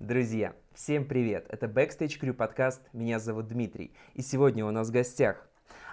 Друзья, 0.00 0.54
всем 0.72 1.04
привет! 1.04 1.44
Это 1.50 1.66
Backstage 1.66 2.18
Crew 2.18 2.32
подкаст, 2.32 2.80
меня 2.94 3.18
зовут 3.18 3.48
Дмитрий. 3.48 3.92
И 4.14 4.22
сегодня 4.22 4.64
у 4.64 4.70
нас 4.70 4.88
в 4.88 4.92
гостях 4.92 5.46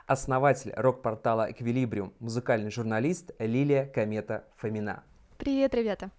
основатель 0.05 0.71
рок-портала 0.77 1.51
Equilibrium, 1.51 2.13
музыкальный 2.19 2.71
журналист 2.71 3.31
Лилия 3.37 3.85
Комета 3.85 4.45
Фомина. 4.55 5.03
Привет, 5.37 5.75
ребята! 5.75 6.09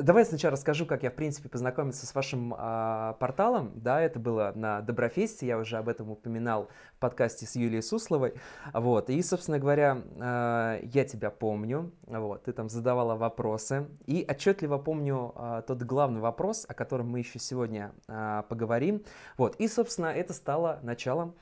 Давай 0.00 0.24
сначала 0.24 0.52
расскажу, 0.52 0.86
как 0.86 1.02
я, 1.02 1.10
в 1.10 1.14
принципе, 1.14 1.48
познакомился 1.48 2.06
с 2.06 2.14
вашим 2.14 2.54
э, 2.54 3.14
порталом. 3.18 3.72
Да, 3.74 4.00
это 4.00 4.20
было 4.20 4.52
на 4.54 4.80
Доброфесте, 4.80 5.46
я 5.46 5.58
уже 5.58 5.76
об 5.76 5.88
этом 5.88 6.10
упоминал 6.10 6.68
в 6.96 7.00
подкасте 7.00 7.46
с 7.46 7.56
Юлией 7.56 7.82
Сусловой. 7.82 8.34
Вот, 8.72 9.10
и, 9.10 9.20
собственно 9.22 9.58
говоря, 9.58 10.02
э, 10.16 10.80
я 10.84 11.04
тебя 11.04 11.30
помню, 11.30 11.90
вот, 12.06 12.44
ты 12.44 12.52
там 12.52 12.68
задавала 12.68 13.16
вопросы. 13.16 13.88
И 14.06 14.24
отчетливо 14.28 14.78
помню 14.78 15.34
э, 15.34 15.62
тот 15.66 15.82
главный 15.82 16.20
вопрос, 16.20 16.64
о 16.68 16.74
котором 16.74 17.10
мы 17.10 17.18
еще 17.18 17.40
сегодня 17.40 17.92
э, 18.06 18.42
поговорим. 18.48 19.02
Вот, 19.36 19.56
и, 19.56 19.66
собственно, 19.66 20.06
это 20.06 20.32
стало 20.32 20.78
началом 20.82 21.34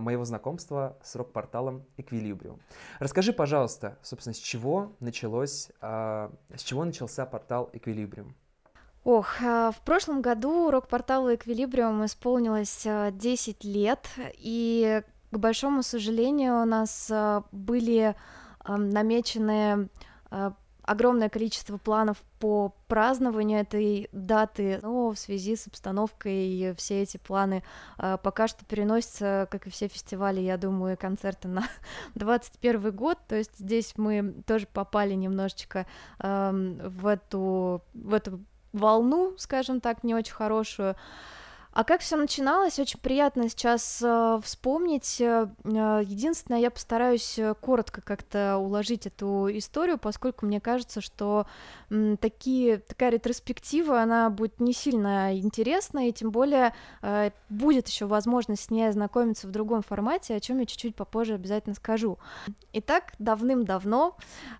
моего 0.00 0.24
знакомства 0.24 0.96
с 1.02 1.16
рок-порталом 1.16 1.84
Equilibrium. 1.96 2.60
Расскажи, 2.98 3.32
пожалуйста, 3.32 3.98
собственно, 4.02 4.34
с 4.34 4.38
чего 4.38 4.92
началось, 5.00 5.70
а, 5.80 6.30
с 6.54 6.62
чего 6.62 6.84
начался 6.84 7.26
портал 7.26 7.70
Equilibrium? 7.72 8.32
Ох, 9.04 9.42
а, 9.42 9.70
в 9.70 9.80
прошлом 9.80 10.22
году 10.22 10.70
рок-порталу 10.70 11.32
Equilibrium 11.32 12.04
исполнилось 12.04 12.86
10 12.86 13.64
лет, 13.64 14.08
и, 14.38 15.02
к 15.30 15.38
большому 15.38 15.82
сожалению, 15.82 16.62
у 16.62 16.64
нас 16.64 17.10
были 17.52 18.14
намечены 18.66 19.88
огромное 20.84 21.28
количество 21.28 21.78
планов 21.78 22.18
по 22.38 22.74
празднованию 22.88 23.60
этой 23.60 24.08
даты, 24.12 24.78
но 24.82 25.10
в 25.10 25.18
связи 25.18 25.56
с 25.56 25.66
обстановкой 25.66 26.74
все 26.76 27.02
эти 27.02 27.16
планы 27.16 27.62
э, 27.98 28.18
пока 28.22 28.48
что 28.48 28.64
переносятся, 28.64 29.48
как 29.50 29.66
и 29.66 29.70
все 29.70 29.88
фестивали, 29.88 30.40
я 30.40 30.56
думаю, 30.56 30.96
концерты 30.96 31.48
на 31.48 31.64
21 32.14 32.94
год, 32.94 33.18
то 33.26 33.36
есть 33.36 33.58
здесь 33.58 33.94
мы 33.96 34.34
тоже 34.46 34.66
попали 34.72 35.14
немножечко 35.14 35.86
э, 36.18 36.50
в 36.52 37.06
эту 37.06 37.82
в 37.94 38.12
эту 38.12 38.40
волну, 38.72 39.34
скажем 39.38 39.80
так, 39.80 40.04
не 40.04 40.14
очень 40.14 40.34
хорошую. 40.34 40.96
А 41.74 41.82
как 41.82 42.02
все 42.02 42.14
начиналось, 42.16 42.78
очень 42.78 43.00
приятно 43.00 43.48
сейчас 43.48 44.00
э, 44.00 44.38
вспомнить. 44.44 45.20
Э, 45.20 45.48
э 45.64 46.02
единственное, 46.04 46.60
я 46.60 46.70
постараюсь 46.70 47.36
э, 47.36 47.52
коротко 47.60 48.00
как-то 48.00 48.58
уложить 48.58 49.08
эту 49.08 49.48
историю, 49.50 49.98
поскольку 49.98 50.46
мне 50.46 50.60
кажется, 50.60 51.00
что 51.00 51.46
м, 51.90 52.16
такие, 52.16 52.78
такая 52.78 53.10
ретроспектива, 53.10 54.00
она 54.00 54.30
будет 54.30 54.60
не 54.60 54.72
сильно 54.72 55.36
интересна, 55.36 56.08
и 56.08 56.12
тем 56.12 56.30
более 56.30 56.74
э, 57.02 57.32
будет 57.48 57.88
еще 57.88 58.06
возможность 58.06 58.66
с 58.66 58.70
ней 58.70 58.88
ознакомиться 58.88 59.48
в 59.48 59.50
другом 59.50 59.82
формате, 59.82 60.36
о 60.36 60.40
чем 60.40 60.60
я 60.60 60.66
чуть-чуть 60.66 60.94
попозже 60.94 61.34
обязательно 61.34 61.74
скажу. 61.74 62.18
Итак, 62.72 63.14
давным-давно 63.18 64.16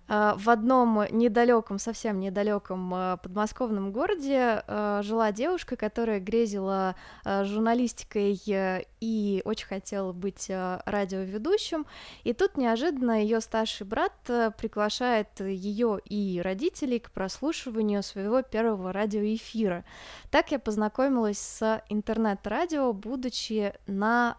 э, 0.09 0.35
в 0.37 0.51
одном 0.51 1.05
недалеком, 1.13 1.79
совсем 1.79 2.19
недалеком 2.19 3.19
подмосковном 3.23 3.93
городе 3.93 4.65
жила 5.03 5.31
девушка, 5.31 5.77
которая 5.77 6.19
грезила 6.19 6.97
журналистикой 7.25 8.41
э, 8.47 8.83
и 9.01 9.43
очень 9.45 9.67
хотела 9.67 10.13
быть 10.13 10.47
э, 10.49 10.81
радиоведущим. 10.85 11.87
И 12.23 12.33
тут 12.33 12.57
неожиданно 12.57 13.23
ее 13.23 13.41
старший 13.41 13.87
брат 13.87 14.13
приглашает 14.25 15.29
ее 15.41 16.01
и 16.05 16.41
родителей 16.43 16.99
к 16.99 17.11
прослушиванию 17.11 18.03
своего 18.03 18.43
первого 18.43 18.93
радиоэфира. 18.93 19.85
Так 20.31 20.53
я 20.53 20.59
познакомилась 20.59 21.39
с 21.39 21.83
интернет-радио, 21.89 22.93
будучи 22.93 23.75
на, 23.87 24.39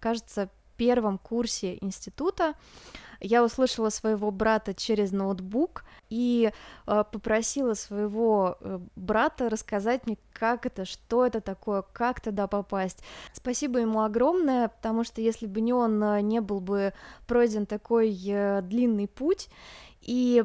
кажется, 0.00 0.50
первом 0.82 1.16
курсе 1.16 1.78
института 1.80 2.54
я 3.20 3.44
услышала 3.44 3.88
своего 3.90 4.32
брата 4.32 4.74
через 4.74 5.12
ноутбук 5.12 5.84
и 6.10 6.50
э, 6.86 7.04
попросила 7.12 7.74
своего 7.74 8.56
э, 8.60 8.80
брата 8.96 9.48
рассказать 9.48 10.06
мне, 10.06 10.18
как 10.32 10.66
это, 10.66 10.84
что 10.84 11.24
это 11.24 11.40
такое, 11.40 11.82
как 11.92 12.20
туда 12.20 12.48
попасть. 12.48 12.98
Спасибо 13.32 13.78
ему 13.78 14.02
огромное, 14.02 14.66
потому 14.66 15.04
что 15.04 15.20
если 15.20 15.46
бы 15.46 15.60
не 15.60 15.72
он, 15.72 16.02
э, 16.02 16.20
не 16.20 16.40
был 16.40 16.58
бы 16.58 16.94
пройден 17.28 17.64
такой 17.64 18.12
э, 18.26 18.60
длинный 18.62 19.06
путь. 19.06 19.48
И 20.00 20.44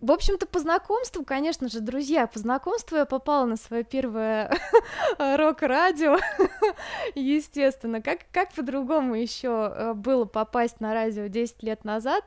в 0.00 0.12
общем-то, 0.12 0.46
по 0.46 0.60
знакомству, 0.60 1.24
конечно 1.24 1.68
же, 1.68 1.80
друзья, 1.80 2.28
по 2.28 2.38
знакомству 2.38 2.96
я 2.96 3.04
попала 3.04 3.46
на 3.46 3.56
свое 3.56 3.82
первое 3.82 4.56
рок-радио, 5.18 6.18
естественно. 7.16 8.00
Как, 8.00 8.20
как 8.32 8.52
по-другому 8.52 9.16
еще 9.16 9.72
э, 9.74 9.94
было 9.94 10.24
попасть 10.24 10.80
на 10.80 10.94
радио 10.94 11.26
10 11.26 11.64
лет 11.64 11.84
назад? 11.84 12.24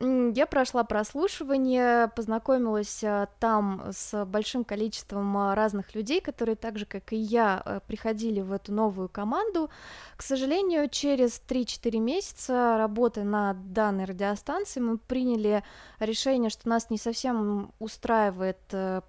Я 0.00 0.46
прошла 0.46 0.84
прослушивание, 0.84 2.08
познакомилась 2.08 3.04
э, 3.04 3.26
там 3.38 3.84
с 3.90 4.24
большим 4.24 4.64
количеством 4.64 5.36
э, 5.36 5.54
разных 5.54 5.94
людей, 5.94 6.22
которые 6.22 6.56
так 6.56 6.78
же, 6.78 6.86
как 6.86 7.12
и 7.12 7.16
я, 7.16 7.82
приходили 7.88 8.40
в 8.40 8.52
эту 8.52 8.72
новую 8.72 9.10
команду. 9.10 9.68
К 10.16 10.22
сожалению, 10.22 10.88
через 10.88 11.42
3-4 11.46 11.98
месяца 11.98 12.78
работы 12.78 13.22
на 13.22 13.52
данной 13.52 14.06
радиостанции 14.06 14.80
мы 14.80 14.96
приняли 14.96 15.62
решение, 15.98 16.48
что 16.48 16.68
нас 16.70 16.88
не 16.88 17.01
совсем 17.02 17.72
устраивает 17.78 18.60
э, 18.70 19.02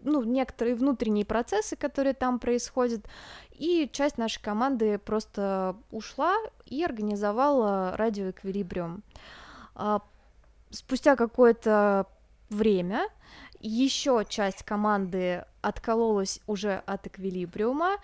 ну, 0.00 0.22
некоторые 0.22 0.76
внутренние 0.76 1.24
процессы, 1.24 1.76
которые 1.76 2.14
там 2.14 2.38
происходят, 2.38 3.06
и 3.50 3.88
часть 3.92 4.18
нашей 4.18 4.42
команды 4.42 4.98
просто 4.98 5.76
ушла 5.90 6.36
и 6.66 6.84
организовала 6.84 7.96
радио 7.96 8.30
Эквилибриум. 8.30 9.02
А, 9.74 10.02
спустя 10.70 11.16
какое-то 11.16 12.06
время 12.50 13.08
еще 13.60 14.24
часть 14.28 14.62
команды 14.62 15.44
откололась 15.62 16.40
уже 16.46 16.82
от 16.86 17.06
Эквилибриума, 17.06 17.96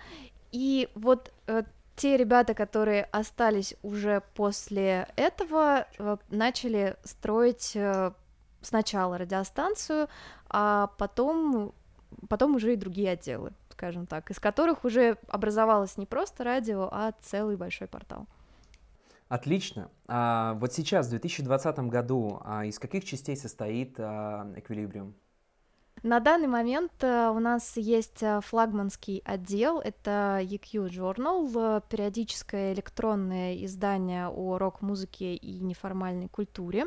и 0.50 0.88
вот 0.94 1.32
э, 1.46 1.62
те 1.96 2.16
ребята, 2.16 2.54
которые 2.54 3.04
остались 3.04 3.74
уже 3.82 4.22
после 4.34 5.08
этого, 5.16 5.86
э, 5.98 6.16
начали 6.30 6.96
строить 7.04 7.76
сначала 8.62 9.18
радиостанцию, 9.18 10.08
а 10.48 10.88
потом, 10.98 11.74
потом 12.28 12.56
уже 12.56 12.72
и 12.72 12.76
другие 12.76 13.10
отделы, 13.10 13.52
скажем 13.70 14.06
так, 14.06 14.30
из 14.30 14.38
которых 14.38 14.84
уже 14.84 15.16
образовалось 15.28 15.96
не 15.96 16.06
просто 16.06 16.44
радио, 16.44 16.88
а 16.90 17.12
целый 17.22 17.56
большой 17.56 17.88
портал. 17.88 18.26
Отлично. 19.28 19.90
А, 20.08 20.54
вот 20.54 20.72
сейчас, 20.74 21.06
в 21.06 21.10
2020 21.10 21.78
году, 21.88 22.40
а, 22.44 22.66
из 22.66 22.78
каких 22.78 23.04
частей 23.04 23.36
состоит 23.36 23.94
а, 23.98 24.46
Equilibrium? 24.56 25.14
На 26.02 26.18
данный 26.18 26.48
момент 26.48 26.92
э, 27.02 27.28
у 27.28 27.38
нас 27.38 27.76
есть 27.76 28.24
э, 28.24 28.40
флагманский 28.40 29.22
отдел, 29.24 29.78
это 29.78 30.40
EQ 30.42 30.88
Journal, 30.88 31.48
э, 31.54 31.80
периодическое 31.88 32.72
электронное 32.72 33.64
издание 33.64 34.26
о 34.26 34.58
рок-музыке 34.58 35.36
и 35.36 35.60
неформальной 35.60 36.26
культуре. 36.26 36.86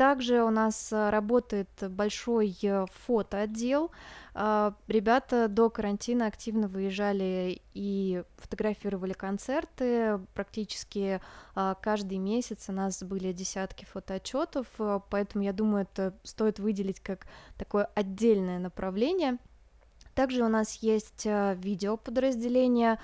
Также 0.00 0.42
у 0.42 0.48
нас 0.48 0.94
э, 0.94 1.10
работает 1.10 1.68
большой 1.90 2.56
э, 2.62 2.86
фотоотдел. 3.04 3.90
А, 4.32 4.72
ребята 4.88 5.46
до 5.46 5.68
карантина 5.68 6.26
активно 6.26 6.68
выезжали 6.68 7.60
и 7.74 8.24
фотографировали 8.38 9.12
концерты. 9.12 10.18
Практически 10.32 11.20
а, 11.54 11.74
каждый 11.74 12.16
месяц 12.16 12.70
у 12.70 12.72
нас 12.72 13.02
были 13.02 13.34
десятки 13.34 13.84
фотоотчетов, 13.84 14.68
э, 14.78 15.00
поэтому 15.10 15.44
я 15.44 15.52
думаю, 15.52 15.82
это 15.82 16.14
стоит 16.22 16.60
выделить 16.60 17.00
как 17.00 17.26
такое 17.58 17.84
отдельное 17.94 18.58
направление. 18.58 19.36
Также 20.14 20.42
у 20.44 20.48
нас 20.48 20.76
есть 20.76 21.26
видеоподразделение. 21.26 22.98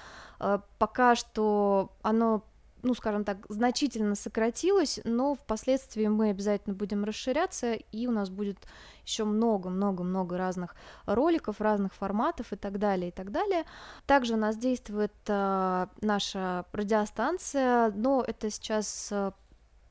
Пока 0.79 1.15
что 1.15 1.93
оно 2.01 2.43
ну, 2.87 2.95
скажем 2.95 3.25
так, 3.25 3.39
значительно 3.49 4.15
сократилось, 4.15 5.01
но 5.03 5.35
впоследствии 5.35 6.07
мы 6.07 6.31
обязательно 6.31 6.75
будем 6.75 7.03
расширяться, 7.03 7.73
и 7.73 8.07
у 8.07 8.13
нас 8.13 8.31
будет 8.31 8.59
еще 9.05 9.25
много-много-много 9.25 10.39
разных 10.39 10.77
роликов, 11.05 11.61
разных 11.61 11.93
форматов 11.95 12.53
и 12.53 12.57
так 12.57 12.79
далее, 12.79 13.09
и 13.09 13.13
так 13.13 13.33
далее. 13.33 13.65
Также 14.07 14.35
у 14.35 14.37
нас 14.37 14.57
действует 14.57 15.13
э, 15.27 15.87
наша 16.01 16.65
радиостанция, 16.73 17.91
но 17.91 18.23
это 18.25 18.51
сейчас 18.51 19.09
э, 19.11 19.33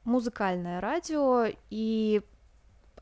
музыкальное 0.05 0.79
радио, 0.79 1.47
и 1.69 2.21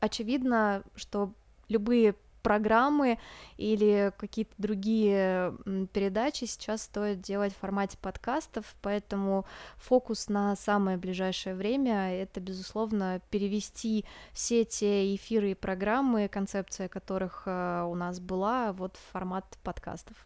очевидно, 0.00 0.82
что 0.96 1.32
любые 1.68 2.16
программы 2.44 3.18
или 3.56 4.12
какие-то 4.18 4.54
другие 4.58 5.56
передачи 5.92 6.44
сейчас 6.44 6.82
стоит 6.82 7.22
делать 7.22 7.54
в 7.54 7.56
формате 7.56 7.98
подкастов, 8.00 8.76
поэтому 8.82 9.46
фокус 9.76 10.28
на 10.28 10.54
самое 10.54 10.98
ближайшее 10.98 11.56
время— 11.56 12.12
это, 12.22 12.40
безусловно, 12.40 13.20
перевести 13.30 14.04
все 14.32 14.64
те 14.64 15.14
эфиры 15.16 15.52
и 15.52 15.54
программы, 15.54 16.28
концепция 16.28 16.88
которых 16.88 17.44
э, 17.46 17.82
у 17.88 17.94
нас 17.94 18.20
была, 18.20 18.72
вот 18.74 18.96
в 18.96 19.12
формат 19.12 19.58
подкастов. 19.62 20.16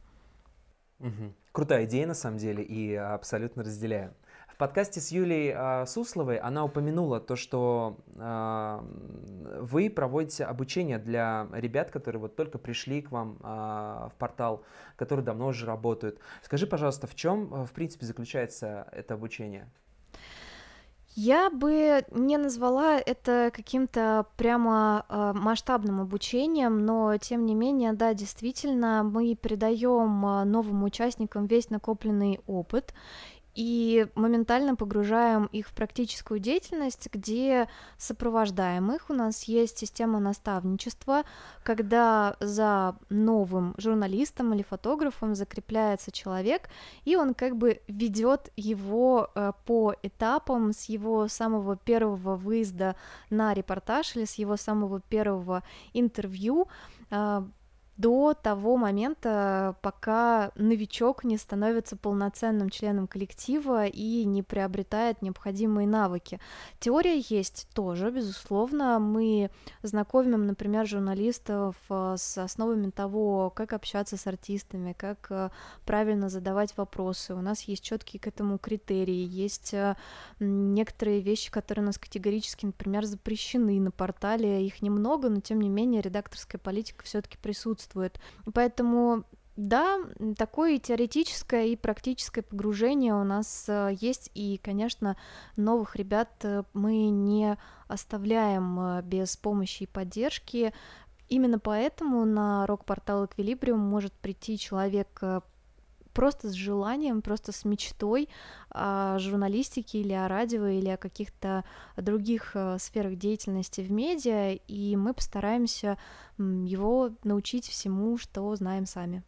Угу. 0.99 1.33
Крутая 1.53 1.85
идея, 1.85 2.09
на 2.09 2.15
самом 2.15 2.39
деле, 2.39 2.65
и 2.65 2.95
абсолютно 2.95 3.63
разделяю 3.63 4.13
подкасте 4.59 5.01
с 5.01 5.11
Юлей 5.13 5.53
э, 5.55 5.87
Сусловой 5.87 6.37
она 6.37 6.65
упомянула 6.65 7.21
то, 7.21 7.37
что 7.37 7.97
э, 8.17 8.81
вы 9.61 9.89
проводите 9.89 10.45
обучение 10.45 10.99
для 10.99 11.47
ребят, 11.53 11.91
которые 11.91 12.21
вот 12.21 12.37
только 12.37 12.59
пришли 12.59 13.01
к 13.01 13.13
вам 13.13 13.39
э, 13.41 13.47
в 13.47 14.13
портал, 14.19 14.65
которые 14.97 15.25
давно 15.25 15.47
уже 15.47 15.65
работают. 15.65 16.19
Скажи, 16.43 16.67
пожалуйста, 16.67 17.07
в 17.07 17.15
чем, 17.15 17.67
в 17.67 17.73
принципе, 17.73 18.05
заключается 18.05 18.89
это 18.93 19.15
обучение? 19.15 19.71
Я 21.15 21.51
бы 21.51 22.05
не 22.13 22.37
назвала 22.37 22.97
это 22.97 23.51
каким-то 23.53 24.27
прямо 24.37 25.05
э, 25.09 25.33
масштабным 25.35 26.01
обучением, 26.01 26.85
но 26.85 27.17
тем 27.17 27.45
не 27.45 27.55
менее, 27.55 27.93
да, 27.93 28.15
действительно, 28.15 29.03
мы 29.03 29.35
передаем 29.35 30.21
новым 30.49 30.85
участникам 30.85 31.47
весь 31.47 31.71
накопленный 31.71 32.41
опыт, 32.47 32.95
и 33.59 34.07
моментально 34.15 34.77
погружаем 34.77 35.47
их 35.47 35.67
в 35.67 35.73
практическую 35.73 36.39
деятельность, 36.39 37.09
где 37.13 37.69
сопровождаем 37.97 38.93
их. 38.93 39.11
У 39.11 39.15
нас 39.15 39.43
есть 39.45 39.79
система 39.79 40.21
наставничества, 40.21 41.25
когда 41.65 42.37
за 42.39 42.95
новым 43.11 43.75
журналистом 43.77 44.55
или 44.55 44.63
фотографом 44.63 45.35
закрепляется 45.35 46.13
человек, 46.13 46.69
и 47.05 47.17
он 47.17 47.35
как 47.35 47.57
бы 47.57 47.81
ведет 47.89 48.53
его 48.55 49.29
э, 49.35 49.51
по 49.67 49.93
этапам 50.05 50.73
с 50.73 50.85
его 50.85 51.27
самого 51.27 51.77
первого 51.77 52.37
выезда 52.37 52.95
на 53.29 53.55
репортаж 53.55 54.15
или 54.15 54.25
с 54.25 54.35
его 54.35 54.57
самого 54.57 55.01
первого 55.01 55.65
интервью 55.95 56.69
э, 57.11 57.43
до 57.99 58.33
того 58.33 58.77
момента, 58.77 59.75
пока 59.83 60.53
новичок 60.55 61.25
не 61.25 61.37
становится 61.37 61.97
полноценным 61.97 62.71
членом 62.71 63.09
коллектива 63.09 63.87
и 63.87 64.25
не 64.25 64.45
приобретает 64.45 65.21
необходимые 65.21 65.89
навыки. 65.89 66.39
Теория 66.79 67.19
есть 67.29 67.67
тоже, 67.75 68.13
безусловно. 68.13 69.01
Мы 69.01 69.51
знакомим, 69.83 70.47
например, 70.47 70.87
журналистов 70.87 71.75
э, 71.91 72.15
с 72.17 72.39
основами 72.39 72.91
того, 72.91 73.51
как 73.51 73.73
общаться 73.73 74.17
с 74.17 74.29
артистами, 74.29 74.93
как 74.93 75.27
э, 75.31 75.51
правильно 75.85 76.29
задавать 76.29 76.77
вопросы. 76.77 77.35
У 77.35 77.41
нас 77.41 77.63
есть 77.63 77.83
четкие 77.83 78.21
к 78.21 78.29
этому 78.29 78.59
критерии, 78.59 79.27
есть 79.29 79.75
э, 79.75 79.97
некоторые 80.39 81.21
вещи, 81.21 81.51
которые 81.51 81.83
у 81.83 81.87
нас 81.87 81.99
категорически, 81.99 82.67
например, 82.67 83.05
запрещены 83.07 83.81
на 83.81 83.91
портале. 83.91 84.65
Их 84.65 84.83
немного, 84.83 85.29
но 85.29 85.41
тем 85.41 85.61
не 85.61 85.69
менее 85.69 86.01
редакторская 86.01 86.61
политика 86.61 87.05
все-таки 87.05 87.37
присутствует 87.39 87.88
присутствует. 87.89 88.19
Поэтому 88.53 89.25
да, 89.57 89.99
такое 90.37 90.79
теоретическое 90.79 91.67
и 91.67 91.77
практическое 91.77 92.43
погружение 92.43 93.15
у 93.15 93.25
нас 93.25 93.65
э, 93.69 93.97
есть, 94.01 94.31
и, 94.35 94.61
конечно, 94.63 95.17
новых 95.57 95.97
ребят 95.97 96.31
э, 96.45 96.63
мы 96.75 97.09
не 97.09 97.59
оставляем 97.89 98.79
э, 98.79 99.03
без 99.03 99.37
помощи 99.37 99.83
и 99.83 99.87
поддержки. 99.87 100.73
Именно 101.29 101.59
поэтому 101.59 102.25
на 102.25 102.67
рок-портал 102.67 103.27
Эквилибриум 103.27 103.81
может 103.81 104.13
прийти 104.13 104.59
человек 104.59 105.21
просто 106.19 106.49
с 106.49 106.53
желанием, 106.53 107.23
просто 107.23 107.53
с 107.53 107.65
мечтой 107.65 108.29
о 108.71 109.21
журналистике 109.21 110.01
или 110.01 110.13
о 110.13 110.27
радио 110.27 110.67
или 110.67 110.89
о 110.89 110.97
каких-то 110.97 111.65
других 111.97 112.57
э, 112.57 112.77
сферах 112.81 113.15
деятельности 113.15 113.83
в 113.83 113.93
медиа, 113.93 114.55
и 114.55 114.97
мы 114.97 115.15
постараемся 115.15 115.97
его 116.37 117.11
научить 117.23 117.69
всему, 117.69 118.19
что 118.19 118.53
знаем 118.57 118.85
сами. 118.85 119.23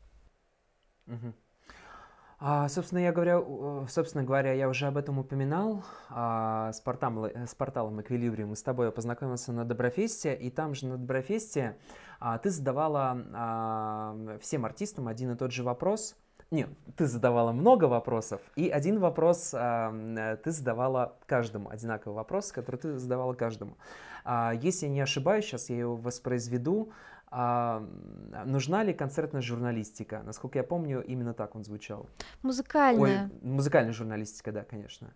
Угу. 1.06 1.32
А, 2.40 2.68
собственно, 2.68 2.98
я 2.98 3.12
говорю, 3.12 3.86
собственно 3.88 4.24
говоря, 4.24 4.52
я 4.52 4.68
уже 4.68 4.88
об 4.88 4.96
этом 4.96 5.20
упоминал. 5.20 5.84
А, 6.08 6.72
с, 6.72 6.80
порталом, 6.80 7.30
с 7.46 7.54
порталом 7.54 8.00
Equilibrium 8.00 8.46
мы 8.46 8.56
с 8.56 8.64
тобой 8.64 8.90
познакомился 8.90 9.52
на 9.52 9.64
Доброфесте, 9.64 10.34
и 10.34 10.50
там 10.50 10.74
же 10.74 10.86
на 10.86 10.98
Доброфесте 10.98 11.76
а, 12.18 12.36
ты 12.38 12.50
задавала 12.50 13.16
а, 13.32 14.38
всем 14.40 14.64
артистам 14.64 15.06
один 15.06 15.30
и 15.30 15.36
тот 15.36 15.52
же 15.52 15.62
вопрос– 15.62 16.16
нет, 16.50 16.68
ты 16.96 17.06
задавала 17.06 17.52
много 17.52 17.84
вопросов, 17.84 18.40
и 18.56 18.68
один 18.68 18.98
вопрос 18.98 19.54
э, 19.54 20.36
ты 20.42 20.50
задавала 20.50 21.16
каждому, 21.26 21.70
одинаковый 21.70 22.16
вопрос, 22.16 22.52
который 22.52 22.76
ты 22.76 22.98
задавала 22.98 23.34
каждому. 23.34 23.76
А, 24.24 24.52
если 24.52 24.86
я 24.86 24.92
не 24.92 25.00
ошибаюсь, 25.00 25.44
сейчас 25.44 25.70
я 25.70 25.78
его 25.78 25.96
воспроизведу. 25.96 26.90
А, 27.32 27.86
нужна 28.44 28.82
ли 28.82 28.92
концертная 28.92 29.42
журналистика? 29.42 30.22
Насколько 30.24 30.58
я 30.58 30.64
помню, 30.64 31.02
именно 31.02 31.34
так 31.34 31.54
он 31.54 31.64
звучал. 31.64 32.06
Музыкальная. 32.42 33.30
Ой, 33.32 33.48
музыкальная 33.48 33.92
журналистика, 33.92 34.50
да, 34.50 34.64
конечно. 34.64 35.10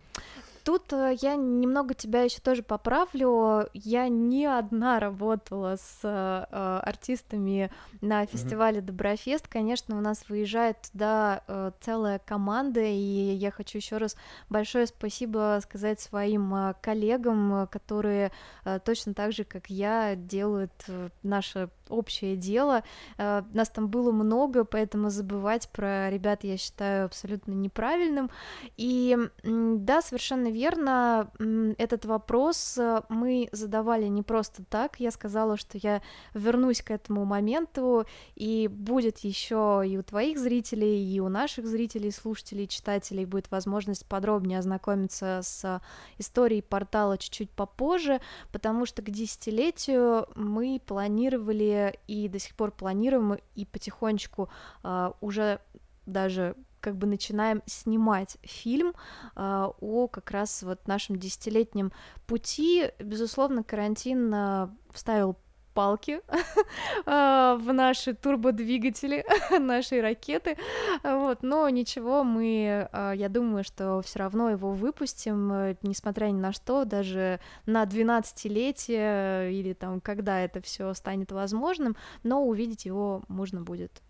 Тут 0.65 0.91
э, 0.93 1.15
я 1.21 1.35
немного 1.35 1.93
тебя 1.93 2.23
еще 2.23 2.39
тоже 2.39 2.63
поправлю. 2.63 3.69
Я 3.75 4.07
не 4.07 4.47
одна 4.47 4.99
работала 4.99 5.75
с 5.75 5.99
э, 6.01 6.79
артистами 6.81 7.69
на 8.01 8.25
фестивале 8.25 8.79
mm-hmm. 8.79 8.85
Доброфест. 8.85 9.47
Конечно, 9.47 9.95
у 9.95 10.01
нас 10.01 10.27
выезжает 10.27 10.77
туда 10.91 11.43
э, 11.47 11.71
целая 11.81 12.17
команда, 12.17 12.81
и 12.81 12.95
я 13.35 13.51
хочу 13.51 13.77
еще 13.77 13.97
раз 13.97 14.17
большое 14.49 14.87
спасибо 14.87 15.59
сказать 15.61 15.99
своим 15.99 16.51
э, 16.55 16.73
коллегам, 16.81 17.67
которые 17.67 18.31
э, 18.63 18.79
точно 18.83 19.13
так 19.13 19.33
же, 19.33 19.43
как 19.43 19.69
я, 19.69 20.15
делают 20.15 20.73
э, 20.87 21.09
наше 21.21 21.69
общее 21.89 22.35
дело. 22.35 22.83
Э, 23.17 23.43
нас 23.53 23.69
там 23.69 23.87
было 23.87 24.11
много, 24.11 24.63
поэтому 24.63 25.09
забывать 25.09 25.69
про 25.69 26.09
ребят 26.09 26.43
я 26.43 26.57
считаю 26.57 27.05
абсолютно 27.05 27.51
неправильным. 27.51 28.29
И 28.77 29.17
да, 29.43 30.01
совершенно 30.01 30.49
верно, 30.49 31.31
этот 31.77 32.05
вопрос 32.05 32.77
э, 32.77 33.01
мы 33.09 33.49
задавали 33.51 34.05
не 34.05 34.23
просто 34.23 34.63
так. 34.63 34.99
Я 34.99 35.11
сказала, 35.11 35.57
что 35.57 35.77
я 35.77 36.01
вернусь 36.33 36.81
к 36.81 36.91
этому 36.91 37.25
моменту, 37.25 38.05
и 38.35 38.67
будет 38.67 39.19
еще 39.19 39.83
и 39.85 39.97
у 39.97 40.03
твоих 40.03 40.39
зрителей, 40.39 41.13
и 41.13 41.19
у 41.19 41.29
наших 41.29 41.65
зрителей, 41.67 42.11
слушателей, 42.11 42.67
читателей 42.67 43.25
будет 43.25 43.51
возможность 43.51 44.05
подробнее 44.05 44.59
ознакомиться 44.59 45.41
с 45.43 45.81
историей 46.17 46.61
портала 46.61 47.17
чуть-чуть 47.17 47.51
попозже, 47.51 48.21
потому 48.51 48.85
что 48.85 49.01
к 49.01 49.09
десятилетию 49.09 50.27
мы 50.35 50.81
планировали 50.85 51.74
и 52.07 52.27
до 52.29 52.39
сих 52.39 52.55
пор 52.55 52.71
планируем 52.71 53.37
и 53.55 53.65
потихонечку 53.65 54.49
uh, 54.83 55.15
уже 55.21 55.59
даже 56.05 56.55
как 56.85 56.97
бы 56.97 57.07
начинаем 57.07 57.63
снимать 57.65 58.37
фильм 58.43 58.93
э, 59.35 59.69
о 59.81 60.07
как 60.07 60.29
раз 60.29 60.61
вот 60.61 60.87
нашем 60.87 61.15
десятилетнем 61.15 61.91
пути. 62.27 62.91
Безусловно, 62.99 63.63
карантин 63.63 64.31
э, 64.31 64.67
вставил 64.93 65.35
палки 65.75 66.21
в 67.05 67.71
наши 67.71 68.15
турбодвигатели 68.15 69.23
нашей 69.59 70.01
ракеты, 70.01 70.57
вот, 71.03 71.43
но 71.43 71.69
ничего, 71.69 72.23
мы, 72.23 72.89
я 72.93 73.29
думаю, 73.29 73.63
что 73.63 74.01
все 74.01 74.19
равно 74.19 74.49
его 74.49 74.71
выпустим, 74.71 75.75
несмотря 75.83 76.27
ни 76.27 76.39
на 76.39 76.53
что, 76.53 76.85
даже 76.85 77.39
на 77.65 77.83
12-летие 77.83 79.51
или 79.51 79.73
там, 79.73 80.01
когда 80.01 80.39
это 80.39 80.61
все 80.61 80.93
станет 80.93 81.31
возможным, 81.31 81.95
но 82.23 82.43
увидеть 82.43 82.85
его 82.85 83.21
можно 83.27 83.61
будет, 83.61 84.01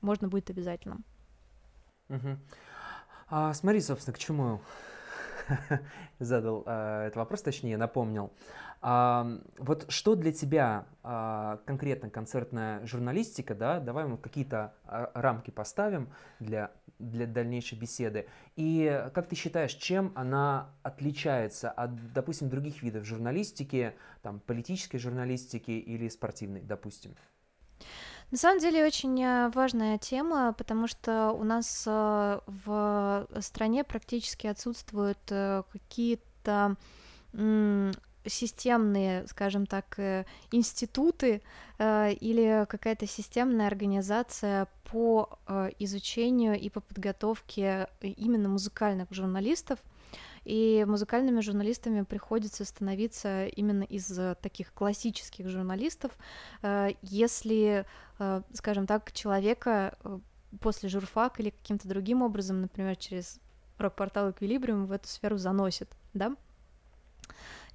можно 0.00 0.26
будет 0.26 0.50
обязательно. 0.50 0.98
Угу. 2.08 2.38
А, 3.28 3.54
смотри, 3.54 3.80
собственно, 3.80 4.14
к 4.14 4.18
чему 4.18 4.60
задал 6.18 6.64
а, 6.66 7.06
этот 7.06 7.16
вопрос, 7.16 7.42
точнее, 7.42 7.76
напомнил. 7.76 8.32
Вот 8.82 9.84
что 9.88 10.14
для 10.14 10.32
тебя 10.32 10.86
а, 11.02 11.60
конкретно 11.66 12.08
концертная 12.08 12.84
журналистика, 12.86 13.54
да, 13.54 13.78
давай 13.78 14.06
мы 14.06 14.16
какие-то 14.16 14.72
а, 14.84 15.10
рамки 15.12 15.50
поставим 15.50 16.08
для, 16.38 16.70
для 16.98 17.26
дальнейшей 17.26 17.78
беседы. 17.78 18.26
И 18.56 19.06
как 19.12 19.28
ты 19.28 19.36
считаешь, 19.36 19.74
чем 19.74 20.12
она 20.14 20.70
отличается 20.82 21.70
от, 21.70 22.12
допустим, 22.14 22.48
других 22.48 22.82
видов 22.82 23.04
журналистики, 23.04 23.92
там, 24.22 24.40
политической 24.40 24.96
журналистики 24.96 25.72
или 25.72 26.08
спортивной, 26.08 26.62
допустим? 26.62 27.14
На 28.30 28.38
самом 28.38 28.60
деле 28.60 28.84
очень 28.86 29.20
э, 29.20 29.50
важная 29.52 29.98
тема, 29.98 30.52
потому 30.52 30.86
что 30.86 31.32
у 31.32 31.42
нас 31.42 31.84
э, 31.86 32.40
в 32.46 33.26
стране 33.40 33.82
практически 33.82 34.46
отсутствуют 34.46 35.18
э, 35.30 35.64
какие-то 35.72 36.76
системные, 38.26 39.26
скажем 39.28 39.66
так, 39.66 40.00
институты 40.50 41.42
или 41.78 42.66
какая-то 42.68 43.06
системная 43.06 43.68
организация 43.68 44.66
по 44.90 45.38
изучению 45.78 46.58
и 46.58 46.68
по 46.70 46.80
подготовке 46.80 47.88
именно 48.00 48.48
музыкальных 48.48 49.12
журналистов. 49.12 49.78
И 50.50 50.84
музыкальными 50.84 51.40
журналистами 51.42 52.02
приходится 52.02 52.64
становиться 52.64 53.46
именно 53.46 53.84
из 53.84 54.18
таких 54.42 54.72
классических 54.72 55.48
журналистов, 55.48 56.10
если, 57.02 57.86
скажем 58.52 58.88
так, 58.88 59.12
человека 59.12 59.96
после 60.60 60.88
журфак 60.88 61.38
или 61.38 61.50
каким-то 61.50 61.86
другим 61.86 62.22
образом, 62.22 62.62
например, 62.62 62.96
через 62.96 63.38
рок-портал 63.78 64.32
Эквилибриум 64.32 64.86
в 64.86 64.92
эту 64.92 65.06
сферу 65.06 65.36
заносит, 65.36 65.88
да? 66.14 66.34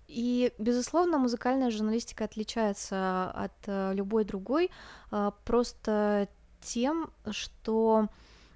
И, 0.10 0.52
безусловно, 0.58 1.18
музыкальная 1.18 1.72
журналистика 1.72 2.26
отличается 2.26 3.32
от 3.32 3.54
э, 3.68 3.94
любой 3.94 4.26
другой 4.26 4.70
э, 5.12 5.32
просто 5.46 6.28
тем, 6.62 7.10
что 7.32 8.10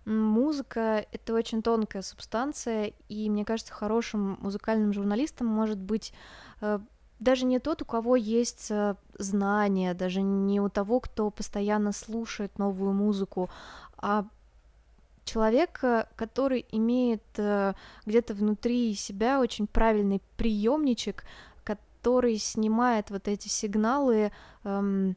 музыка— 0.06 1.06
это 1.12 1.34
очень 1.34 1.62
тонкая 1.62 2.01
субстанция, 2.01 2.94
и, 3.08 3.29
мне 3.29 3.46
кажется, 3.46 3.74
хорошим 3.74 4.38
музыкальным 4.41 4.94
журналистом 4.94 5.48
может 5.48 5.77
быть 5.77 6.13
э, 6.62 6.79
даже 7.20 7.46
не 7.46 7.60
тот, 7.60 7.82
у 7.82 7.86
кого 7.86 8.15
есть 8.15 8.72
знания, 9.18 9.94
даже 9.94 10.22
не 10.22 10.62
у 10.62 10.70
того, 10.70 11.00
кто 11.00 11.29
постоянно 11.29 11.91
слушает 11.91 12.58
новую 12.58 12.94
музыку, 12.94 13.50
а 13.98 14.25
человек, 15.29 15.79
который 16.15 16.65
имеет 16.72 17.24
э, 17.38 17.74
где-то 18.06 18.34
внутри 18.34 18.96
себя 18.96 19.39
очень 19.39 19.68
правильный 19.68 20.22
приемничек, 20.38 21.24
который 21.63 22.38
снимает 22.38 23.12
вот 23.12 23.27
эти 23.27 23.48
сигналы, 23.48 24.32
эм, 24.63 25.15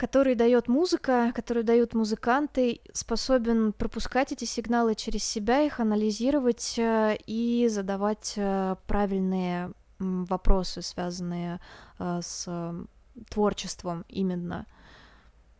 которые 0.00 0.34
дает 0.34 0.66
музыка, 0.66 1.30
которые 1.34 1.62
дают 1.62 1.92
музыканты, 1.92 2.80
способен 2.94 3.74
пропускать 3.74 4.32
эти 4.32 4.46
сигналы 4.46 4.94
через 4.94 5.22
себя, 5.24 5.60
их 5.60 5.78
анализировать 5.78 6.78
э, 6.78 7.18
и 7.26 7.68
задавать 7.68 8.32
э, 8.36 8.76
правильные 8.86 9.72
вопросы, 9.98 10.80
связанные 10.80 11.60
с 11.98 12.48
творчеством 13.28 14.06
именно. 14.08 14.64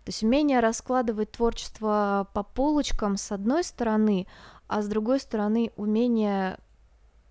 То 0.05 0.09
есть 0.09 0.23
умение 0.23 0.61
раскладывать 0.61 1.33
творчество 1.33 2.27
по 2.33 2.43
полочкам 2.43 3.19
с 3.19 3.31
одной 3.33 3.63
стороны, 3.63 4.27
а 4.67 4.81
с 4.81 4.89
другой 4.89 5.21
стороны 5.21 5.71
умение 5.77 6.59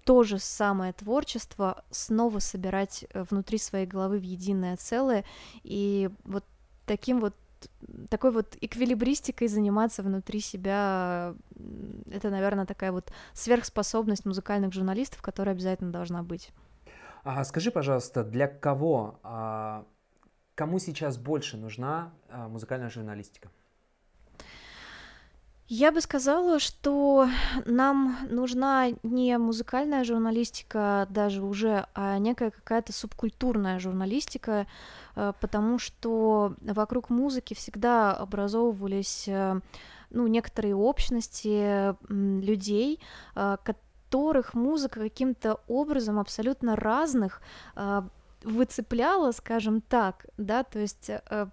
то 0.05 0.23
же 0.23 0.39
самое 0.39 0.93
творчество 0.93 1.83
снова 1.89 2.39
собирать 2.39 3.05
э, 3.09 3.23
внутри 3.29 3.57
своей 3.57 3.87
головы 3.87 4.19
в 4.19 4.23
единое 4.23 4.77
целое 4.77 5.25
и 5.63 6.09
вот 6.25 6.43
таким 6.89 7.19
вот 7.19 7.35
такой 8.09 8.31
вот 8.31 8.57
эквилибристикой 8.61 9.47
заниматься 9.47 10.01
внутри 10.01 10.39
себя, 10.39 11.35
это, 12.09 12.29
наверное, 12.29 12.65
такая 12.65 12.91
вот 12.91 13.11
сверхспособность 13.33 14.25
музыкальных 14.25 14.73
журналистов, 14.73 15.21
которая 15.21 15.55
обязательно 15.55 15.91
должна 15.91 16.23
быть. 16.23 16.51
А 17.23 17.43
скажи, 17.43 17.69
пожалуйста, 17.69 18.23
для 18.23 18.47
кого 18.47 19.19
а, 19.23 19.85
Кому 20.59 20.77
сейчас 20.77 21.17
больше 21.17 21.55
нужна 21.55 22.11
а, 22.27 22.49
музыкальная 22.49 22.89
журналистика? 22.89 23.49
Я 25.71 25.91
бы 25.91 26.01
сказала, 26.01 26.57
что 26.57 27.29
нам 27.65 28.17
нужна 28.27 28.87
не 29.03 29.37
музыкальная 29.37 30.03
журналистика 30.03 31.05
даже 31.11 31.43
уже, 31.43 31.85
а 31.93 32.17
некая 32.17 32.49
какая-то 32.49 32.91
субкультурная 32.91 33.77
журналистика, 33.77 34.65
а, 35.15 35.33
потому 35.33 35.77
что 35.77 36.55
вокруг 36.59 37.11
музыки 37.11 37.53
всегда 37.53 38.15
образовывались 38.15 39.29
а, 39.29 39.59
ну, 40.09 40.25
некоторые 40.25 40.75
общности 40.75 41.95
людей, 42.11 42.99
которых 43.35 44.55
музыка 44.55 45.01
каким-то 45.01 45.59
образом 45.67 46.17
абсолютно 46.17 46.75
разных 46.75 47.43
выцепляла, 48.43 49.31
скажем 49.33 49.81
так, 49.81 50.25
да, 50.37 50.63
то 50.63 50.79
есть 50.79 51.09
э, 51.09 51.47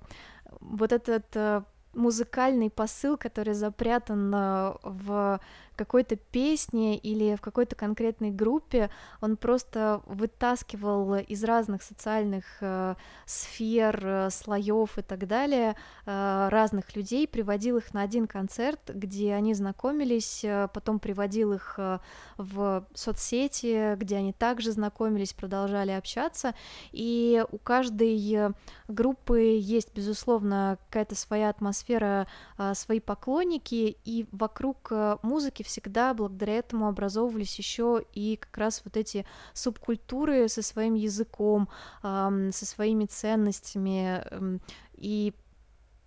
вот 0.61 0.93
этот 0.93 1.25
э, 1.35 1.63
музыкальный 1.97 2.71
посыл, 2.71 3.17
который 3.17 3.55
запрятан 3.55 4.33
э, 4.35 4.73
в 4.83 5.41
какой-то 5.77 6.17
песне 6.17 6.97
или 6.97 7.37
в 7.37 7.41
какой-то 7.41 7.77
конкретной 7.77 8.31
группе, 8.31 8.91
он 9.21 9.37
просто 9.37 10.03
вытаскивал 10.07 11.17
из 11.17 11.45
разных 11.45 11.83
социальных 11.83 12.45
э, 12.61 12.95
сфер, 13.27 14.01
э, 14.05 14.31
слоев 14.31 14.99
и 14.99 15.03
так 15.03 15.27
далее 15.27 15.77
э, 16.07 16.49
разных 16.51 16.97
людей, 16.97 17.29
приводил 17.29 17.77
их 17.77 17.95
на 17.95 18.03
один 18.03 18.27
концерт, 18.27 18.81
где 18.89 19.35
они 19.35 19.55
знакомились, 19.55 20.43
э, 20.45 20.69
потом 20.73 20.99
приводил 20.99 21.53
их 21.53 21.75
э, 21.79 21.99
в 22.37 22.87
соцсети, 22.95 23.95
где 23.97 24.17
они 24.17 24.33
также 24.33 24.73
знакомились, 24.73 25.33
продолжали 25.33 25.93
общаться, 25.93 26.55
и 26.93 27.45
у 27.51 27.59
каждой 27.59 28.55
группы 28.89 29.41
есть, 29.41 29.95
безусловно, 29.95 30.79
какая-то 30.87 31.15
своя 31.15 31.51
атмосфера, 31.51 32.27
э, 32.59 32.75
свои 32.75 33.01
поклонники, 33.01 33.97
и 34.05 34.27
вокруг 34.33 34.89
э, 34.91 35.17
музыки 35.23 35.63
всегда 35.67 36.15
благодаря 36.15 36.55
этому 36.55 36.89
образовывались 36.89 37.59
еще 37.59 38.05
и 38.13 38.37
как 38.37 38.57
раз 38.57 38.83
вот 38.85 38.97
эти 38.97 39.27
субкультуры 39.53 40.49
со 40.49 40.63
своим 40.63 40.95
языком, 40.95 41.69
со 42.03 42.51
своими 42.51 43.05
ценностями. 43.05 44.23
Эм, 44.31 44.61
и 44.95 45.35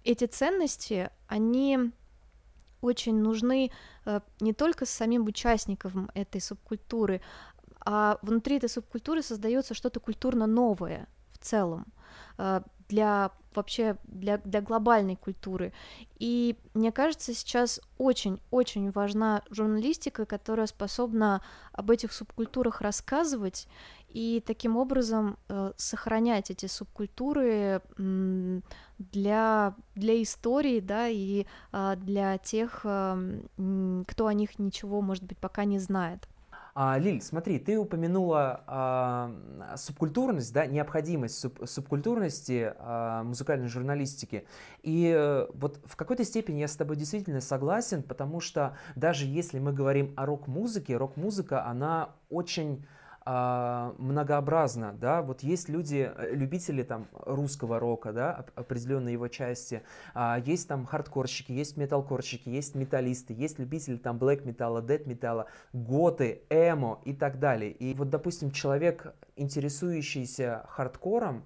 эти 0.04 0.25
ценности, 0.25 1.10
они 1.28 1.92
очень 2.82 3.20
нужны 3.20 3.72
э, 4.06 4.22
не 4.39 4.54
только 4.54 4.86
самим 4.86 5.25
участникам 5.25 6.10
этой 6.13 6.42
субкультуры, 6.42 7.22
а 7.82 8.18
внутри 8.22 8.58
этой 8.58 8.70
субкультуры 8.70 9.22
создается 9.22 9.74
что-то 9.74 10.00
культурно 10.00 10.48
новое 10.48 11.08
в 11.32 11.38
целом 11.39 11.86
э, 12.38 12.62
для 12.89 13.31
вообще 13.55 13.98
для, 14.03 14.38
для 14.38 14.62
глобальной 14.62 15.15
культуры. 15.15 15.74
И 16.17 16.55
мне 16.74 16.91
кажется, 16.91 17.34
сейчас 17.34 17.81
очень-очень 17.98 18.91
важна 18.91 19.41
журналистика, 19.50 20.25
которая 20.25 20.67
способна 20.67 21.41
об 21.72 21.89
этих 21.89 22.13
субкультурах 22.13 22.81
рассказывать 22.81 23.67
и 24.10 24.43
таким 24.46 24.77
образом 24.77 25.38
э, 25.50 25.72
сохранять 25.77 26.51
эти 26.51 26.65
субкультуры 26.65 27.81
для, 28.98 29.75
для 29.96 30.24
истории, 30.24 30.79
да, 30.79 31.08
и 31.08 31.46
э, 31.72 31.96
для 31.98 32.38
тех, 32.38 32.81
э, 32.84 33.41
кто 34.08 34.27
о 34.27 34.34
них 34.34 34.58
ничего, 34.60 35.01
может 35.01 35.24
быть, 35.24 35.38
пока 35.38 35.65
не 35.65 35.79
знает. 35.79 36.27
А, 36.82 36.98
Лиль, 36.98 37.22
смотри, 37.22 37.60
ты 37.60 37.78
упомянула 37.78 38.64
а, 38.66 39.76
субкультурность, 39.76 40.54
да, 40.54 40.66
необходимость 40.66 41.38
суб, 41.38 41.60
субкультурности 41.68 42.74
а, 42.78 43.22
музыкальной 43.24 43.68
журналистики. 43.68 44.46
И 44.82 45.14
а, 45.14 45.50
вот 45.56 45.82
в 45.84 45.98
какой-то 45.98 46.24
степени 46.24 46.62
я 46.62 46.70
с 46.70 46.78
тобой 46.78 46.96
действительно 46.96 47.42
согласен, 47.42 48.02
потому 48.02 48.40
что 48.40 48.78
даже 48.96 49.26
если 49.26 49.60
мы 49.60 49.74
говорим 49.74 50.14
о 50.16 50.26
рок-музыке, 50.26 50.96
рок-музыка, 50.96 51.66
она 51.66 52.12
очень 52.30 52.86
многообразно, 53.26 54.94
да, 54.94 55.22
вот 55.22 55.44
есть 55.44 55.70
люди, 55.70 56.12
э, 56.16 56.36
любители 56.36 56.84
там 56.84 57.08
русского 57.14 57.80
рока, 57.80 58.12
да, 58.12 58.46
определенные 58.56 59.14
его 59.14 59.28
части, 59.28 59.84
а, 60.14 60.40
есть 60.46 60.68
там 60.68 60.86
хардкорщики, 60.86 61.52
есть 61.52 61.78
металкорщики, 61.78 62.50
есть 62.50 62.76
металлисты, 62.76 63.34
есть 63.34 63.60
любители 63.60 63.98
там 63.98 64.18
блэк 64.18 64.46
металла, 64.46 64.82
дэт 64.82 65.06
металла, 65.06 65.48
готы, 65.74 66.44
эмо 66.50 67.02
и 67.06 67.14
так 67.14 67.40
далее. 67.40 67.72
И 67.72 67.94
вот, 67.94 68.10
допустим, 68.10 68.52
человек, 68.52 69.14
интересующийся 69.36 70.66
хардкором, 70.70 71.44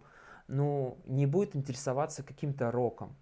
ну, 0.47 0.97
не 1.05 1.25
будет 1.25 1.55
интересоваться 1.55 2.23
каким-то 2.23 2.71
роком, 2.71 3.15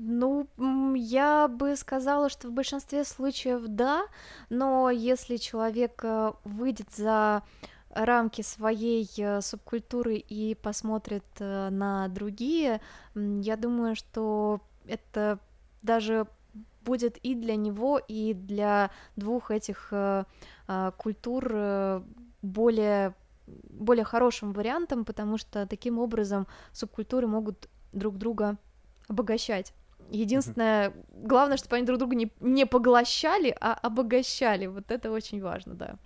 ну, 0.00 0.94
я 0.94 1.48
бы 1.48 1.74
сказала, 1.74 2.28
что 2.28 2.48
в 2.48 2.52
большинстве 2.52 3.04
случаев 3.04 3.62
да, 3.66 4.06
но 4.48 4.90
если 4.90 5.36
человек 5.36 6.00
э, 6.04 6.32
выйдет 6.44 6.88
за 6.94 7.42
рамки 7.90 8.42
своей 8.42 9.10
э, 9.18 9.40
субкультуры 9.40 10.16
и 10.16 10.54
посмотрит 10.54 11.24
э, 11.40 11.70
на 11.70 12.06
другие, 12.08 12.80
я 13.16 13.56
думаю, 13.56 13.96
что 13.96 14.60
это 14.86 15.40
даже 15.82 16.28
будет 16.82 17.16
и 17.18 17.34
для 17.34 17.56
него, 17.56 17.98
и 17.98 18.34
для 18.34 18.90
двух 19.16 19.50
этих 19.50 19.92
культур 20.96 22.02
более, 22.40 23.14
более 23.46 24.04
хорошим 24.04 24.52
вариантом, 24.52 25.04
потому 25.04 25.36
что 25.36 25.66
таким 25.66 25.98
образом 25.98 26.46
субкультуры 26.72 27.26
могут 27.26 27.68
друг 27.92 28.16
друга 28.16 28.56
обогащать. 29.08 29.74
Единственное, 30.10 30.92
главное, 31.10 31.56
чтобы 31.56 31.76
они 31.76 31.86
друг 31.86 31.98
друга 31.98 32.16
не, 32.16 32.32
не 32.40 32.66
поглощали, 32.66 33.56
а 33.60 33.74
обогащали. 33.74 34.66
Вот 34.66 34.90
это 34.90 35.10
очень 35.10 35.40
важно, 35.40 35.74
да. 35.74 35.98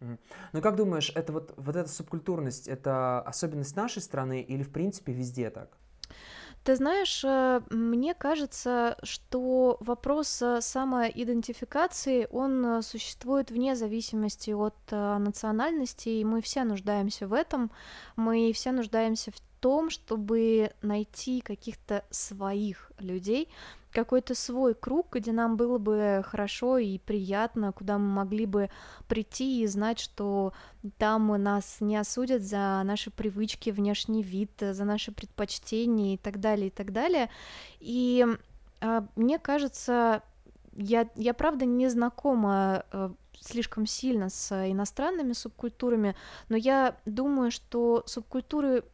Ну 0.00 0.60
как 0.62 0.76
думаешь, 0.76 1.10
это 1.14 1.32
вот, 1.32 1.54
вот 1.56 1.74
эта 1.74 1.88
субкультурность, 1.88 2.68
это 2.68 3.20
особенность 3.20 3.74
нашей 3.76 4.00
страны 4.00 4.40
или 4.40 4.62
в 4.62 4.70
принципе 4.70 5.12
везде 5.12 5.50
так? 5.50 5.76
Ты 6.64 6.76
знаешь, 6.76 7.24
э, 7.24 7.62
мне 7.70 8.14
кажется, 8.14 8.98
что 9.02 9.78
вопрос 9.80 10.42
э, 10.42 10.60
самоидентификации, 10.60 12.28
он 12.30 12.64
э, 12.66 12.82
существует 12.82 13.50
вне 13.50 13.74
зависимости 13.74 14.50
от 14.50 14.76
национальности, 14.90 16.10
и 16.10 16.24
мы 16.24 16.42
все 16.42 16.64
нуждаемся 16.64 17.26
в 17.26 17.32
этом, 17.32 17.70
мы 18.16 18.52
все 18.52 18.72
нуждаемся 18.72 19.30
в 19.30 19.40
том, 19.60 19.90
чтобы 19.90 20.70
найти 20.82 21.40
каких-то 21.40 22.04
своих 22.10 22.92
людей, 22.98 23.48
какой-то 23.92 24.34
свой 24.34 24.74
круг, 24.74 25.16
где 25.16 25.32
нам 25.32 25.56
было 25.56 25.78
бы 25.78 26.22
хорошо 26.26 26.78
и 26.78 26.98
приятно, 26.98 27.72
куда 27.72 27.98
мы 27.98 28.06
могли 28.06 28.46
бы 28.46 28.70
прийти 29.08 29.62
и 29.62 29.66
знать, 29.66 29.98
что 29.98 30.52
там 30.98 31.28
нас 31.42 31.78
не 31.80 31.96
осудят 31.96 32.42
за 32.42 32.82
наши 32.84 33.10
привычки, 33.10 33.70
внешний 33.70 34.22
вид, 34.22 34.52
за 34.60 34.84
наши 34.84 35.10
предпочтения 35.12 36.14
и 36.14 36.18
так 36.18 36.40
далее, 36.40 36.68
и 36.68 36.70
так 36.70 36.92
далее. 36.92 37.30
И 37.80 38.26
э, 38.80 39.02
мне 39.16 39.38
кажется, 39.38 40.22
я, 40.76 41.08
я 41.16 41.34
правда 41.34 41.64
не 41.64 41.88
знакома 41.88 42.84
э, 42.92 43.10
слишком 43.40 43.86
сильно 43.86 44.28
с 44.28 44.52
иностранными 44.70 45.32
субкультурами, 45.32 46.14
но 46.48 46.56
я 46.56 46.96
думаю, 47.06 47.50
что 47.50 48.02
субкультуры 48.06 48.84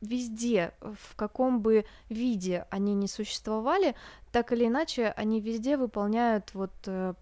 везде, 0.00 0.72
в 0.80 1.16
каком 1.16 1.60
бы 1.60 1.84
виде 2.08 2.66
они 2.70 2.94
ни 2.94 3.06
существовали, 3.06 3.94
так 4.32 4.52
или 4.52 4.66
иначе, 4.66 5.08
они 5.16 5.40
везде 5.40 5.76
выполняют 5.76 6.54
вот 6.54 6.72
э, 6.86 7.14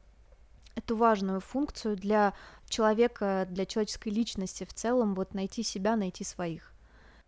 эту 0.75 0.97
важную 0.97 1.41
функцию 1.41 1.97
для 1.97 2.35
человека, 2.69 3.47
для 3.49 3.67
человеческой 3.67 4.09
личности 4.09 4.65
в 4.65 4.75
целом, 4.75 5.15
вот 5.15 5.35
найти 5.35 5.63
себя, 5.63 5.97
найти 5.97 6.25
своих. 6.25 6.73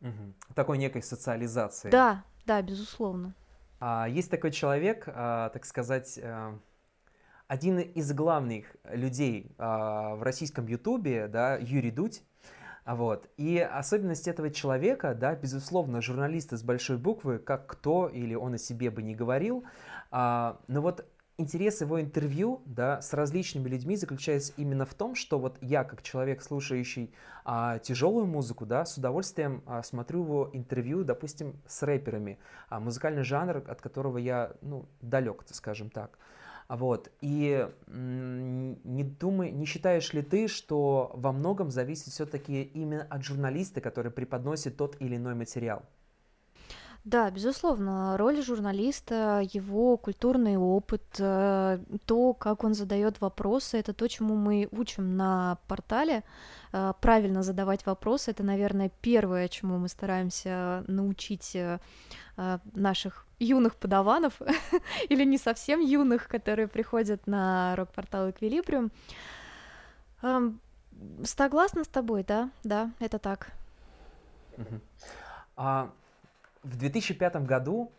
Угу. 0.00 0.54
Такой 0.54 0.78
некой 0.78 1.02
социализации. 1.02 1.90
Да, 1.90 2.24
да, 2.44 2.60
безусловно. 2.62 3.34
А, 3.80 4.06
есть 4.08 4.30
такой 4.30 4.50
человек, 4.50 5.04
а, 5.06 5.50
так 5.50 5.64
сказать, 5.64 6.18
а, 6.22 6.58
один 7.48 7.78
из 7.78 8.12
главных 8.12 8.76
людей 8.84 9.52
а, 9.58 10.16
в 10.16 10.22
российском 10.22 10.66
Ютубе, 10.66 11.28
да, 11.28 11.56
Юрий 11.56 11.90
Дудь. 11.90 12.22
А 12.86 12.94
вот. 12.94 13.28
И 13.36 13.58
особенность 13.58 14.28
этого 14.28 14.48
человека, 14.48 15.12
да, 15.14 15.34
безусловно, 15.34 16.00
журналисты 16.00 16.56
с 16.56 16.62
большой 16.62 16.98
буквы, 16.98 17.40
как 17.40 17.66
кто 17.66 18.06
или 18.06 18.36
он 18.36 18.54
о 18.54 18.58
себе 18.58 18.90
бы 18.90 19.02
не 19.02 19.12
говорил, 19.12 19.64
а, 20.12 20.60
но 20.68 20.80
вот 20.80 21.04
интерес 21.36 21.80
его 21.80 22.00
интервью 22.00 22.62
да, 22.64 23.02
с 23.02 23.12
различными 23.12 23.68
людьми 23.68 23.96
заключается 23.96 24.52
именно 24.56 24.86
в 24.86 24.94
том, 24.94 25.16
что 25.16 25.40
вот 25.40 25.58
я, 25.60 25.82
как 25.82 26.04
человек, 26.04 26.42
слушающий 26.42 27.12
а, 27.44 27.80
тяжелую 27.80 28.26
музыку, 28.26 28.66
да, 28.66 28.84
с 28.84 28.96
удовольствием 28.96 29.64
а, 29.66 29.82
смотрю 29.82 30.22
его 30.22 30.50
интервью, 30.52 31.02
допустим, 31.02 31.60
с 31.66 31.82
рэперами, 31.82 32.38
а, 32.68 32.78
музыкальный 32.78 33.24
жанр, 33.24 33.64
от 33.66 33.80
которого 33.80 34.18
я 34.18 34.52
ну, 34.62 34.88
далек, 35.00 35.42
скажем 35.50 35.90
так. 35.90 36.20
Вот. 36.68 37.11
И 37.20 37.68
не 37.87 39.04
думай, 39.04 39.50
не 39.52 39.66
считаешь 39.66 40.12
ли 40.12 40.23
ты, 40.23 40.49
что 40.49 41.12
во 41.14 41.32
многом 41.32 41.70
зависит 41.70 42.12
все-таки 42.12 42.62
именно 42.62 43.06
от 43.08 43.25
журналиста, 43.25 43.80
который 43.80 44.11
преподносит 44.11 44.76
тот 44.76 44.96
или 45.00 45.16
иной 45.16 45.35
материал? 45.35 45.82
Да, 47.06 47.30
безусловно, 47.30 48.16
роль 48.16 48.42
журналиста, 48.42 49.40
его 49.52 49.96
культурный 49.96 50.56
опыт, 50.56 51.04
э, 51.20 51.78
то, 52.04 52.35
как 52.35 52.64
он 52.64 52.75
задает 52.75 53.20
вопросы, 53.20 53.78
это 53.78 53.92
то, 53.92 54.08
чему 54.08 54.35
мы 54.35 54.68
учим 54.73 55.16
на 55.16 55.58
портале. 55.68 56.25
Э, 56.73 56.94
правильно 57.00 57.44
задавать 57.44 57.87
вопросы, 57.87 58.32
это, 58.32 58.42
наверное, 58.42 58.90
первое, 59.02 59.46
чему 59.46 59.78
мы 59.78 59.88
стараемся 59.88 60.82
научить 60.88 61.54
э, 61.54 61.78
наших 62.75 63.25
юных 63.38 63.76
подаванов 63.76 64.40
или 65.08 65.24
не 65.24 65.38
совсем 65.38 65.80
юных, 65.80 66.28
которые 66.28 66.68
приходят 66.68 67.26
на 67.26 67.74
рок-портал 67.76 68.30
Эквилибриум. 68.30 68.90
Согласна 71.24 71.84
с 71.84 71.88
тобой, 71.88 72.24
да, 72.24 72.50
да, 72.64 72.90
это 73.00 73.18
так. 73.18 73.52
А, 75.56 75.90
в 76.62 76.76
2005 76.76 77.36
году 77.46 77.92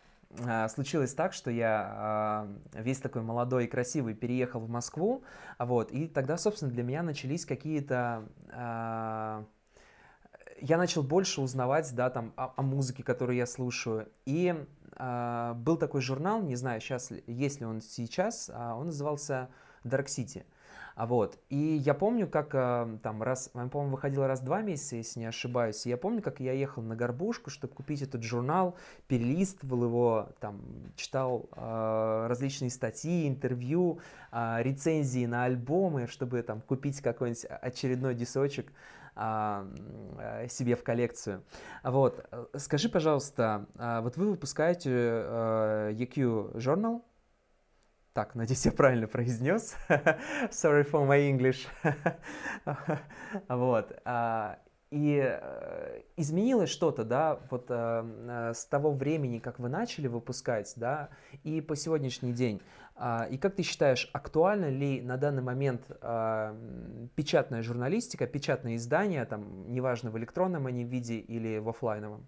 а, 0.46 0.68
случилось 0.68 1.14
так, 1.14 1.32
что 1.32 1.50
я 1.50 1.88
а, 1.90 2.48
весь 2.74 2.98
такой 2.98 3.22
молодой 3.22 3.64
и 3.64 3.68
красивый 3.68 4.14
переехал 4.14 4.60
в 4.60 4.68
Москву, 4.68 5.22
вот, 5.58 5.90
и 5.90 6.06
тогда, 6.06 6.36
собственно, 6.36 6.70
для 6.70 6.82
меня 6.82 7.02
начались 7.02 7.46
какие-то 7.46 8.24
а, 8.50 9.44
я 10.60 10.78
начал 10.78 11.02
больше 11.02 11.40
узнавать, 11.40 11.94
да, 11.94 12.10
там, 12.10 12.32
о, 12.36 12.52
о 12.56 12.62
музыке, 12.62 13.02
которую 13.02 13.36
я 13.36 13.46
слушаю. 13.46 14.08
И 14.26 14.54
э, 14.96 15.52
был 15.56 15.76
такой 15.76 16.00
журнал, 16.00 16.42
не 16.42 16.56
знаю, 16.56 16.80
сейчас, 16.80 17.12
есть 17.26 17.60
ли 17.60 17.66
он 17.66 17.80
сейчас, 17.80 18.48
э, 18.48 18.72
он 18.72 18.86
назывался 18.86 19.48
Dark 19.84 20.06
City. 20.06 20.44
А 20.98 21.06
вот, 21.06 21.38
и 21.48 21.56
я 21.56 21.94
помню, 21.94 22.26
как 22.26 22.48
э, 22.54 22.98
там 23.04 23.22
раз, 23.22 23.50
по-моему, 23.50 23.92
выходил 23.92 24.26
раз 24.26 24.40
в 24.40 24.44
два 24.44 24.62
месяца, 24.62 24.96
если 24.96 25.20
не 25.20 25.26
ошибаюсь, 25.26 25.86
и 25.86 25.90
я 25.90 25.96
помню, 25.96 26.20
как 26.20 26.40
я 26.40 26.52
ехал 26.52 26.82
на 26.82 26.96
Горбушку, 26.96 27.50
чтобы 27.50 27.72
купить 27.72 28.02
этот 28.02 28.24
журнал, 28.24 28.76
перелистывал 29.06 29.84
его, 29.84 30.30
там, 30.40 30.60
читал 30.96 31.48
э, 31.54 32.26
различные 32.28 32.70
статьи, 32.70 33.28
интервью, 33.28 34.00
э, 34.32 34.56
рецензии 34.62 35.24
на 35.24 35.44
альбомы, 35.44 36.08
чтобы 36.08 36.42
там 36.42 36.60
купить 36.60 37.00
какой-нибудь 37.00 37.44
очередной 37.44 38.16
дисочек 38.16 38.66
а, 38.66 38.72
себе 40.48 40.76
в 40.76 40.84
коллекцию. 40.84 41.44
Вот, 41.82 42.24
скажи, 42.56 42.88
пожалуйста, 42.88 43.66
а, 43.76 44.00
вот 44.00 44.16
вы 44.16 44.30
выпускаете 44.30 44.90
EQ 44.90 46.54
э, 46.54 46.58
Journal, 46.58 47.02
так, 48.12 48.34
надеюсь, 48.34 48.66
я 48.66 48.72
правильно 48.72 49.06
произнес. 49.06 49.76
Sorry 50.50 50.84
for 50.90 51.06
my 51.06 51.30
English. 51.30 51.68
вот. 53.48 53.92
А, 54.04 54.58
и 54.90 55.22
э, 55.22 56.02
изменилось 56.16 56.70
что-то, 56.70 57.04
да, 57.04 57.38
вот 57.50 57.66
э, 57.68 58.52
с 58.54 58.64
того 58.64 58.90
времени, 58.90 59.38
как 59.38 59.58
вы 59.58 59.68
начали 59.68 60.08
выпускать, 60.08 60.72
да, 60.76 61.10
и 61.44 61.60
по 61.60 61.76
сегодняшний 61.76 62.32
день. 62.32 62.60
А, 63.00 63.28
и 63.30 63.38
как 63.38 63.54
ты 63.54 63.62
считаешь, 63.62 64.10
актуальна 64.12 64.68
ли 64.68 65.00
на 65.00 65.16
данный 65.16 65.42
момент 65.42 65.82
а, 66.00 66.56
печатная 67.14 67.62
журналистика, 67.62 68.26
печатные 68.26 68.76
издания, 68.76 69.24
там, 69.24 69.70
неважно, 69.72 70.10
в 70.10 70.18
электронном 70.18 70.66
они 70.66 70.84
виде 70.84 71.18
или 71.18 71.58
в 71.58 71.68
офлайновом? 71.68 72.26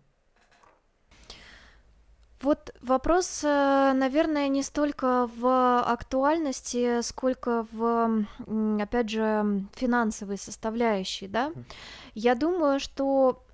Вот 2.40 2.74
вопрос, 2.80 3.44
э, 3.44 3.92
наверное, 3.94 4.48
не 4.48 4.62
столько 4.62 5.28
в 5.36 5.82
актуальности, 5.82 7.02
сколько 7.02 7.66
в, 7.70 8.24
опять 8.80 9.10
же, 9.10 9.66
финансовой 9.74 10.38
составляющей, 10.38 11.28
да. 11.28 11.52
Я 12.14 12.34
думаю, 12.34 12.80
что 12.80 13.44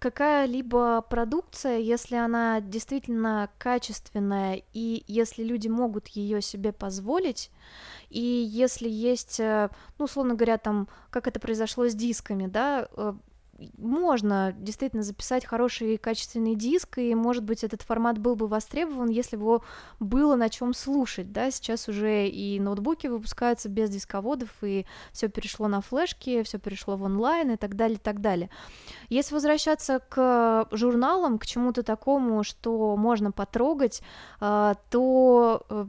какая-либо 0.00 1.02
продукция, 1.02 1.78
если 1.78 2.16
она 2.16 2.60
действительно 2.60 3.50
качественная 3.58 4.62
и 4.72 5.04
если 5.06 5.44
люди 5.44 5.68
могут 5.68 6.08
ее 6.08 6.40
себе 6.40 6.72
позволить, 6.72 7.50
и 8.08 8.20
если 8.20 8.88
есть, 8.88 9.38
э, 9.38 9.68
ну, 9.98 10.06
условно 10.06 10.34
говоря, 10.34 10.56
там, 10.56 10.88
как 11.10 11.28
это 11.28 11.38
произошло 11.38 11.86
с 11.86 11.94
дисками, 11.94 12.46
да, 12.46 12.88
э, 12.96 13.12
можно 13.76 14.54
действительно 14.56 15.02
записать 15.02 15.44
хороший 15.44 15.96
качественный 15.96 16.54
диск, 16.54 16.98
и, 16.98 17.14
может 17.14 17.44
быть, 17.44 17.64
этот 17.64 17.82
формат 17.82 18.18
был 18.18 18.36
бы 18.36 18.46
востребован, 18.46 19.08
если 19.08 19.36
бы 19.36 19.42
его 19.42 19.64
было 19.98 20.36
на 20.36 20.48
чем 20.48 20.74
слушать, 20.74 21.32
да, 21.32 21.50
сейчас 21.50 21.88
уже 21.88 22.28
и 22.28 22.58
ноутбуки 22.60 23.06
выпускаются 23.06 23.68
без 23.68 23.90
дисководов, 23.90 24.50
и 24.62 24.86
все 25.12 25.28
перешло 25.28 25.68
на 25.68 25.80
флешки, 25.80 26.42
все 26.42 26.58
перешло 26.58 26.96
в 26.96 27.02
онлайн 27.02 27.52
и 27.52 27.56
так 27.56 27.76
далее, 27.76 27.96
и 27.96 28.00
так 28.00 28.20
далее. 28.20 28.50
Если 29.08 29.34
возвращаться 29.34 30.00
к 30.08 30.68
журналам, 30.70 31.38
к 31.38 31.46
чему-то 31.46 31.82
такому, 31.82 32.44
что 32.44 32.96
можно 32.96 33.32
потрогать, 33.32 34.02
а, 34.40 34.74
то 34.90 35.66
э, 35.68 35.86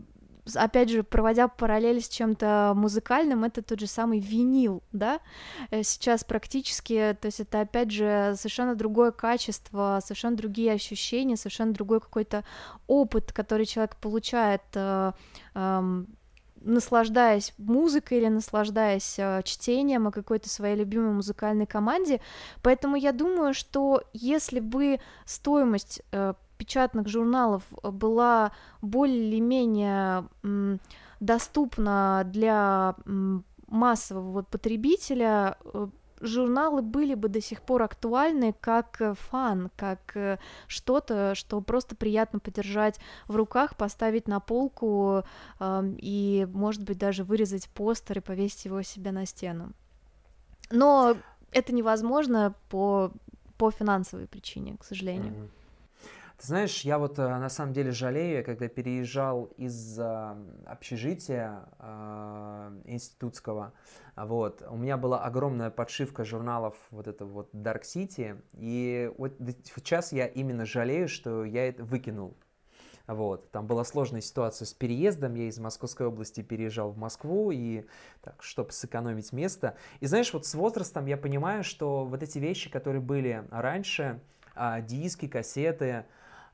опять 0.56 0.90
же, 0.90 1.04
проводя 1.04 1.48
параллель 1.48 2.02
с 2.02 2.10
чем-то 2.10 2.74
музыкальным, 2.76 3.44
это 3.44 3.62
тот 3.62 3.80
же 3.80 3.88
самый 3.88 4.20
винил, 4.20 4.84
да, 4.92 5.20
э, 5.70 5.84
сейчас 5.84 6.24
практически, 6.24 7.18
то 7.20 7.28
есть 7.28 7.40
это, 7.40 7.62
опять 7.62 7.92
же, 7.92 8.34
совершенно 8.38 8.76
другое 8.76 9.12
качество, 9.12 10.00
совершенно 10.04 10.36
другие 10.36 10.74
ощущения, 10.74 11.38
совершенно 11.38 11.74
другой 11.74 12.02
какой-то 12.02 12.44
опыт, 12.88 13.32
который 13.32 13.66
человек 13.66 13.96
получает, 13.98 14.62
э, 14.74 15.12
э, 15.56 16.04
наслаждаясь 16.64 17.54
музыкой 17.58 18.20
или 18.20 18.28
наслаждаясь 18.28 19.16
э, 19.18 19.42
чтением 19.44 20.08
о 20.08 20.12
какой-то 20.12 20.50
своей 20.50 20.76
любимой 20.76 21.14
музыкальной 21.14 21.66
команде. 21.66 22.22
Поэтому 22.62 22.96
я 22.96 23.12
думаю, 23.12 23.54
что 23.54 24.04
если 24.14 24.60
бы 24.60 25.00
стоимость 25.26 26.02
э, 26.12 26.34
печатных 26.62 27.08
журналов 27.08 27.64
э, 27.72 27.90
была 27.90 28.52
более-менее 28.84 30.28
доступна 31.20 32.24
для 32.26 32.96
массового 33.68 34.44
потребителя 34.44 35.58
журналы 36.22 36.84
были 36.84 37.16
бы 37.16 37.30
до 37.30 37.42
сих 37.42 37.62
пор 37.64 37.82
актуальны 37.82 38.54
как 38.60 39.02
э, 39.02 39.16
фан, 39.16 39.72
как 39.76 40.16
э, 40.16 40.38
что-то, 40.68 41.34
что 41.34 41.62
просто 41.62 41.96
приятно 41.96 42.38
подержать 42.40 43.00
в 43.28 43.36
руках, 43.36 43.76
поставить 43.76 44.28
на 44.28 44.40
полку 44.40 45.24
э, 45.60 45.84
и, 45.98 46.48
может 46.54 46.84
быть, 46.84 47.00
даже 47.00 47.24
вырезать 47.24 47.68
постер 47.70 48.20
и 48.20 48.22
повесить 48.22 48.66
его 48.66 48.84
себе 48.84 49.12
на 49.12 49.26
стену. 49.26 49.72
Но 50.70 51.18
это 51.52 51.74
невозможно 51.74 52.54
по, 52.70 53.12
по 53.58 53.72
финансовой 53.72 54.28
причине, 54.28 54.78
к 54.80 54.86
сожалению. 54.86 55.34
Mm-hmm. 55.34 55.61
Ты 56.42 56.48
знаешь, 56.48 56.82
я 56.82 56.98
вот 56.98 57.20
э, 57.20 57.28
на 57.28 57.50
самом 57.50 57.72
деле 57.72 57.92
жалею, 57.92 58.44
когда 58.44 58.68
переезжал 58.68 59.46
из 59.58 60.00
э, 60.00 60.36
общежития 60.66 61.70
э, 61.78 62.82
институтского, 62.86 63.74
вот, 64.16 64.64
у 64.68 64.76
меня 64.76 64.98
была 64.98 65.24
огромная 65.24 65.70
подшивка 65.70 66.26
журналов 66.26 66.76
вот 66.90 67.08
этого 67.08 67.30
вот 67.30 67.54
Dark 67.54 67.84
City, 67.84 68.42
и 68.54 69.12
вот 69.20 69.34
сейчас 69.66 70.14
я 70.14 70.26
именно 70.26 70.66
жалею, 70.66 71.08
что 71.08 71.46
я 71.46 71.68
это 71.68 71.84
выкинул. 71.84 72.36
Вот. 73.06 73.52
Там 73.52 73.68
была 73.68 73.84
сложная 73.84 74.22
ситуация 74.22 74.66
с 74.66 74.74
переездом. 74.74 75.36
Я 75.36 75.48
из 75.48 75.60
Московской 75.60 76.08
области 76.08 76.42
переезжал 76.42 76.90
в 76.90 76.98
Москву, 76.98 77.52
и 77.52 77.86
так, 78.22 78.42
чтобы 78.42 78.72
сэкономить 78.72 79.32
место. 79.32 79.76
И 80.00 80.08
знаешь, 80.08 80.34
вот 80.34 80.48
с 80.48 80.56
возрастом 80.56 81.06
я 81.06 81.18
понимаю, 81.18 81.64
что 81.64 82.04
вот 82.04 82.24
эти 82.24 82.40
вещи, 82.40 82.72
которые 82.72 83.02
были 83.02 83.46
раньше, 83.52 84.22
а, 84.56 84.82
диски, 84.82 85.28
кассеты, 85.28 86.06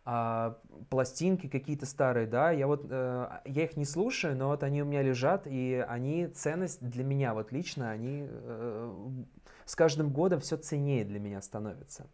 а, 0.10 0.58
пластинки 0.89 1.48
какие-то 1.48 1.86
старые, 1.86 2.28
да, 2.28 2.52
я 2.52 2.65
вот, 2.67 2.86
э, 2.89 3.30
я 3.43 3.63
их 3.65 3.76
не 3.76 3.84
слушаю, 3.84 4.38
но 4.38 4.48
вот 4.48 4.63
они 4.63 4.82
у 4.82 4.86
меня 4.86 5.02
лежат, 5.02 5.46
и 5.48 5.86
они 5.86 6.28
ценность 6.28 6.80
для 6.80 7.04
меня, 7.04 7.34
вот 7.34 7.52
лично, 7.52 7.91
они 7.91 8.26
э, 8.26 9.10
с 9.65 9.76
каждым 9.76 10.12
годом 10.12 10.39
все 10.39 10.56
ценнее 10.56 11.04
для 11.04 11.20
меня 11.20 11.41
становятся. 11.41 12.08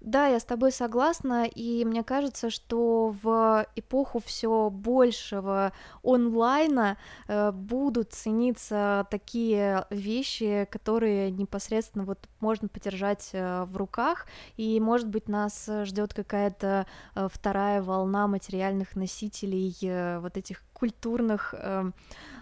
Да, 0.00 0.28
я 0.28 0.38
с 0.38 0.44
тобой 0.44 0.72
согласна, 0.72 1.46
и 1.46 1.84
мне 1.84 2.04
кажется, 2.04 2.50
что 2.50 3.14
в 3.22 3.66
эпоху 3.76 4.20
все 4.24 4.70
большего 4.70 5.72
онлайна 6.04 6.96
э, 7.26 7.50
будут 7.50 8.12
цениться 8.12 9.06
такие 9.10 9.86
вещи, 9.90 10.68
которые 10.70 11.30
непосредственно 11.30 12.04
вот 12.04 12.28
можно 12.40 12.68
подержать 12.68 13.30
э, 13.32 13.64
в 13.64 13.76
руках, 13.76 14.26
и, 14.56 14.78
может 14.80 15.08
быть, 15.08 15.28
нас 15.28 15.68
ждет 15.84 16.14
какая-то 16.14 16.86
э, 17.14 17.28
вторая 17.32 17.82
волна 17.82 18.28
материальных 18.28 18.94
носителей 18.96 19.74
э, 19.82 20.18
вот 20.20 20.36
этих 20.36 20.62
культурных 20.72 21.54
э, 21.58 21.90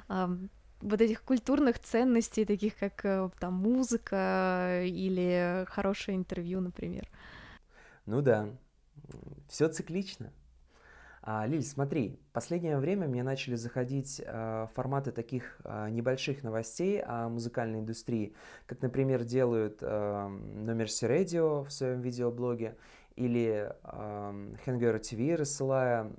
э, 0.08 0.28
вот 0.82 1.00
этих 1.00 1.22
культурных 1.22 1.78
ценностей, 1.78 2.44
таких 2.44 2.76
как 2.76 3.04
э, 3.04 3.30
там 3.38 3.54
музыка 3.54 4.82
или 4.84 5.64
хорошее 5.68 6.18
интервью, 6.18 6.60
например. 6.60 7.08
Ну 8.06 8.20
да, 8.20 8.48
все 9.48 9.68
циклично. 9.68 10.30
А, 11.26 11.46
Лиль, 11.46 11.62
смотри, 11.62 12.20
последнее 12.34 12.76
время 12.76 13.08
мне 13.08 13.22
начали 13.22 13.54
заходить 13.54 14.20
а, 14.26 14.68
форматы 14.74 15.10
таких 15.10 15.58
а, 15.64 15.88
небольших 15.88 16.42
новостей 16.42 17.00
о 17.02 17.30
музыкальной 17.30 17.80
индустрии, 17.80 18.34
как, 18.66 18.82
например, 18.82 19.24
делают 19.24 19.78
а, 19.80 20.28
Номерси 20.28 21.06
Radio 21.06 21.64
в 21.64 21.70
своем 21.70 22.02
видеоблоге, 22.02 22.76
или 23.16 23.70
э, 23.70 24.54
Hangover 24.66 25.00
TV, 25.00 25.36
рассылая 25.36 26.10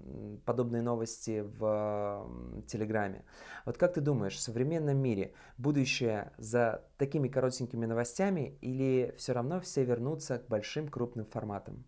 подобные 0.46 0.82
новости 0.82 1.42
в 1.42 2.28
э, 2.28 2.62
Телеграме. 2.68 3.24
Вот 3.66 3.78
как 3.78 3.94
ты 3.94 4.02
думаешь, 4.02 4.36
в 4.36 4.40
современном 4.40 4.98
мире 4.98 5.34
будущее 5.58 6.32
за 6.38 6.84
такими 6.98 7.28
коротенькими 7.28 7.86
новостями 7.86 8.58
или 8.62 9.14
все 9.18 9.34
равно 9.34 9.60
все 9.60 9.84
вернутся 9.84 10.40
к 10.40 10.48
большим 10.48 10.88
крупным 10.88 11.26
форматам? 11.26 11.86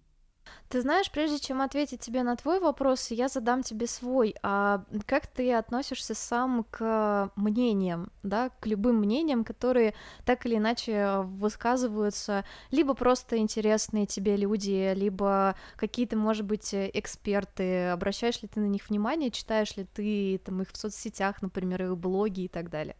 Ты 0.70 0.82
знаешь, 0.82 1.10
прежде 1.10 1.40
чем 1.40 1.62
ответить 1.62 2.02
тебе 2.02 2.24
на 2.24 2.36
твой 2.36 2.60
вопрос, 2.60 3.12
я 3.12 3.30
задам 3.30 3.64
тебе 3.64 3.88
свой. 3.88 4.36
А 4.44 4.84
как 5.06 5.26
ты 5.28 5.54
относишься 5.54 6.14
сам 6.14 6.66
к 6.70 7.32
мнениям, 7.38 8.12
да, 8.22 8.50
к 8.60 8.66
любым 8.68 8.98
мнениям, 8.98 9.46
которые 9.46 9.94
так 10.26 10.46
или 10.46 10.58
иначе 10.58 11.22
высказываются, 11.24 12.44
либо 12.70 12.96
просто 12.96 13.38
интересные 13.38 14.08
тебе 14.08 14.36
люди, 14.36 14.94
либо 14.94 15.56
какие-то, 15.78 16.18
может 16.18 16.46
быть, 16.46 16.74
эксперты. 16.74 17.88
Обращаешь 17.88 18.42
ли 18.42 18.50
ты 18.50 18.60
на 18.60 18.68
них 18.68 18.90
внимание, 18.90 19.32
читаешь 19.32 19.78
ли 19.78 19.86
ты 19.86 20.38
там 20.44 20.62
их 20.62 20.72
в 20.72 20.76
соцсетях, 20.76 21.42
например, 21.42 21.84
их 21.84 21.98
блоги 21.98 22.42
и 22.42 22.48
так 22.50 22.70
далее? 22.70 22.98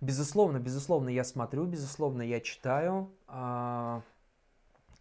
Безусловно, 0.00 0.58
безусловно, 0.58 1.10
я 1.10 1.24
смотрю, 1.24 1.64
безусловно, 1.66 2.22
я 2.22 2.40
читаю. 2.40 3.10
А, 3.26 4.02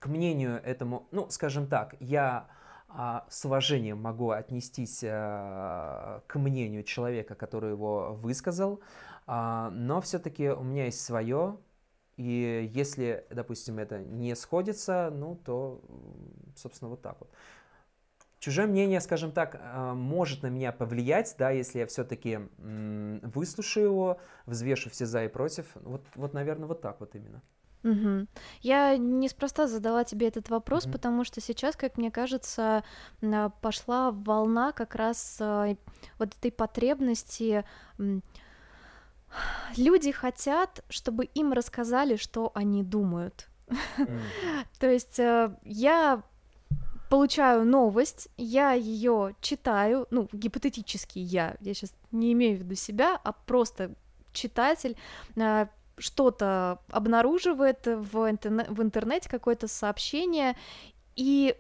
к 0.04 0.08
мнению 0.08 0.62
этому, 0.66 1.08
ну, 1.12 1.30
скажем 1.30 1.66
так, 1.66 1.96
я 2.02 2.48
а, 2.90 3.26
с 3.30 3.46
уважением 3.46 4.02
могу 4.02 4.32
отнестись 4.32 5.02
а, 5.02 6.22
к 6.28 6.38
мнению 6.38 6.84
человека, 6.84 7.36
который 7.36 7.70
его 7.70 8.14
высказал, 8.14 8.82
а, 9.28 9.70
но 9.70 10.02
все-таки 10.02 10.50
у 10.50 10.62
меня 10.62 10.86
есть 10.86 11.00
свое, 11.00 11.58
и 12.18 12.70
если, 12.74 13.26
допустим, 13.30 13.80
это 13.80 14.00
не 14.00 14.36
сходится, 14.36 15.10
ну, 15.10 15.38
то, 15.38 15.82
собственно, 16.58 16.90
вот 16.90 17.02
так 17.02 17.16
вот. 17.22 17.32
Чужое 18.40 18.68
мнение, 18.68 19.00
скажем 19.00 19.32
так, 19.32 19.58
может 19.96 20.44
на 20.44 20.48
меня 20.48 20.74
повлиять, 20.74 21.34
да, 21.40 21.52
если 21.52 21.80
я 21.80 21.88
все-таки 21.88 22.42
выслушаю 22.58 23.86
его, 23.86 24.20
взвешу 24.48 24.90
все 24.90 25.06
за 25.06 25.24
и 25.24 25.30
против. 25.30 25.66
Вот, 25.76 26.04
вот, 26.16 26.34
наверное, 26.34 26.68
вот 26.68 26.82
так 26.82 27.00
вот 27.00 27.16
именно. 27.16 27.42
Угу. 27.84 28.28
Я 28.62 28.98
неспроста 28.98 29.68
задала 29.68 30.04
тебе 30.04 30.28
этот 30.28 30.50
вопрос, 30.50 30.86
угу. 30.86 30.94
потому 30.94 31.24
что 31.24 31.42
сейчас, 31.42 31.76
как 31.76 31.98
мне 31.98 32.12
кажется, 32.12 32.84
пошла 33.62 34.12
волна 34.12 34.72
как 34.72 34.96
раз 34.96 35.38
а, 35.40 35.76
вот 36.18 36.34
этой 36.36 36.52
потребности. 36.52 37.66
Люди 39.76 40.12
хотят, 40.12 40.84
чтобы 40.90 41.26
им 41.26 41.54
рассказали, 41.54 42.16
что 42.16 42.52
они 42.54 42.84
думают. 42.84 43.48
То 44.80 44.90
есть 44.90 45.20
э, 45.20 45.58
я 45.64 46.22
получаю 47.10 47.66
новость, 47.66 48.30
я 48.38 48.74
ее 48.74 49.36
читаю, 49.42 50.08
ну, 50.12 50.30
гипотетически 50.32 51.20
я, 51.20 51.56
я 51.62 51.74
сейчас 51.74 51.94
не 52.12 52.34
имею 52.34 52.58
в 52.58 52.62
виду 52.62 52.76
себя, 52.76 53.20
а 53.24 53.32
просто 53.32 53.96
читатель 54.34 54.96
а, 55.38 55.70
что-то 56.04 56.80
обнаруживает 56.90 57.86
в, 57.86 58.30
интернет, 58.30 58.70
в 58.70 58.82
интернете, 58.82 59.30
какое-то 59.30 59.70
сообщение, 59.70 60.58
и 61.16 61.56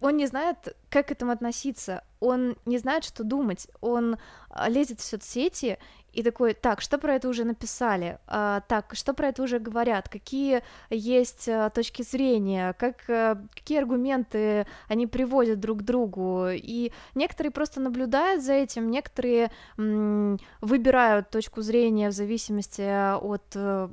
он 0.00 0.16
не 0.16 0.26
знает, 0.26 0.76
как 0.96 1.08
к 1.08 1.12
этому 1.12 1.32
относиться, 1.32 2.02
он 2.20 2.56
не 2.64 2.78
знает, 2.78 3.04
что 3.04 3.22
думать, 3.22 3.68
он 3.82 4.16
а, 4.48 4.70
лезет 4.70 5.00
в 5.00 5.04
соцсети 5.04 5.78
и 6.16 6.22
такой, 6.22 6.54
так, 6.54 6.80
что 6.80 6.96
про 6.96 7.16
это 7.16 7.28
уже 7.28 7.44
написали, 7.44 8.18
а, 8.26 8.62
так, 8.68 8.94
что 8.94 9.12
про 9.12 9.28
это 9.28 9.42
уже 9.42 9.58
говорят, 9.58 10.08
какие 10.08 10.62
есть 10.88 11.46
а, 11.46 11.68
точки 11.68 12.00
зрения, 12.00 12.74
как, 12.78 13.04
а, 13.08 13.38
какие 13.54 13.78
аргументы 13.78 14.66
они 14.88 15.06
приводят 15.06 15.60
друг 15.60 15.80
к 15.80 15.82
другу, 15.82 16.46
и 16.50 16.90
некоторые 17.14 17.52
просто 17.52 17.80
наблюдают 17.80 18.42
за 18.42 18.54
этим, 18.54 18.90
некоторые 18.90 19.50
м, 19.76 20.38
выбирают 20.62 21.28
точку 21.28 21.60
зрения 21.60 22.08
в 22.08 22.12
зависимости 22.12 22.80
от 22.80 23.44
а, 23.54 23.90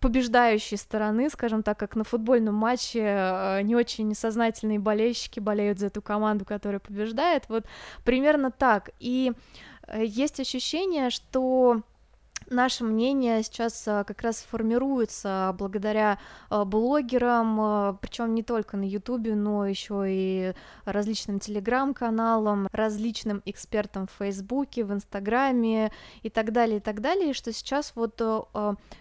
побеждающей 0.00 0.76
стороны, 0.76 1.30
скажем 1.30 1.62
так, 1.62 1.78
как 1.78 1.94
на 1.94 2.02
футбольном 2.02 2.56
матче 2.56 3.04
а, 3.06 3.62
не 3.62 3.76
очень 3.76 4.12
сознательные 4.16 4.80
болельщики 4.80 5.38
болеют 5.38 5.78
за 5.78 5.86
эту 5.86 6.02
команду, 6.02 6.39
которая 6.44 6.80
побеждает, 6.80 7.44
вот 7.48 7.64
примерно 8.04 8.50
так, 8.50 8.90
и 8.98 9.32
Э, 9.90 10.04
есть 10.04 10.40
ощущение, 10.40 11.10
что 11.10 11.82
наше 12.48 12.84
мнение 12.84 13.42
сейчас 13.42 13.86
э, 13.86 14.04
как 14.06 14.22
раз 14.22 14.42
формируется 14.42 15.54
благодаря 15.58 16.18
э, 16.50 16.64
блогерам, 16.64 17.98
причем 18.00 18.34
не 18.34 18.42
только 18.42 18.76
на 18.76 18.84
Ютубе, 18.84 19.34
но 19.34 19.66
еще 19.66 20.04
и 20.06 20.54
различным 20.84 21.40
телеграм-каналам, 21.40 22.68
различным 22.72 23.42
экспертам 23.44 24.06
в 24.06 24.12
Фейсбуке, 24.18 24.84
в 24.84 24.92
Инстаграме 24.92 25.92
и 26.22 26.30
так 26.30 26.52
далее, 26.52 26.78
и 26.78 26.80
так 26.80 27.00
далее, 27.00 27.34
что 27.34 27.52
сейчас 27.52 27.92
вот 27.94 28.20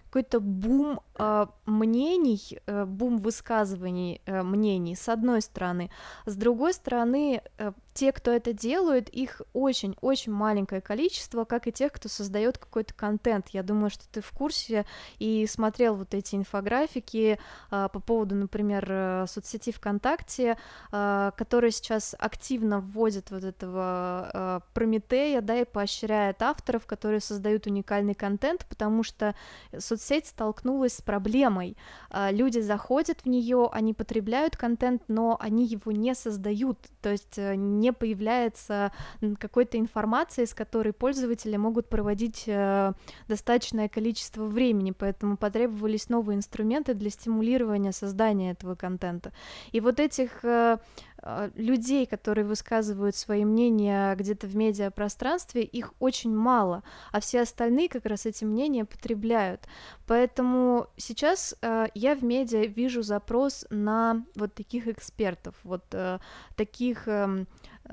какой-то 0.10 0.40
бум 0.40 1.00
э, 1.20 1.46
мнений, 1.66 2.60
э, 2.66 2.86
бум 2.86 3.18
высказываний 3.18 4.22
э, 4.26 4.44
мнений, 4.44 4.96
с 4.96 5.08
одной 5.10 5.42
стороны. 5.42 5.92
С 6.26 6.36
другой 6.36 6.74
стороны, 6.74 7.42
э, 7.58 7.72
те, 7.94 8.12
кто 8.12 8.32
это 8.32 8.54
делают, 8.54 9.10
их 9.10 9.42
очень-очень 9.54 10.32
маленькое 10.32 10.82
количество, 10.82 11.44
как 11.46 11.68
и 11.68 11.72
тех, 11.72 11.92
кто 11.92 12.10
создает 12.10 12.58
какой-то 12.58 12.94
контент. 12.94 13.50
Я 13.50 13.64
думаю, 13.64 13.90
что 13.90 14.08
ты 14.10 14.22
в 14.22 14.32
курсе 14.32 14.86
и 15.18 15.46
смотрел 15.48 15.96
вот 15.96 16.14
эти 16.14 16.36
инфографики 16.36 17.40
э, 17.72 17.90
по 17.92 18.00
поводу, 18.00 18.36
например, 18.36 18.86
э, 18.88 19.26
соцсети 19.28 19.72
ВКонтакте, 19.72 20.58
э, 20.92 21.32
которая 21.36 21.72
сейчас 21.72 22.16
активно 22.18 22.80
вводит 22.80 23.32
вот 23.32 23.44
этого 23.44 24.30
э, 24.34 24.60
Прометея, 24.74 25.42
да, 25.42 25.58
и 25.58 25.66
поощряет 25.66 26.42
авторов, 26.42 26.86
которые 26.86 27.20
создают 27.20 27.68
уникальный 27.68 28.14
контент, 28.14 28.66
потому 28.68 29.04
что 29.04 29.36
соцсеть 29.78 30.28
столкнулась 30.28 30.96
с 30.98 31.02
проблемой. 31.02 31.76
Э, 32.12 32.32
люди 32.32 32.60
заходят 32.60 33.22
в 33.22 33.26
нее, 33.28 33.70
они 33.72 33.94
потребляют 33.94 34.56
контент, 34.56 35.04
но 35.08 35.38
они 35.40 35.66
его 35.66 35.92
не 35.92 36.14
создают, 36.16 36.78
то 37.02 37.10
есть 37.10 37.38
э, 37.38 37.56
не 37.80 37.94
появляется 37.94 38.92
какой-то 39.40 39.78
информации, 39.78 40.46
с 40.46 40.54
которой 40.54 40.94
пользователи 40.94 41.58
могут 41.58 41.90
проводить 41.90 42.44
э, 42.48 42.94
достаточное 43.28 43.90
количество 43.90 44.46
времени, 44.46 44.92
поэтому 44.92 45.38
потребовались 45.38 46.10
новые 46.10 46.38
инструменты 46.38 46.94
для 46.94 47.10
стимулирования 47.10 47.92
создания 47.92 48.52
этого 48.52 48.76
контента. 48.76 49.32
И 49.72 49.80
вот 49.80 50.00
этих 50.00 50.44
э, 50.44 50.78
э, 51.22 51.50
людей, 51.56 52.06
которые 52.06 52.46
высказывают 52.46 53.16
свои 53.16 53.46
мнения 53.46 54.16
где-то 54.16 54.48
в 54.48 54.56
медиапространстве, 54.56 55.64
их 55.64 55.94
очень 56.00 56.36
мало, 56.36 56.84
а 57.12 57.20
все 57.20 57.42
остальные 57.42 57.90
как 57.90 58.06
раз 58.06 58.26
эти 58.26 58.46
мнения 58.46 58.86
потребляют. 58.86 59.68
Поэтому 60.08 60.88
сейчас 60.98 61.56
э, 61.62 61.88
я 61.94 62.16
в 62.16 62.24
медиа 62.24 62.66
вижу 62.66 63.02
запрос 63.04 63.66
на 63.70 64.26
вот 64.36 64.54
таких 64.54 64.88
экспертов, 64.88 65.56
вот 65.64 65.84
э, 65.92 66.20
таких 66.56 67.08
э, 67.08 67.46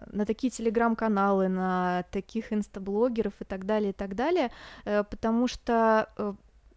на 0.06 0.24
такие 0.26 0.50
телеграм-каналы, 0.50 1.48
на 1.48 2.04
таких 2.10 2.52
инстаблогеров 2.52 3.34
и 3.40 3.44
так 3.44 3.66
далее, 3.66 3.90
и 3.90 3.92
так 3.92 4.14
далее, 4.14 4.50
э, 4.84 5.04
потому 5.04 5.48
что 5.48 6.08
э, 6.16 6.34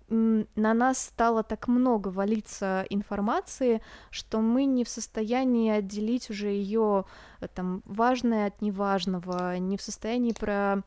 на 0.10 0.74
нас 0.74 1.00
стало 1.00 1.44
так 1.44 1.68
много 1.68 2.08
валиться 2.10 2.86
информации, 2.90 3.82
что 4.10 4.40
мы 4.42 4.66
не 4.66 4.84
в 4.84 4.90
состоянии 4.90 5.72
отделить 5.72 6.30
уже 6.30 6.48
ее 6.48 7.06
э, 7.42 7.48
там 7.48 7.84
важное 7.86 8.48
от 8.48 8.62
неважного, 8.62 9.58
не 9.58 9.78
в 9.78 9.82
состоянии 9.82 10.34
про 10.34 10.84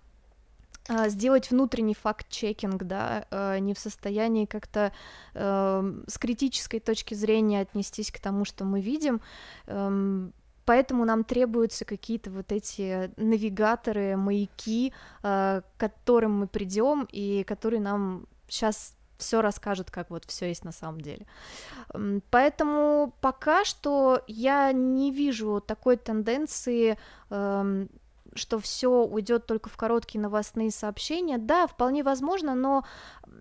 сделать 1.06 1.48
внутренний 1.52 1.94
факт-чекинг, 1.94 2.82
да, 2.82 3.24
не 3.60 3.72
в 3.72 3.78
состоянии 3.78 4.46
как-то 4.46 4.92
э, 5.32 6.00
с 6.08 6.18
критической 6.18 6.80
точки 6.80 7.14
зрения 7.14 7.60
отнестись 7.60 8.10
к 8.10 8.18
тому, 8.18 8.44
что 8.44 8.64
мы 8.64 8.80
видим. 8.80 9.20
Эм, 9.68 10.32
Поэтому 10.64 11.04
нам 11.04 11.24
требуются 11.24 11.84
какие-то 11.84 12.30
вот 12.30 12.52
эти 12.52 13.10
навигаторы, 13.16 14.16
маяки, 14.16 14.92
э, 15.22 15.62
к 15.76 15.80
которым 15.80 16.38
мы 16.38 16.46
придем 16.46 17.08
и 17.10 17.44
которые 17.44 17.80
нам 17.80 18.26
сейчас 18.48 18.94
все 19.18 19.40
расскажут, 19.40 19.90
как 19.90 20.10
вот 20.10 20.24
все 20.26 20.48
есть 20.48 20.64
на 20.64 20.72
самом 20.72 21.00
деле. 21.00 21.26
Поэтому 22.30 23.14
пока 23.20 23.64
что 23.64 24.22
я 24.26 24.72
не 24.72 25.12
вижу 25.12 25.62
такой 25.64 25.96
тенденции, 25.96 26.98
эм, 27.30 27.88
что 28.34 28.58
все 28.58 29.04
уйдет 29.04 29.46
только 29.46 29.68
в 29.68 29.76
короткие 29.76 30.20
новостные 30.20 30.70
сообщения. 30.70 31.38
Да, 31.38 31.66
вполне 31.66 32.02
возможно, 32.02 32.54
но 32.54 32.84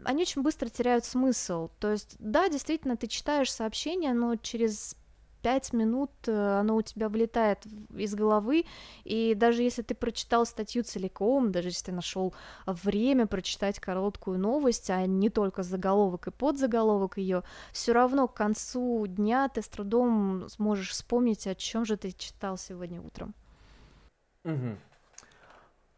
они 0.03 0.23
очень 0.23 0.41
быстро 0.41 0.69
теряют 0.69 1.05
смысл. 1.05 1.69
То 1.79 1.91
есть, 1.91 2.15
да, 2.19 2.49
действительно, 2.49 2.97
ты 2.97 3.07
читаешь 3.07 3.51
сообщение, 3.51 4.13
но 4.13 4.35
через 4.35 4.95
пять 5.41 5.73
минут 5.73 6.11
э, 6.27 6.59
оно 6.59 6.77
у 6.77 6.81
тебя 6.81 7.09
вылетает 7.09 7.65
из 7.95 8.15
головы, 8.15 8.65
и 9.03 9.33
даже 9.35 9.63
если 9.63 9.81
ты 9.81 9.95
прочитал 9.95 10.45
статью 10.45 10.83
целиком, 10.83 11.51
даже 11.51 11.69
если 11.69 11.85
ты 11.85 11.91
нашел 11.91 12.33
время 12.65 13.27
прочитать 13.27 13.79
короткую 13.79 14.39
новость, 14.39 14.89
а 14.89 15.05
не 15.05 15.29
только 15.29 15.63
заголовок 15.63 16.27
и 16.27 16.31
подзаголовок 16.31 17.17
ее, 17.17 17.43
все 17.71 17.93
равно 17.93 18.27
к 18.27 18.33
концу 18.33 19.05
дня 19.07 19.49
ты 19.49 19.61
с 19.61 19.67
трудом 19.67 20.47
сможешь 20.49 20.91
вспомнить, 20.91 21.47
о 21.47 21.55
чем 21.55 21.85
же 21.85 21.97
ты 21.97 22.11
читал 22.11 22.57
сегодня 22.57 23.01
утром. 23.01 23.33
Угу. 24.43 24.77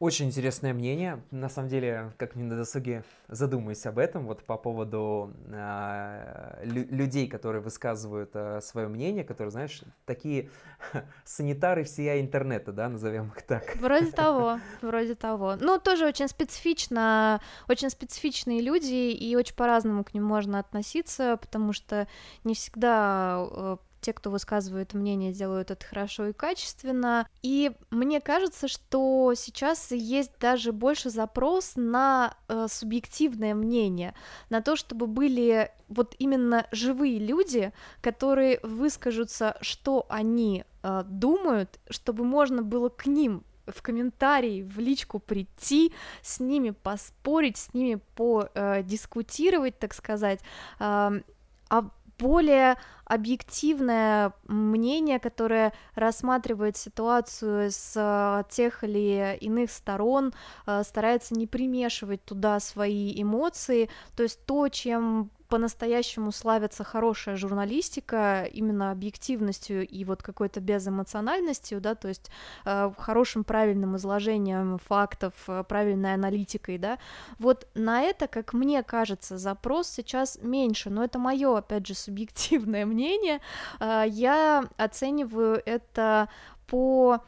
Очень 0.04 0.26
интересное 0.26 0.74
мнение. 0.74 1.24
На 1.32 1.48
самом 1.48 1.70
деле, 1.70 2.12
как 2.18 2.36
мне 2.36 2.44
на 2.44 2.58
досуге 2.58 3.06
задумаюсь 3.30 3.86
об 3.86 3.98
этом, 3.98 4.26
вот 4.26 4.44
по 4.44 4.58
поводу 4.58 5.32
э, 5.48 6.62
лю- 6.66 6.88
людей, 6.90 7.30
которые 7.30 7.62
высказывают 7.62 8.32
э, 8.34 8.60
свое 8.60 8.90
мнение, 8.90 9.24
которые, 9.24 9.52
знаешь, 9.52 9.82
такие 10.06 10.50
санитары 11.24 11.86
всея 11.86 12.20
интернета, 12.20 12.74
да, 12.74 12.90
назовем 12.90 13.30
их 13.30 13.44
так. 13.44 13.78
Вроде 13.78 14.12
того, 14.12 14.60
вроде 14.82 15.16
того. 15.16 15.56
Ну, 15.56 15.80
тоже 15.80 16.06
очень 16.06 16.28
специфично, 16.28 17.40
очень 17.70 17.90
специфичные 17.90 18.60
люди, 18.60 19.10
и 19.10 19.38
очень 19.38 19.56
по-разному 19.56 20.04
к 20.04 20.14
ним 20.14 20.26
можно 20.26 20.60
относиться, 20.60 21.38
потому 21.38 21.72
что 21.72 22.10
не 22.44 22.56
всегда 22.56 23.48
э, 23.50 23.78
те, 24.04 24.14
кто 24.14 24.30
высказывает 24.30 24.94
мнение, 24.94 25.32
делают 25.32 25.72
это 25.72 25.84
хорошо 25.86 26.28
и 26.28 26.34
качественно. 26.34 27.28
И 27.42 27.72
мне 27.90 28.22
кажется, 28.22 28.68
что 28.68 29.34
сейчас 29.36 29.92
есть 29.92 30.32
даже 30.40 30.72
больше 30.72 31.10
запрос 31.10 31.74
на 31.76 32.36
э, 32.48 32.68
субъективное 32.70 33.56
мнение, 33.56 34.14
на 34.50 34.62
то, 34.62 34.76
чтобы 34.76 35.08
были 35.08 35.72
вот 35.88 36.16
именно 36.20 36.68
живые 36.72 37.18
люди, 37.18 37.72
которые 38.02 38.60
выскажутся, 38.62 39.58
что 39.62 40.06
они 40.10 40.66
э, 40.84 41.04
думают, 41.08 41.80
чтобы 41.90 42.26
можно 42.26 42.62
было 42.62 42.90
к 42.90 43.06
ним 43.06 43.44
в 43.66 43.82
комментарии, 43.82 44.64
в 44.64 44.80
личку 44.80 45.20
прийти, 45.20 45.94
с 46.22 46.42
ними 46.42 46.72
поспорить, 46.72 47.58
с 47.58 47.74
ними 47.74 48.02
подискутировать, 48.16 49.76
э, 49.76 49.78
так 49.80 49.94
сказать, 49.94 50.42
а 50.80 51.90
более 52.24 52.78
объективное 53.06 54.34
мнение, 54.48 55.20
которое 55.20 55.74
рассматривает 55.94 56.78
ситуацию 56.78 57.70
с 57.70 57.94
э, 57.96 58.44
тех 58.50 58.84
или 58.84 59.38
иных 59.42 59.70
сторон, 59.70 60.34
э, 60.66 60.84
старается 60.84 61.34
не 61.36 61.48
примешивать 61.48 62.24
туда 62.24 62.60
свои 62.60 63.22
эмоции, 63.22 63.90
то 64.16 64.24
есть 64.24 64.46
то, 64.46 64.70
чем 64.70 65.30
по-настоящему 65.54 66.32
славится 66.32 66.84
хорошая 66.84 67.36
журналистика 67.36 68.50
именно 68.52 68.90
объективностью 68.90 69.88
и 69.88 70.04
вот 70.04 70.24
какой-то 70.24 70.60
безэмоциональностью, 70.62 71.80
да, 71.80 71.94
то 71.94 72.08
есть 72.08 72.32
э, 72.66 72.92
хорошим 72.98 73.44
правильным 73.44 73.96
изложением 73.96 74.80
фактов, 74.80 75.36
э, 75.48 75.64
правильной 75.64 76.16
аналитикой, 76.16 76.80
да, 76.80 76.98
вот 77.38 77.68
на 77.76 78.02
это, 78.02 78.28
как 78.28 78.54
мне 78.54 78.82
кажется, 78.82 79.38
запрос 79.38 79.90
сейчас 79.90 80.40
меньше, 80.42 80.90
но 80.90 81.04
это 81.04 81.20
мое, 81.20 81.56
опять 81.56 81.86
же, 81.86 81.94
субъективное 82.06 82.88
мнение, 82.88 83.40
э, 83.80 84.06
я 84.08 84.68
оцениваю 84.78 85.62
это 85.68 86.30
по 86.66 87.20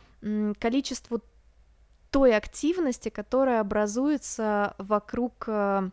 количеству 0.59 1.21
той 2.09 2.35
активности, 2.35 3.09
которая 3.09 3.61
образуется 3.61 4.73
вокруг 4.79 5.43
э, 5.45 5.91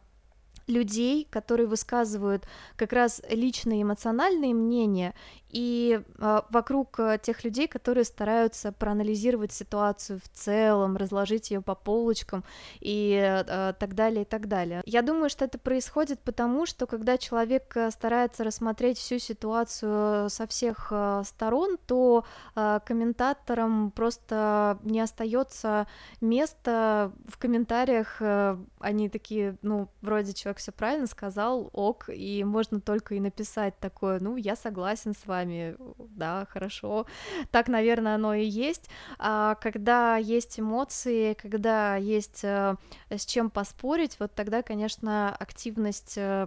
людей, 0.67 1.27
которые 1.31 1.67
высказывают 1.67 2.47
как 2.77 2.93
раз 2.93 3.23
личные 3.29 3.83
эмоциональные 3.83 4.55
мнения, 4.55 5.15
и 5.53 6.01
э, 6.19 6.41
вокруг 6.51 6.99
тех 7.23 7.45
людей, 7.45 7.69
которые 7.69 8.05
стараются 8.05 8.73
проанализировать 8.73 9.53
ситуацию 9.53 10.21
в 10.25 10.29
целом, 10.29 10.97
разложить 10.97 11.51
ее 11.51 11.61
по 11.61 11.75
полочкам 11.75 12.45
и 12.81 13.21
э, 13.23 13.75
так 13.79 13.95
далее, 13.95 14.23
и 14.23 14.25
так 14.25 14.49
далее. 14.49 14.83
Я 14.87 15.03
думаю, 15.03 15.29
что 15.29 15.45
это 15.45 15.59
происходит 15.59 16.21
потому, 16.21 16.67
что 16.67 16.87
когда 16.87 17.19
человек 17.19 17.77
э, 17.77 17.91
старается 17.91 18.45
рассмотреть 18.45 18.99
всю 18.99 19.19
ситуацию 19.19 20.31
со 20.31 20.47
всех 20.47 20.89
э, 20.91 21.23
сторон, 21.25 21.79
то 21.87 22.25
э, 22.55 22.81
комментаторам 22.85 23.91
просто 23.91 24.79
не 24.83 25.01
остается 25.01 25.87
места 26.21 27.13
в 27.29 27.39
комментариях, 27.39 28.17
э, 28.21 28.57
они 28.79 29.09
такие, 29.09 29.57
ну, 29.63 29.89
вроде 30.01 30.33
человек 30.33 30.59
все 30.59 30.73
правильно 30.73 31.07
сказал, 31.07 31.71
ок, 31.73 32.09
и 32.09 32.45
можно 32.45 32.81
только 32.81 33.15
и 33.15 33.21
написать 33.21 33.79
такое, 33.79 34.21
ну, 34.21 34.37
я 34.37 34.57
согласен 34.57 35.15
с 35.15 35.27
вами, 35.27 35.42
вами, 35.43 35.77
да, 35.99 36.47
хорошо, 36.51 37.07
так, 37.51 37.69
наверное, 37.69 38.15
оно 38.15 38.35
и 38.35 38.45
есть. 38.45 38.89
А 39.19 39.57
когда 39.57 40.17
есть 40.17 40.59
эмоции, 40.59 41.35
когда 41.35 41.97
есть 41.97 42.45
э, 42.45 42.77
с 43.11 43.27
чем 43.27 43.51
поспорить, 43.51 44.17
вот 44.19 44.35
тогда, 44.35 44.63
конечно, 44.63 45.35
активность 45.35 46.15
э, 46.17 46.47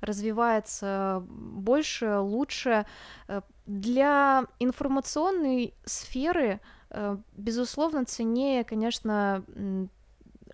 развивается 0.00 1.24
больше, 1.28 2.18
лучше. 2.18 2.86
Э, 3.28 3.42
для 3.66 4.46
информационной 4.60 5.74
сферы, 5.84 6.60
безусловно, 7.36 8.06
ценнее, 8.06 8.64
конечно, 8.64 9.44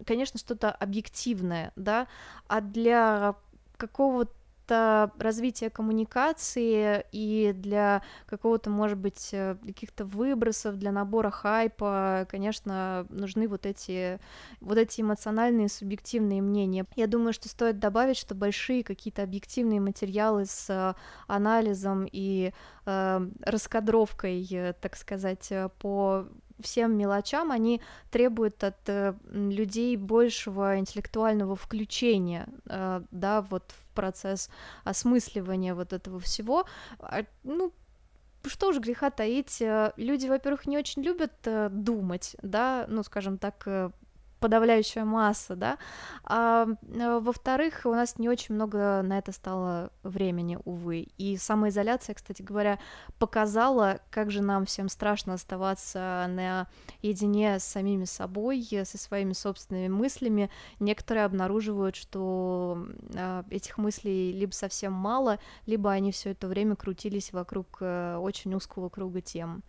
конечно, 0.04 0.40
что-то 0.40 0.72
объективное, 0.72 1.72
да, 1.76 2.08
а 2.48 2.60
для 2.60 3.36
какого-то 3.76 4.32
какого 4.34 4.43
развития 4.70 5.70
коммуникации 5.70 7.04
и 7.12 7.52
для 7.54 8.02
какого-то, 8.26 8.70
может 8.70 8.98
быть, 8.98 9.30
э, 9.32 9.56
каких-то 9.64 10.04
выбросов, 10.04 10.76
для 10.78 10.92
набора 10.92 11.30
хайпа, 11.30 12.26
конечно, 12.30 13.06
нужны 13.10 13.48
вот 13.48 13.66
эти, 13.66 14.18
вот 14.60 14.78
эти 14.78 15.00
эмоциональные, 15.00 15.68
субъективные 15.68 16.42
мнения. 16.42 16.86
Я 16.96 17.06
думаю, 17.06 17.32
что 17.32 17.48
стоит 17.48 17.78
добавить, 17.78 18.16
что 18.16 18.34
большие 18.34 18.84
какие-то 18.84 19.22
объективные 19.22 19.80
материалы 19.80 20.46
с 20.46 20.70
э, 20.70 20.94
анализом 21.26 22.08
и 22.10 22.52
э, 22.86 23.28
раскадровкой, 23.42 24.46
э, 24.50 24.72
так 24.80 24.96
сказать, 24.96 25.52
по 25.78 26.26
всем 26.60 26.96
мелочам, 26.96 27.50
они 27.50 27.80
требуют 28.10 28.62
от 28.64 28.88
э, 28.88 29.14
людей 29.30 29.96
большего 29.96 30.78
интеллектуального 30.78 31.56
включения, 31.56 32.46
э, 32.66 33.02
да, 33.10 33.42
вот 33.42 33.72
в 33.72 33.94
процесс 33.94 34.50
осмысливания 34.84 35.74
вот 35.74 35.92
этого 35.92 36.20
всего. 36.20 36.66
А, 36.98 37.24
ну, 37.42 37.72
что 38.46 38.68
уж 38.68 38.78
греха 38.78 39.10
таить, 39.10 39.60
э, 39.62 39.92
люди, 39.96 40.26
во-первых, 40.26 40.66
не 40.66 40.78
очень 40.78 41.02
любят 41.02 41.32
э, 41.44 41.68
думать, 41.70 42.36
да, 42.42 42.86
ну, 42.88 43.02
скажем 43.02 43.38
так, 43.38 43.62
э, 43.66 43.90
подавляющая 44.44 45.06
масса, 45.06 45.56
да, 45.56 45.78
а, 46.22 46.66
во-вторых, 46.82 47.80
у 47.86 47.92
нас 47.92 48.18
не 48.18 48.28
очень 48.28 48.54
много 48.54 49.00
на 49.00 49.16
это 49.16 49.32
стало 49.32 49.90
времени, 50.02 50.58
увы, 50.66 51.06
и 51.16 51.38
самоизоляция, 51.38 52.14
кстати 52.14 52.42
говоря, 52.42 52.78
показала, 53.18 54.00
как 54.10 54.30
же 54.30 54.42
нам 54.42 54.66
всем 54.66 54.90
страшно 54.90 55.32
оставаться 55.32 56.26
наедине 56.28 57.58
с 57.58 57.64
самими 57.64 58.04
собой, 58.04 58.68
со 58.84 58.98
своими 58.98 59.32
собственными 59.32 59.88
мыслями, 59.88 60.50
некоторые 60.78 61.24
обнаруживают, 61.24 61.96
что 61.96 62.86
а, 63.16 63.46
этих 63.48 63.78
мыслей 63.78 64.30
либо 64.32 64.52
совсем 64.52 64.92
мало, 64.92 65.38
либо 65.64 65.90
они 65.90 66.12
все 66.12 66.32
это 66.32 66.48
время 66.48 66.76
крутились 66.76 67.32
вокруг 67.32 67.78
э, 67.80 68.18
очень 68.20 68.54
узкого 68.54 68.90
круга 68.90 69.22
тем. 69.22 69.62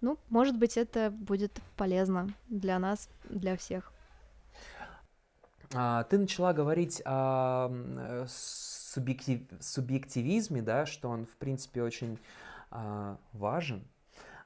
Ну, 0.00 0.18
может 0.30 0.58
быть, 0.58 0.78
это 0.78 1.10
будет 1.10 1.60
полезно 1.76 2.28
для 2.48 2.78
нас, 2.78 3.10
для 3.28 3.58
всех. 3.58 3.92
А, 5.76 6.04
ты 6.04 6.18
начала 6.18 6.52
говорить 6.52 7.02
о 7.04 7.70
субъектив, 8.28 9.42
субъективизме, 9.60 10.62
да, 10.62 10.86
что 10.86 11.10
он, 11.10 11.26
в 11.26 11.36
принципе, 11.36 11.82
очень 11.82 12.18
а, 12.70 13.18
важен 13.32 13.86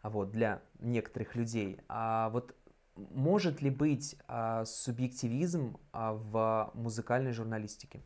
вот, 0.03 0.33
для 0.33 0.61
некоторых 0.81 1.37
людей. 1.37 1.79
А 1.89 2.31
вот 2.31 2.55
может 2.97 3.63
ли 3.63 3.71
быть 3.71 4.17
а, 4.27 4.65
субъективизм 4.65 5.77
а, 5.93 6.15
в 6.15 6.71
музыкальной 6.75 7.33
журналистике? 7.33 8.01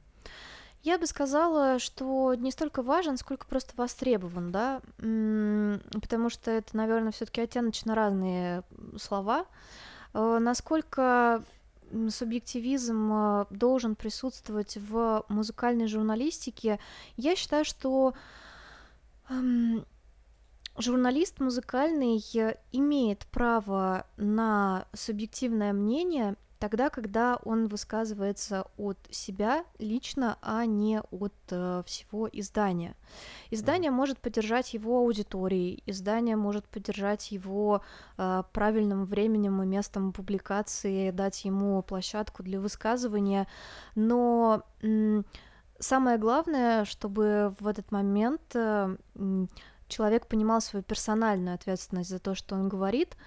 Я 0.82 0.98
бы 0.98 1.06
сказала, 1.06 1.78
что 1.78 2.34
не 2.34 2.50
столько 2.50 2.82
важен, 2.82 3.16
сколько 3.16 3.46
просто 3.46 3.72
востребован, 3.74 4.52
да, 4.52 4.82
потому 4.98 6.28
что 6.28 6.50
это, 6.50 6.76
наверное, 6.76 7.10
все-таки 7.10 7.40
оттеночно 7.40 7.94
разные 7.94 8.64
слова. 8.98 9.46
Э, 10.12 10.38
насколько 10.42 11.42
субъективизм 12.11 13.12
э, 13.12 13.47
должен 13.51 13.94
присутствовать 13.97 14.77
в 14.77 15.25
музыкальной 15.29 15.87
журналистике, 15.87 16.79
я 17.16 17.37
считаю, 17.37 17.64
что 17.64 18.14
эм, 19.29 19.85
журналист 20.77 21.40
музыкальный 21.40 22.18
имеет 22.73 23.27
право 23.27 24.07
на 24.16 24.87
субъективное 24.92 25.73
мнение 25.73 26.37
тогда, 26.64 26.88
когда 26.88 27.37
он 27.44 27.66
высказывается 27.66 28.64
от 28.79 28.96
себя 29.11 29.66
лично, 29.79 30.38
а 30.40 30.64
не 30.64 31.03
от 31.11 31.35
э, 31.50 31.83
всего 31.85 32.27
издания. 32.33 32.96
Издание 33.50 33.90
mm. 33.90 33.94
может 33.94 34.18
поддержать 34.18 34.72
его 34.72 34.96
аудиторией, 35.00 35.83
издание 35.85 36.37
может 36.37 36.64
поддержать 36.64 37.33
его 37.33 37.83
э, 38.16 38.42
правильным 38.55 39.05
временем 39.05 39.62
и 39.62 39.66
местом 39.66 40.14
публикации, 40.14 41.11
дать 41.11 41.44
ему 41.44 41.83
площадку 41.83 42.42
для 42.42 42.59
высказывания, 42.59 43.46
но 43.94 44.62
самое 45.79 46.16
главное, 46.16 46.87
чтобы 46.87 47.55
в 47.61 47.66
этот 47.66 47.92
момент 47.92 48.40
э, 48.55 48.96
человек 49.88 50.29
понимал 50.29 50.62
свою 50.62 50.83
персональную 50.83 51.57
ответственность 51.57 52.09
за 52.09 52.20
то, 52.20 52.35
что 52.35 52.55
он 52.55 52.70
говорит. 52.70 53.18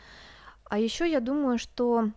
А 0.64 0.80
еще 0.80 1.08
я 1.08 1.20
думаю, 1.20 1.60
что 1.60 2.10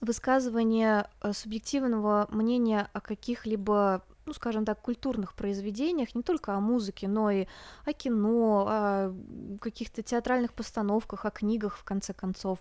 высказывание 0.00 1.08
э, 1.22 1.32
субъективного 1.32 2.26
мнения 2.30 2.88
о 2.92 3.00
каких-либо 3.00 4.02
ну, 4.26 4.34
скажем 4.34 4.64
так, 4.64 4.80
культурных 4.80 5.34
произведениях, 5.34 6.14
не 6.14 6.22
только 6.22 6.54
о 6.54 6.60
музыке, 6.60 7.08
но 7.08 7.30
и 7.30 7.46
о 7.84 7.92
кино, 7.92 8.66
о 8.68 9.14
каких-то 9.60 10.02
театральных 10.02 10.52
постановках, 10.52 11.24
о 11.24 11.30
книгах, 11.30 11.76
в 11.76 11.84
конце 11.84 12.12
концов. 12.12 12.60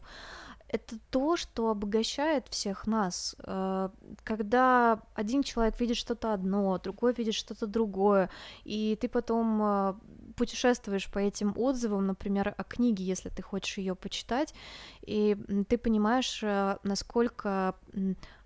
Это 0.67 0.97
то, 1.09 1.35
что 1.35 1.69
обогащает 1.69 2.47
всех 2.47 2.87
нас. 2.87 3.35
Э, 3.39 3.89
когда 4.23 4.99
один 5.15 5.43
человек 5.43 5.79
видит 5.79 5.97
что-то 5.97 6.33
одно, 6.33 6.77
другой 6.77 7.13
видит 7.13 7.35
что-то 7.35 7.67
другое, 7.67 8.29
и 8.63 8.97
ты 8.99 9.07
потом 9.09 9.61
э, 9.61 9.93
путешествуешь 10.39 11.11
по 11.11 11.19
этим 11.19 11.53
отзывам, 11.57 12.07
например, 12.07 12.55
о 12.57 12.63
книге, 12.63 13.03
если 13.03 13.27
ты 13.27 13.41
хочешь 13.41 13.77
ее 13.77 13.93
почитать, 13.93 14.53
и 15.01 15.35
ты 15.67 15.77
понимаешь, 15.77 16.39
э, 16.41 16.77
насколько 16.83 17.75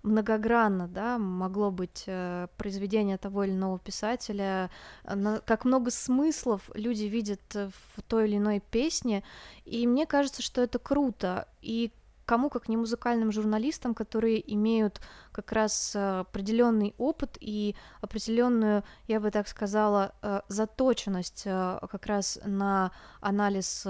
многогранно, 0.02 0.88
да, 0.88 1.18
могло 1.18 1.70
быть 1.70 2.02
э, 2.08 2.48
произведение 2.56 3.16
того 3.16 3.44
или 3.44 3.52
иного 3.52 3.78
писателя, 3.78 4.70
как 5.04 5.64
много 5.64 5.92
смыслов 5.92 6.68
люди 6.74 7.04
видят 7.04 7.54
в 7.54 8.02
той 8.08 8.26
или 8.26 8.38
иной 8.38 8.60
песне, 8.72 9.22
и 9.64 9.86
мне 9.86 10.04
кажется, 10.04 10.42
что 10.42 10.62
это 10.62 10.80
круто, 10.80 11.46
и 11.62 11.92
кому 12.24 12.50
как 12.50 12.68
не 12.68 12.76
музыкальным 12.76 13.32
журналистам, 13.32 13.94
которые 13.94 14.52
имеют 14.54 15.00
как 15.32 15.52
раз 15.52 15.94
э, 15.94 16.20
определенный 16.20 16.94
опыт 16.98 17.36
и 17.40 17.74
определенную, 18.00 18.84
я 19.08 19.20
бы 19.20 19.30
так 19.30 19.48
сказала, 19.48 20.14
э, 20.22 20.40
заточенность 20.48 21.42
э, 21.46 21.78
как 21.90 22.06
раз 22.06 22.38
на 22.44 22.92
анализ 23.20 23.86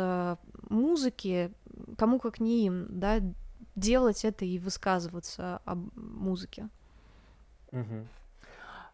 музыки, 0.68 1.52
кому 1.98 2.18
как 2.18 2.40
не 2.40 2.66
им, 2.66 2.86
да, 2.88 3.20
делать 3.76 4.24
это 4.24 4.44
и 4.44 4.58
высказываться 4.58 5.60
об 5.64 5.96
музыке. 5.96 6.68
Угу. 7.72 8.06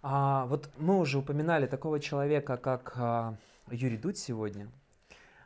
А, 0.03 0.47
вот 0.47 0.71
мы 0.79 0.99
уже 0.99 1.19
упоминали 1.19 1.67
такого 1.67 2.01
человека, 2.01 2.57
как 2.57 2.95
а, 2.97 3.35
Юрий 3.71 3.99
Дудь 3.99 4.19
сегодня. 4.19 4.69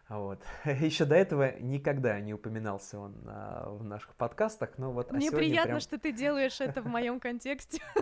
Вот. 0.09 0.43
Еще 0.65 1.05
до 1.05 1.15
этого 1.15 1.59
никогда 1.61 2.21
не 2.21 2.35
упоминался 2.35 2.99
он 2.99 3.15
а, 3.27 3.71
в 3.71 3.85
наших 3.85 4.15
подкастах, 4.15 4.77
но 4.77 4.93
вот 4.93 5.13
Мне 5.13 5.31
приятно, 5.31 5.73
прям... 5.73 5.81
что 5.81 5.99
ты 5.99 6.13
делаешь 6.13 6.61
это 6.61 6.83
в 6.83 6.87
моем 6.87 7.21
контексте. 7.21 7.81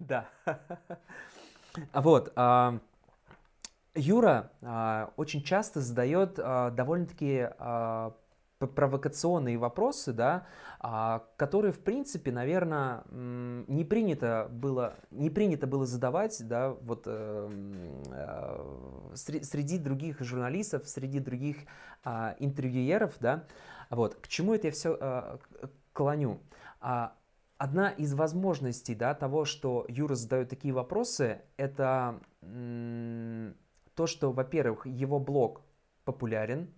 Да. 0.00 0.28
Вот. 1.92 2.32
А, 2.34 2.78
Юра 3.94 4.50
а, 4.62 5.12
очень 5.16 5.42
часто 5.42 5.80
задает 5.80 6.34
довольно-таки 6.34 7.48
провокационные 8.66 9.58
вопросы, 9.58 10.12
да, 10.12 10.46
а, 10.80 11.24
которые, 11.36 11.72
в 11.72 11.80
принципе, 11.80 12.32
наверное, 12.32 13.04
не 13.10 13.84
принято 13.84 14.48
было, 14.50 14.96
не 15.10 15.30
принято 15.30 15.66
было 15.66 15.86
задавать, 15.86 16.46
да, 16.48 16.70
вот 16.70 17.04
э, 17.06 17.50
э, 18.10 19.14
среди 19.14 19.78
других 19.78 20.20
журналистов, 20.20 20.88
среди 20.88 21.20
других 21.20 21.58
а, 22.04 22.34
интервьюеров, 22.38 23.14
да, 23.20 23.44
вот, 23.90 24.16
к 24.16 24.28
чему 24.28 24.54
это 24.54 24.68
я 24.68 24.72
все 24.72 24.96
а, 25.00 25.38
клоню? 25.92 26.40
Одна 27.58 27.90
из 27.90 28.12
возможностей, 28.14 28.96
да, 28.96 29.14
того, 29.14 29.44
что 29.44 29.84
Юра 29.88 30.16
задает 30.16 30.48
такие 30.48 30.74
вопросы, 30.74 31.42
это 31.56 32.18
то, 32.40 34.06
что, 34.08 34.32
во-первых, 34.32 34.84
его 34.86 35.20
блог 35.20 35.62
популярен, 36.04 36.74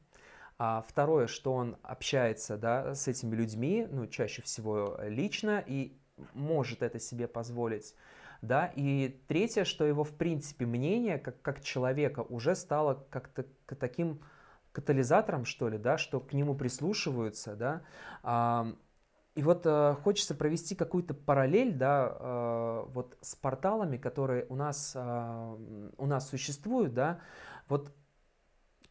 а 0.58 0.84
второе, 0.86 1.26
что 1.26 1.52
он 1.52 1.76
общается 1.82 2.56
да, 2.56 2.94
с 2.94 3.08
этими 3.08 3.34
людьми, 3.34 3.86
ну, 3.90 4.06
чаще 4.06 4.42
всего 4.42 4.98
лично, 5.02 5.62
и 5.66 5.96
может 6.32 6.82
это 6.82 7.00
себе 7.00 7.26
позволить. 7.26 7.94
Да? 8.42 8.72
И 8.76 9.20
третье, 9.26 9.64
что 9.64 9.84
его, 9.84 10.04
в 10.04 10.16
принципе, 10.16 10.66
мнение 10.66 11.18
как, 11.18 11.40
как 11.42 11.62
человека 11.62 12.20
уже 12.20 12.54
стало 12.54 13.06
как-то 13.10 13.44
таким 13.74 14.20
катализатором, 14.72 15.44
что 15.44 15.68
ли, 15.68 15.78
да, 15.78 15.98
что 15.98 16.20
к 16.20 16.32
нему 16.32 16.54
прислушиваются, 16.54 17.54
да, 17.54 17.82
а, 18.24 18.74
и 19.34 19.42
вот 19.42 19.62
э, 19.66 19.96
хочется 20.04 20.34
провести 20.34 20.76
какую-то 20.76 21.12
параллель, 21.12 21.74
да, 21.74 22.16
э, 22.18 22.84
вот 22.88 23.16
с 23.20 23.34
порталами, 23.34 23.96
которые 23.96 24.46
у 24.48 24.54
нас, 24.54 24.92
э, 24.94 25.56
у 25.96 26.06
нас 26.06 26.28
существуют, 26.28 26.94
да, 26.94 27.18
вот 27.68 27.92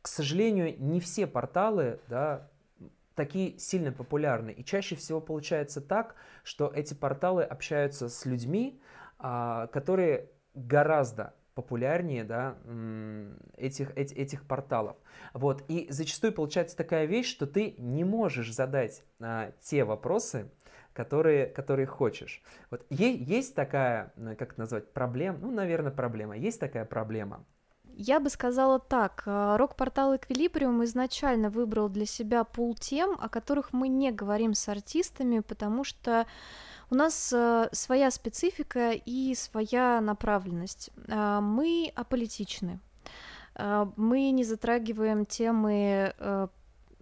к 0.03 0.09
сожалению, 0.09 0.75
не 0.79 0.99
все 0.99 1.25
порталы 1.25 2.01
да, 2.09 2.49
такие 3.15 3.57
сильно 3.57 3.93
популярны. 3.93 4.51
И 4.51 4.63
чаще 4.63 4.95
всего 4.97 5.21
получается 5.21 5.79
так, 5.79 6.15
что 6.43 6.69
эти 6.75 6.93
порталы 6.93 7.43
общаются 7.43 8.09
с 8.09 8.25
людьми, 8.25 8.81
а, 9.17 9.67
которые 9.67 10.29
гораздо 10.53 11.33
популярнее 11.55 12.25
да, 12.25 12.57
этих, 13.55 13.95
этих, 13.95 14.17
этих 14.17 14.45
порталов. 14.45 14.97
Вот. 15.33 15.63
И 15.69 15.87
зачастую 15.89 16.33
получается 16.33 16.75
такая 16.75 17.05
вещь, 17.05 17.29
что 17.29 17.47
ты 17.47 17.75
не 17.77 18.03
можешь 18.03 18.53
задать 18.53 19.05
а, 19.21 19.53
те 19.61 19.85
вопросы, 19.85 20.51
которые, 20.91 21.45
которые 21.45 21.85
хочешь. 21.85 22.43
Вот 22.71 22.85
есть 22.89 23.55
такая, 23.55 24.11
как 24.37 24.51
это 24.51 24.59
назвать, 24.59 24.91
проблема, 24.91 25.37
ну, 25.37 25.51
наверное, 25.51 25.93
проблема, 25.93 26.35
есть 26.35 26.59
такая 26.59 26.83
проблема. 26.83 27.45
Я 27.95 28.19
бы 28.19 28.29
сказала 28.29 28.79
так, 28.79 29.23
э, 29.25 29.55
рок-портал 29.57 30.15
Эквилибриум 30.15 30.83
изначально 30.83 31.49
выбрал 31.49 31.89
для 31.89 32.05
себя 32.05 32.43
пул 32.43 32.73
тем, 32.75 33.15
о 33.19 33.29
которых 33.29 33.71
мы 33.71 33.87
не 33.87 34.11
говорим 34.11 34.55
с 34.55 34.67
артистами, 34.67 35.39
потому 35.39 35.83
что 35.83 36.25
у 36.89 36.95
нас 36.95 37.31
э, 37.31 37.69
своя 37.71 38.09
специфика 38.09 38.91
и 38.91 39.35
своя 39.35 40.01
направленность. 40.01 40.89
Э, 41.07 41.39
мы 41.39 41.91
аполитичны. 41.95 42.79
Мы 43.97 44.31
не 44.31 44.43
затрагиваем 44.43 45.27
темы 45.27 46.11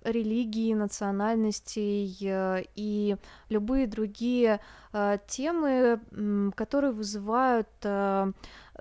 религии, 0.04 0.74
национальностей 0.74 2.18
э, 2.22 2.64
и 2.76 3.18
любые 3.50 3.88
другие 3.88 4.60
э, 4.94 5.18
темы, 5.28 6.02
которые 6.56 6.92
вызывают 6.92 7.70
э, 7.84 8.32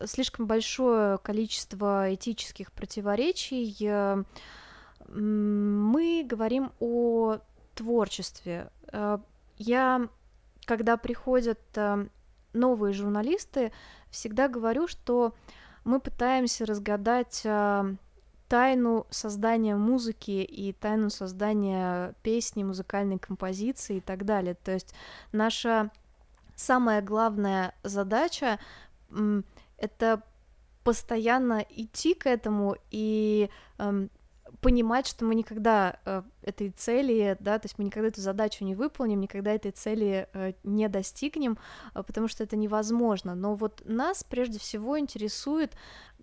слишком 0.07 0.47
большое 0.47 1.19
количество 1.19 2.15
этических 2.15 2.73
противоречий. 2.73 3.77
Мы 5.09 6.25
говорим 6.29 6.73
о 6.81 7.39
творчестве. 7.75 8.71
Я, 9.57 10.09
когда 10.65 10.97
приходят 10.97 11.61
новые 12.53 12.93
журналисты, 12.93 13.73
всегда 14.11 14.49
говорю, 14.49 14.87
что 14.89 15.35
мы 15.85 16.01
пытаемся 16.01 16.67
разгадать 16.67 17.47
тайну 18.49 19.07
создания 19.11 19.77
музыки 19.77 20.43
и 20.43 20.73
тайну 20.73 21.09
создания 21.11 22.15
песни, 22.23 22.65
музыкальной 22.65 23.19
композиции 23.19 23.99
и 23.99 24.01
так 24.01 24.25
далее. 24.25 24.55
То 24.55 24.73
есть 24.73 24.93
наша 25.31 25.91
самая 26.57 27.01
главная 27.01 27.75
задача 27.85 28.59
это 29.81 30.23
постоянно 30.85 31.65
идти 31.69 32.15
к 32.15 32.27
этому 32.27 32.77
и 32.91 33.51
эм, 33.79 34.11
понимать, 34.61 35.07
что 35.07 35.25
мы 35.25 35.35
никогда 35.35 35.99
э, 36.05 36.23
этой 36.43 36.71
цели, 36.71 37.37
да, 37.41 37.59
то 37.59 37.67
есть 37.67 37.79
мы 37.79 37.85
никогда 37.85 38.09
эту 38.09 38.21
задачу 38.21 38.65
не 38.65 38.75
выполним, 38.75 39.21
никогда 39.21 39.53
этой 39.53 39.71
цели 39.71 40.29
э, 40.33 40.53
не 40.65 40.89
достигнем, 40.89 41.59
э, 41.95 42.03
потому 42.03 42.29
что 42.29 42.45
это 42.45 42.57
невозможно. 42.57 43.35
Но 43.35 43.55
вот 43.55 43.83
нас 43.85 44.25
прежде 44.25 44.59
всего 44.59 44.99
интересует 44.99 45.75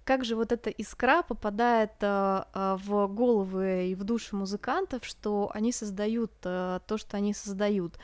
как 0.04 0.24
же 0.24 0.38
вот 0.38 0.54
эта 0.54 0.70
искра 0.70 1.22
попадает 1.22 1.92
э, 2.02 2.44
э, 2.54 2.78
в 2.80 3.08
головы 3.08 3.90
и 3.90 3.96
в 3.96 4.04
души 4.04 4.36
музыкантов, 4.36 5.06
что 5.06 5.52
они 5.54 5.72
создают 5.74 6.32
э, 6.44 6.80
то, 6.88 6.98
что 6.98 7.18
они 7.18 7.34
создают. 7.34 8.00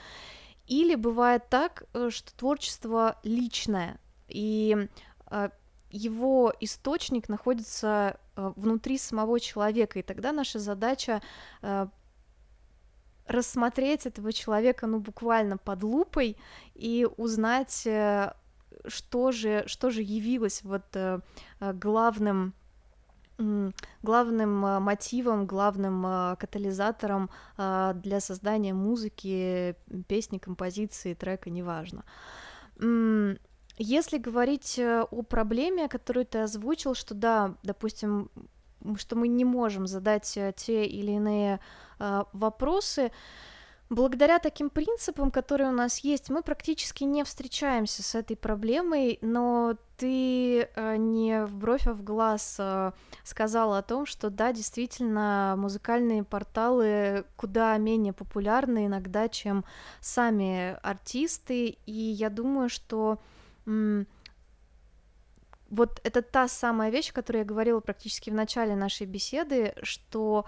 Или 0.68 0.96
бывает 0.96 1.50
так, 1.50 1.84
э, 1.94 2.10
что 2.12 2.36
творчество 2.36 3.18
личное, 3.24 4.00
и 4.28 4.90
его 5.94 6.52
источник 6.60 7.30
находится 7.30 8.18
э, 8.36 8.52
внутри 8.56 8.98
самого 8.98 9.40
человека, 9.40 10.00
и 10.00 10.02
тогда 10.02 10.32
наша 10.32 10.58
задача 10.58 11.22
э, 11.62 11.88
рассмотреть 13.28 14.08
этого 14.08 14.34
человека, 14.34 14.88
ну, 14.88 15.00
буквально 15.00 15.58
под 15.58 15.84
лупой 15.84 16.36
и 16.74 17.08
узнать 17.18 17.86
э, 17.86 18.34
что 18.88 19.32
же, 19.32 19.64
что 19.68 19.92
же 19.92 20.02
явилось 20.02 20.64
вот 20.64 20.84
э, 20.96 21.22
главным 21.60 22.54
главным 24.04 24.60
мотивом, 24.84 25.48
главным 25.48 26.38
катализатором 26.38 27.32
для 27.58 28.20
создания 28.20 28.76
музыки, 28.76 29.76
песни, 30.08 30.38
композиции, 30.38 31.16
трека, 31.16 31.50
неважно. 31.50 32.06
Если 33.78 34.18
говорить 34.18 34.80
о 34.80 35.24
проблеме, 35.24 35.88
которую 35.88 36.26
ты 36.26 36.40
озвучил, 36.40 36.94
что 36.94 37.14
да, 37.14 37.56
допустим, 37.64 38.30
что 38.98 39.16
мы 39.16 39.28
не 39.28 39.46
можем 39.46 39.88
задать 39.88 40.38
те 40.56 40.86
или 40.86 41.12
иные 41.12 41.60
вопросы, 42.00 43.12
Благодаря 43.94 44.40
таким 44.40 44.72
принципам, 44.72 45.30
которые 45.30 45.70
у 45.70 45.74
нас 45.74 46.00
есть, 46.00 46.32
мы 46.32 46.42
практически 46.42 47.04
не 47.04 47.24
встречаемся 47.24 48.02
с 48.02 48.16
этой 48.16 48.36
проблемой, 48.36 49.20
но 49.22 49.76
ты 49.98 50.62
э, 50.62 50.96
не 50.96 51.46
в 51.46 51.54
бровь, 51.54 51.86
а 51.86 51.94
в 51.94 52.04
глаз 52.04 52.56
э, 52.58 52.92
сказала 53.24 53.78
о 53.78 53.84
том, 53.84 54.08
что 54.08 54.32
да, 54.32 54.52
действительно, 54.52 55.54
музыкальные 55.60 56.24
порталы 56.24 57.26
куда 57.36 57.78
менее 57.78 58.14
популярны 58.14 58.88
иногда, 58.88 59.30
чем 59.30 59.64
сами 60.02 60.76
артисты, 60.82 61.78
и 61.86 61.92
я 61.92 62.32
думаю, 62.32 62.70
что 62.70 63.20
вот 65.74 66.00
это 66.04 66.22
та 66.22 66.48
самая 66.48 66.92
вещь, 66.92 67.10
о 67.10 67.14
которой 67.14 67.38
я 67.38 67.46
говорила 67.46 67.80
практически 67.80 68.30
в 68.30 68.34
начале 68.36 68.76
нашей 68.76 69.08
беседы, 69.08 69.74
что 69.82 70.46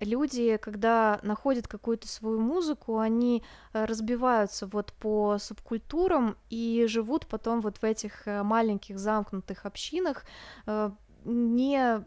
люди, 0.00 0.58
когда 0.58 1.18
находят 1.22 1.66
какую-то 1.66 2.06
свою 2.08 2.40
музыку, 2.40 2.98
они 2.98 3.42
э, 3.72 3.86
разбиваются 3.86 4.66
вот 4.66 4.92
по 4.92 5.38
субкультурам 5.38 6.36
и 6.50 6.84
живут 6.88 7.26
потом 7.26 7.62
вот 7.62 7.78
в 7.78 7.84
этих 7.84 8.28
э, 8.28 8.42
маленьких 8.42 8.98
замкнутых 8.98 9.64
общинах, 9.64 10.24
э, 10.66 10.90
не, 11.24 12.04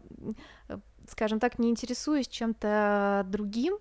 скажем 1.08 1.40
так, 1.40 1.58
не 1.58 1.70
интересуясь 1.70 2.28
чем-то 2.28 3.26
другим, 3.26 3.78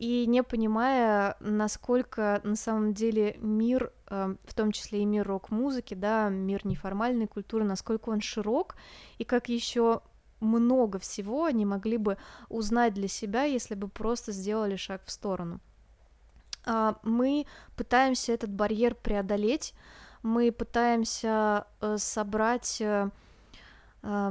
и 0.00 0.26
не 0.26 0.42
понимая, 0.42 1.36
насколько 1.40 2.40
на 2.42 2.56
самом 2.56 2.94
деле 2.94 3.36
мир, 3.38 3.92
эм, 4.06 4.38
в 4.44 4.54
том 4.54 4.72
числе 4.72 5.02
и 5.02 5.04
мир 5.04 5.26
рок-музыки, 5.28 5.92
да, 5.92 6.30
мир 6.30 6.66
неформальной 6.66 7.26
культуры, 7.26 7.64
насколько 7.64 8.08
он 8.08 8.22
широк, 8.22 8.76
и 9.18 9.24
как 9.24 9.50
еще 9.50 10.00
много 10.40 10.98
всего 10.98 11.44
они 11.44 11.66
могли 11.66 11.98
бы 11.98 12.16
узнать 12.48 12.94
для 12.94 13.08
себя, 13.08 13.44
если 13.44 13.74
бы 13.74 13.88
просто 13.88 14.32
сделали 14.32 14.76
шаг 14.76 15.02
в 15.04 15.10
сторону. 15.10 15.60
А, 16.64 16.96
мы 17.02 17.44
пытаемся 17.76 18.32
этот 18.32 18.48
барьер 18.48 18.94
преодолеть, 18.94 19.74
мы 20.22 20.50
пытаемся 20.50 21.66
э, 21.82 21.98
собрать 21.98 22.80
э, 22.80 23.10
э, 24.02 24.30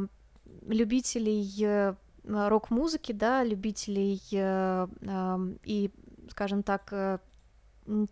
любителей 0.67 1.95
рок-музыки, 2.29 3.11
да, 3.11 3.43
любителей 3.43 4.21
э, 4.31 4.87
э, 5.01 5.37
и, 5.63 5.91
скажем 6.29 6.63
так, 6.63 6.87
э, 6.91 7.19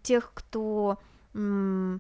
тех, 0.02 0.32
кто 0.34 1.00
э, 1.34 2.00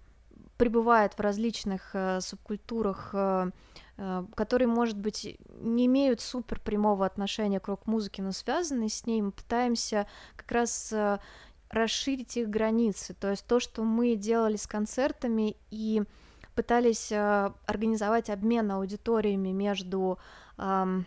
пребывает 0.57 1.13
в 1.13 1.19
различных 1.19 1.91
э, 1.93 2.19
субкультурах, 2.21 3.11
э, 3.13 3.51
э, 3.97 4.25
которые, 4.35 4.67
может 4.67 4.97
быть, 4.97 5.37
не 5.59 5.85
имеют 5.85 6.21
супер 6.21 6.59
прямого 6.59 7.05
отношения 7.05 7.59
к 7.59 7.67
рок-музыке, 7.67 8.23
но 8.23 8.31
связаны 8.31 8.89
с 8.89 9.05
ней, 9.05 9.21
мы 9.21 9.31
пытаемся 9.31 10.07
как 10.35 10.51
раз 10.51 10.91
э, 10.91 11.19
расширить 11.69 12.37
их 12.37 12.49
границы. 12.49 13.13
То 13.13 13.29
есть 13.29 13.45
то, 13.45 13.59
что 13.59 13.83
мы 13.83 14.15
делали 14.15 14.55
с 14.55 14.67
концертами 14.67 15.57
и 15.69 16.03
пытались 16.55 17.11
э, 17.11 17.51
организовать 17.65 18.29
обмен 18.29 18.71
аудиториями 18.71 19.49
между 19.49 20.17
э, 20.57 21.01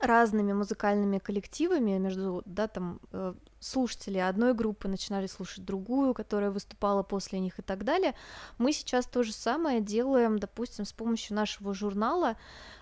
разными 0.00 0.52
музыкальными 0.52 1.18
коллективами 1.18 1.98
между, 1.98 2.42
да, 2.46 2.68
там, 2.68 3.00
э, 3.12 3.34
слушатели 3.58 4.18
одной 4.18 4.54
группы 4.54 4.86
начинали 4.86 5.26
слушать 5.26 5.64
другую, 5.64 6.14
которая 6.14 6.52
выступала 6.52 7.02
после 7.02 7.40
них 7.40 7.58
и 7.58 7.62
так 7.62 7.84
далее. 7.84 8.14
Мы 8.58 8.72
сейчас 8.72 9.06
то 9.06 9.24
же 9.24 9.32
самое 9.32 9.80
делаем, 9.80 10.38
допустим, 10.38 10.84
с 10.84 10.92
помощью 10.92 11.34
нашего 11.34 11.74
журнала, 11.74 12.36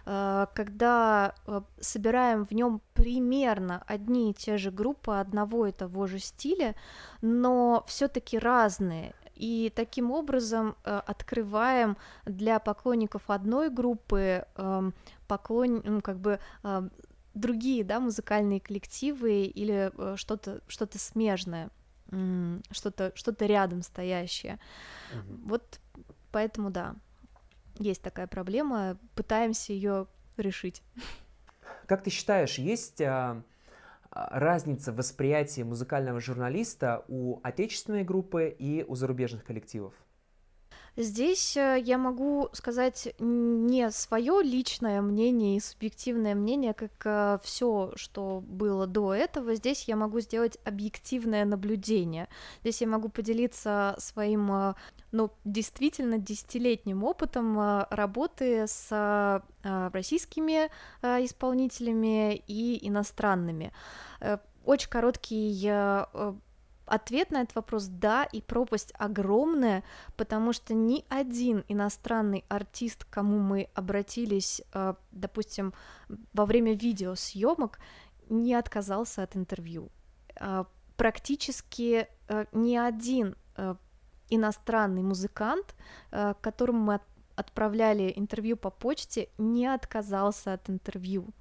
э, 0.05 0.47
когда 0.55 1.35
э, 1.47 1.63
собираем 1.81 2.47
в 2.47 2.53
нем 2.53 2.83
примерно 2.93 3.83
одни 3.87 4.31
и 4.31 4.35
те 4.35 4.59
же 4.59 4.71
группы 4.71 5.13
одного 5.13 5.67
и 5.67 5.73
того 5.73 6.07
же 6.07 6.19
стиля, 6.19 6.75
но 7.23 7.85
все-таки 7.87 8.39
разные. 8.39 9.15
И 9.35 9.71
таким 9.77 10.13
образом 10.13 10.77
открываем 10.83 11.99
для 12.25 12.59
поклонников 12.59 13.29
одной 13.29 13.69
группы 13.69 14.47
э, 14.57 14.91
поклон, 15.27 15.83
ну, 15.85 16.01
как 16.01 16.19
бы 16.19 16.39
э, 16.63 16.89
другие, 17.35 17.85
да, 17.85 18.01
музыкальные 18.01 18.61
коллективы 18.61 19.45
или 19.45 19.93
э, 19.97 20.17
что-то 20.17 20.63
что-то 20.69 20.99
смежное, 20.99 21.71
что-то 22.71 23.13
что-то 23.15 23.47
рядом 23.47 23.83
стоящее. 23.83 24.59
Угу. 25.13 25.49
Вот 25.49 25.81
поэтому 26.31 26.71
да, 26.71 26.95
есть 27.79 28.03
такая 28.03 28.27
проблема, 28.27 28.97
пытаемся 29.15 29.73
ее 29.73 30.07
решить. 30.37 30.83
Как 31.87 32.03
ты 32.03 32.11
считаешь, 32.11 32.59
есть 32.59 33.01
а, 33.01 33.43
а, 34.11 34.39
разница 34.41 34.93
в 34.93 34.97
восприятии 34.97 35.63
музыкального 35.63 36.21
журналиста 36.21 37.05
у 37.09 37.41
отечественной 37.43 38.03
группы 38.03 38.55
и 38.59 38.85
у 38.87 38.95
зарубежных 38.97 39.45
коллективов? 39.45 39.95
Здесь 40.97 41.59
э, 41.59 41.79
я 41.85 41.99
могу 41.99 42.49
сказать 42.53 43.15
не 43.19 43.91
свое 43.91 44.43
личное 44.43 45.03
мнение 45.03 45.59
и 45.59 45.61
субъективное 45.61 46.35
мнение, 46.35 46.73
как 46.73 46.93
э, 47.05 47.39
все, 47.43 47.93
что 47.97 48.43
было 48.47 48.87
до 48.87 49.13
этого. 49.13 49.55
Здесь 49.57 49.85
я 49.89 49.97
могу 49.97 50.21
сделать 50.21 50.57
объективное 50.65 51.45
наблюдение. 51.45 52.29
Здесь 52.63 52.81
я 52.81 52.87
могу 52.87 53.11
поделиться 53.11 53.95
своим, 53.99 54.51
э, 54.51 54.75
ну, 55.13 55.31
действительно 55.45 56.17
десятилетним 56.17 57.05
опытом 57.05 57.85
работы 57.91 58.67
с 58.67 59.43
российскими 59.63 60.71
исполнителями 61.03 62.37
и 62.47 62.87
иностранными. 62.87 63.73
Очень 64.65 64.91
короткий 64.91 65.51
Ответ 66.87 67.33
на 67.33 67.43
этот 67.43 67.57
вопрос 67.57 67.87
да, 67.87 68.25
и 68.25 68.41
пропасть 68.41 68.93
огромная, 68.97 69.83
потому 70.17 70.53
что 70.53 70.73
ни 70.73 71.05
один 71.09 71.65
иностранный 71.67 72.45
артист, 72.49 73.05
к 73.05 73.11
кому 73.11 73.41
мы 73.41 73.69
обратились, 73.75 74.63
э, 74.73 74.95
допустим, 75.11 75.75
во 76.33 76.47
время 76.47 76.75
видеосъемок, 76.75 77.81
не 78.29 78.55
отказался 78.55 79.25
от 79.25 79.37
интервью. 79.37 79.91
Э, 80.39 80.65
практически 80.97 82.09
э, 82.29 82.47
ни 82.53 82.77
один 82.77 83.37
иностранный 84.29 85.03
музыкант, 85.03 85.75
которому 86.11 86.81
мы 86.81 87.01
отправляли 87.37 88.13
интервью 88.15 88.57
по 88.57 88.71
почте, 88.71 89.29
не 89.39 89.67
отказался 89.67 90.53
от 90.53 90.69
интервью. 90.69 91.33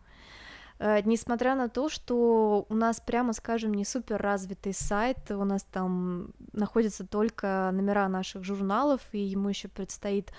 Э, 0.80 1.01
несмотря 1.05 1.55
на 1.55 1.69
то, 1.69 1.89
что 1.89 2.65
у 2.69 2.73
нас, 2.73 2.99
прямо 2.99 3.34
скажем, 3.34 3.73
не 3.73 3.86
супер 3.86 4.21
развитый 4.21 4.73
сайт, 4.73 5.32
у 5.32 5.43
нас 5.45 5.63
там 5.63 6.34
находятся 6.53 7.05
только 7.05 7.69
номера 7.73 8.09
наших 8.09 8.43
журналов, 8.43 9.01
и 9.11 9.19
ему 9.19 9.49
еще 9.49 9.67
предстоит 9.67 10.32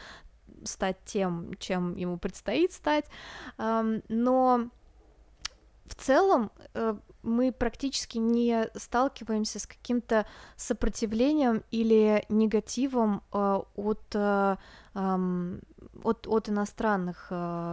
стать 0.64 0.96
тем, 1.04 1.54
чем 1.58 1.96
ему 1.96 2.18
предстоит 2.18 2.72
стать, 2.72 3.04
но 3.58 4.68
в 5.84 5.94
целом 5.94 6.50
э, 6.74 6.96
мы 7.22 7.52
практически 7.52 8.18
не 8.18 8.68
сталкиваемся 8.74 9.58
с 9.60 9.66
каким-то 9.66 10.26
сопротивлением 10.56 11.62
или 11.70 12.24
негативом 12.28 13.22
э, 13.32 13.60
от, 13.76 14.16
от, 14.94 16.26
от 16.26 16.48
иностранных 16.48 17.28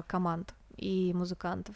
команд 0.07 0.53
и 0.78 1.13
музыкантов. 1.13 1.76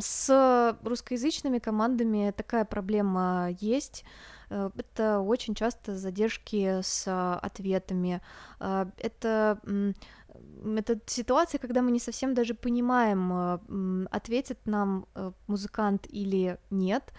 С 0.00 0.78
русскоязычными 0.82 1.58
командами 1.58 2.32
такая 2.36 2.64
проблема 2.64 3.50
есть. 3.60 4.04
Э, 4.50 4.70
это 4.76 5.20
очень 5.20 5.54
часто 5.54 5.96
задержки 5.96 6.80
с 6.82 7.38
ответами. 7.42 8.20
Э, 8.60 8.86
это 8.98 9.58
это 10.76 10.98
ситуация, 11.06 11.60
когда 11.60 11.80
мы 11.80 11.92
не 11.92 12.00
совсем 12.00 12.34
даже 12.34 12.54
понимаем, 12.54 14.08
ответит 14.10 14.58
нам 14.66 15.06
э, 15.14 15.30
музыкант 15.46 16.06
или 16.08 16.58
нет. 16.70 17.12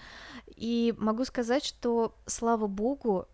И 0.47 0.93
могу 0.97 1.23
сказать, 1.23 1.63
что, 1.63 2.13
слава 2.25 2.67
богу, 2.67 3.27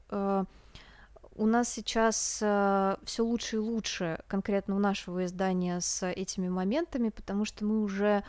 у 1.35 1.45
нас 1.45 1.69
сейчас 1.69 2.37
все 2.37 3.21
лучше 3.23 3.55
и 3.55 3.59
лучше, 3.59 4.19
конкретно 4.27 4.75
у 4.75 4.79
нашего 4.79 5.25
издания 5.25 5.79
с 5.79 6.05
этими 6.05 6.49
моментами, 6.49 7.09
потому 7.09 7.45
что 7.45 7.65
мы 7.65 7.81
уже 7.81 8.23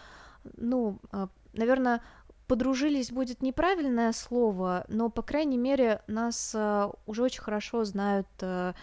ну, 0.56 0.98
а, 1.10 1.28
наверное, 1.52 2.00
подружились 2.52 3.10
будет 3.10 3.40
неправильное 3.40 4.12
слово, 4.12 4.84
но, 4.88 5.08
по 5.08 5.22
крайней 5.22 5.56
мере, 5.56 6.02
нас 6.06 6.52
э, 6.54 6.90
уже 7.06 7.22
очень 7.22 7.40
хорошо 7.40 7.84
знают 7.84 8.28
э, 8.42 8.74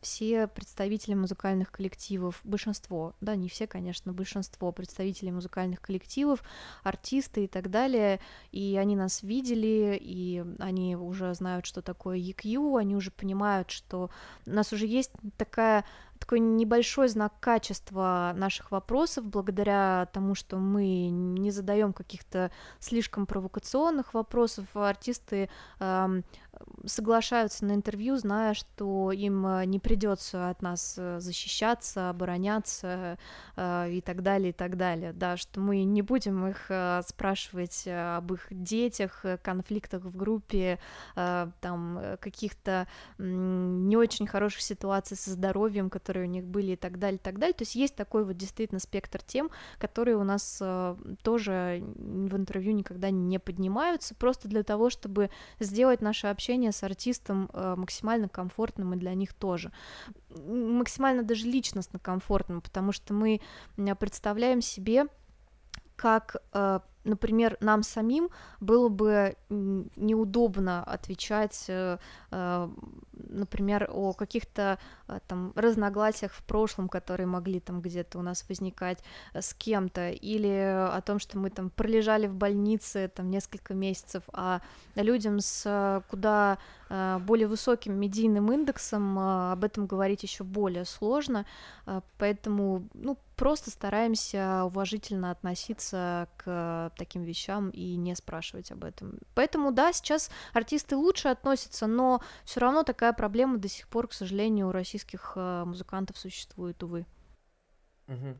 все 0.00 0.46
представители 0.46 1.12
музыкальных 1.12 1.70
коллективов, 1.70 2.40
большинство, 2.44 3.14
да, 3.20 3.36
не 3.36 3.50
все, 3.50 3.66
конечно, 3.66 4.14
большинство 4.14 4.72
представителей 4.72 5.32
музыкальных 5.32 5.82
коллективов, 5.82 6.42
артисты 6.82 7.44
и 7.44 7.46
так 7.46 7.70
далее, 7.70 8.20
и 8.52 8.78
они 8.80 8.96
нас 8.96 9.22
видели, 9.22 9.98
и 10.00 10.42
они 10.58 10.96
уже 10.96 11.34
знают, 11.34 11.66
что 11.66 11.82
такое 11.82 12.16
EQ, 12.16 12.80
они 12.80 12.96
уже 12.96 13.10
понимают, 13.10 13.70
что 13.70 14.08
у 14.46 14.50
нас 14.50 14.72
уже 14.72 14.86
есть 14.86 15.12
такая 15.36 15.84
такой 16.18 16.40
небольшой 16.40 17.08
знак 17.08 17.32
качества 17.40 18.32
наших 18.36 18.70
вопросов, 18.70 19.24
благодаря 19.24 20.08
тому, 20.12 20.34
что 20.34 20.56
мы 20.56 21.08
не 21.08 21.50
задаем 21.50 21.92
каких-то 21.92 22.50
слишком 22.78 23.26
провокационных 23.26 24.14
вопросов, 24.14 24.66
артисты 24.74 25.48
э, 25.80 26.22
соглашаются 26.84 27.64
на 27.64 27.72
интервью, 27.72 28.16
зная, 28.16 28.54
что 28.54 29.12
им 29.12 29.46
э, 29.46 29.64
не 29.66 29.78
придется 29.78 30.50
от 30.50 30.62
нас 30.62 30.94
э, 30.96 31.20
защищаться, 31.20 32.10
обороняться 32.10 33.18
э, 33.56 33.90
и 33.92 34.00
так 34.00 34.22
далее, 34.22 34.50
и 34.50 34.52
так 34.52 34.76
далее, 34.76 35.12
да, 35.12 35.36
что 35.36 35.60
мы 35.60 35.84
не 35.84 36.02
будем 36.02 36.46
их 36.46 36.70
спрашивать 37.06 37.86
об 37.86 38.32
их 38.32 38.46
детях, 38.50 39.24
конфликтах 39.42 40.02
в 40.02 40.16
группе, 40.16 40.78
там 41.14 42.00
каких-то 42.20 42.86
не 43.18 43.96
очень 43.96 44.26
хороших 44.26 44.62
ситуаций 44.62 45.16
со 45.16 45.30
здоровьем, 45.30 45.90
которые 45.90 46.26
у 46.26 46.30
них 46.30 46.44
были 46.44 46.72
и 46.72 46.76
так 46.76 46.98
далее, 46.98 47.18
и 47.18 47.22
так 47.22 47.38
далее. 47.38 47.54
То 47.54 47.62
есть 47.62 47.74
есть 47.74 47.96
такой 47.96 48.24
вот 48.24 48.36
действительно 48.36 48.80
спектр 48.80 49.22
тем, 49.22 49.50
которые 49.78 50.16
у 50.16 50.24
нас 50.24 50.62
тоже 51.22 51.82
в 51.96 52.36
интервью 52.36 52.72
никогда 52.72 53.10
не 53.10 53.38
поднимаются, 53.38 54.14
просто 54.14 54.48
для 54.48 54.62
того, 54.62 54.90
чтобы 54.90 55.30
сделать 55.60 56.00
наше 56.00 56.26
общение 56.26 56.47
с 56.72 56.82
артистом 56.82 57.50
э, 57.52 57.74
максимально 57.76 58.28
комфортным 58.28 58.94
и 58.94 58.96
для 58.96 59.14
них 59.14 59.34
тоже. 59.34 59.72
Максимально 60.30 61.22
даже 61.22 61.46
личностно 61.46 61.98
комфортным, 61.98 62.60
потому 62.60 62.92
что 62.92 63.14
мы 63.14 63.40
представляем 63.94 64.62
себе, 64.62 65.06
как 65.96 66.36
э, 66.52 66.80
например, 67.08 67.56
нам 67.60 67.82
самим 67.82 68.30
было 68.60 68.88
бы 68.88 69.36
неудобно 69.48 70.84
отвечать, 70.84 71.64
э, 71.68 71.98
например, 72.30 73.88
о 73.92 74.12
каких-то 74.12 74.78
э, 75.08 75.18
там 75.26 75.52
разногласиях 75.54 76.32
в 76.32 76.42
прошлом, 76.44 76.88
которые 76.88 77.26
могли 77.26 77.60
там 77.60 77.80
где-то 77.80 78.18
у 78.18 78.22
нас 78.22 78.44
возникать 78.48 79.02
с 79.34 79.54
кем-то, 79.54 80.10
или 80.10 80.48
о 80.48 81.00
том, 81.00 81.18
что 81.18 81.38
мы 81.38 81.50
там 81.50 81.70
пролежали 81.70 82.26
в 82.26 82.34
больнице 82.34 83.10
там 83.14 83.30
несколько 83.30 83.74
месяцев, 83.74 84.22
а 84.32 84.60
людям 84.94 85.40
с 85.40 86.02
куда 86.08 86.58
более 86.88 87.46
высоким 87.46 88.00
медийным 88.00 88.50
индексом 88.50 89.18
об 89.18 89.62
этом 89.62 89.86
говорить 89.86 90.22
еще 90.22 90.42
более 90.42 90.86
сложно, 90.86 91.44
поэтому, 92.16 92.88
ну, 92.94 93.18
просто 93.36 93.70
стараемся 93.70 94.64
уважительно 94.64 95.30
относиться 95.30 96.28
к 96.38 96.90
таким 96.96 97.24
вещам 97.24 97.68
и 97.70 97.94
не 97.96 98.16
спрашивать 98.16 98.72
об 98.72 98.84
этом. 98.84 99.18
Поэтому, 99.34 99.70
да, 99.70 99.92
сейчас 99.92 100.30
артисты 100.54 100.96
лучше 100.96 101.28
относятся, 101.28 101.86
но 101.86 102.17
все 102.44 102.60
равно 102.60 102.82
такая 102.82 103.12
проблема 103.12 103.58
до 103.58 103.68
сих 103.68 103.88
пор, 103.88 104.08
к 104.08 104.12
сожалению, 104.12 104.68
у 104.68 104.72
российских 104.72 105.32
э, 105.36 105.64
музыкантов 105.64 106.18
существует, 106.18 106.82
увы. 106.82 107.06
Угу. 108.08 108.38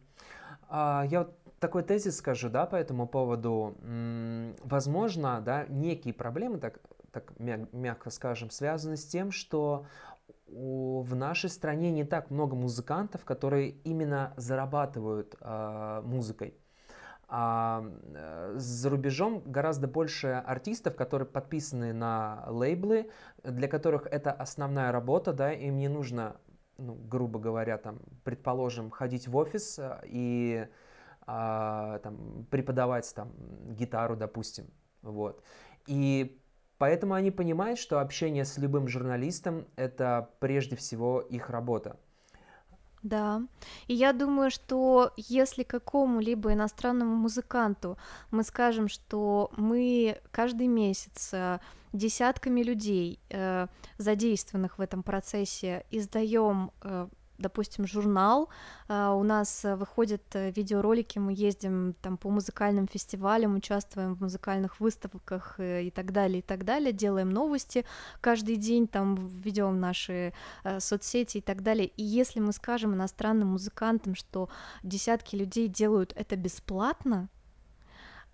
А, 0.68 1.04
я 1.08 1.20
вот 1.20 1.38
такой 1.58 1.82
тезис 1.82 2.16
скажу, 2.16 2.48
да, 2.48 2.66
по 2.66 2.76
этому 2.76 3.06
поводу. 3.06 3.76
Возможно, 4.62 5.40
да, 5.40 5.66
некие 5.68 6.14
проблемы, 6.14 6.58
так, 6.58 6.78
так 7.12 7.32
мягко 7.38 8.10
скажем, 8.10 8.50
связаны 8.50 8.96
с 8.96 9.06
тем, 9.06 9.30
что 9.30 9.86
в 10.46 11.14
нашей 11.14 11.50
стране 11.50 11.90
не 11.90 12.04
так 12.04 12.30
много 12.30 12.54
музыкантов, 12.54 13.24
которые 13.24 13.70
именно 13.70 14.32
зарабатывают 14.36 15.34
э, 15.40 16.02
музыкой. 16.04 16.54
А 17.30 17.84
э, 17.84 18.54
за 18.56 18.88
рубежом 18.88 19.42
гораздо 19.44 19.86
больше 19.86 20.28
артистов, 20.28 20.96
которые 20.96 21.28
подписаны 21.28 21.92
на 21.92 22.44
лейблы, 22.48 23.10
для 23.44 23.68
которых 23.68 24.06
это 24.06 24.32
основная 24.32 24.92
работа, 24.92 25.34
да, 25.34 25.52
им 25.52 25.76
не 25.76 25.88
нужно, 25.88 26.36
ну, 26.78 26.94
грубо 26.94 27.38
говоря, 27.38 27.76
там, 27.76 27.98
предположим, 28.24 28.90
ходить 28.90 29.28
в 29.28 29.36
офис 29.36 29.78
э, 29.78 30.00
и 30.06 30.68
а, 31.30 31.98
там, 31.98 32.46
преподавать 32.50 33.12
там, 33.14 33.30
гитару, 33.74 34.16
допустим. 34.16 34.64
Вот. 35.02 35.42
И 35.86 36.40
поэтому 36.78 37.12
они 37.12 37.30
понимают, 37.30 37.78
что 37.78 38.00
общение 38.00 38.46
с 38.46 38.56
любым 38.56 38.88
журналистом– 38.88 39.66
это 39.76 40.30
прежде 40.40 40.76
всего 40.76 41.20
их 41.20 41.50
работа. 41.50 41.98
Да, 43.02 43.42
и 43.86 43.94
я 43.94 44.12
думаю, 44.12 44.50
что 44.50 45.12
если 45.16 45.62
какому-либо 45.62 46.52
иностранному 46.52 47.14
музыканту 47.14 47.96
мы 48.30 48.42
скажем, 48.42 48.88
что 48.88 49.50
мы 49.56 50.20
каждый 50.32 50.66
месяц 50.66 51.30
э, 51.32 51.60
десятками 51.92 52.62
людей, 52.62 53.20
э, 53.30 53.68
задействованных 53.98 54.78
в 54.78 54.80
этом 54.80 55.02
процессе, 55.02 55.84
издаем 55.90 56.72
э, 56.82 57.08
допустим, 57.38 57.86
журнал, 57.86 58.48
а, 58.88 59.14
у 59.14 59.22
нас 59.22 59.64
выходят 59.64 60.22
э, 60.34 60.50
видеоролики, 60.50 61.18
мы 61.18 61.32
ездим 61.32 61.94
там 62.02 62.16
по 62.16 62.30
музыкальным 62.30 62.86
фестивалям, 62.88 63.54
участвуем 63.54 64.14
в 64.14 64.20
музыкальных 64.20 64.80
выставках 64.80 65.54
э, 65.58 65.84
и 65.84 65.90
так 65.90 66.12
далее, 66.12 66.40
и 66.40 66.42
так 66.42 66.64
далее, 66.64 66.92
делаем 66.92 67.30
новости 67.30 67.84
каждый 68.20 68.56
день, 68.56 68.88
там 68.88 69.14
ведем 69.28 69.80
наши 69.80 70.32
э, 70.64 70.80
соцсети 70.80 71.38
и 71.38 71.40
так 71.40 71.62
далее. 71.62 71.86
И 71.86 72.02
если 72.02 72.40
мы 72.40 72.52
скажем 72.52 72.94
иностранным 72.94 73.48
музыкантам, 73.48 74.14
что 74.14 74.48
десятки 74.82 75.36
людей 75.36 75.68
делают 75.68 76.12
это 76.16 76.36
бесплатно, 76.36 77.28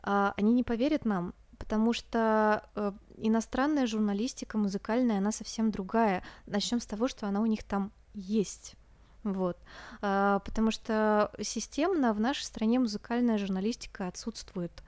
а, 0.02 0.34
они 0.36 0.52
не 0.52 0.64
поверят 0.64 1.05
нам, 1.05 1.34
потому 1.59 1.92
что 1.92 2.68
э, 2.74 2.92
иностранная 3.16 3.86
журналистика 3.86 4.59
музыкальная, 4.59 5.18
она 5.18 5.32
совсем 5.32 5.70
другая. 5.70 6.22
Начнем 6.46 6.80
с 6.80 6.86
того, 6.86 7.09
что 7.09 7.26
она 7.26 7.40
у 7.40 7.46
них 7.46 7.64
там 7.64 7.90
есть. 8.12 8.76
Вот. 9.24 9.56
А, 10.02 10.38
потому 10.40 10.70
что 10.70 11.30
системно 11.40 12.12
в 12.12 12.20
нашей 12.20 12.44
стране 12.44 12.78
музыкальная 12.78 13.38
журналистика 13.38 14.06
отсутствует. 14.06 14.82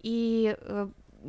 И 0.00 0.56
э, 0.58 0.88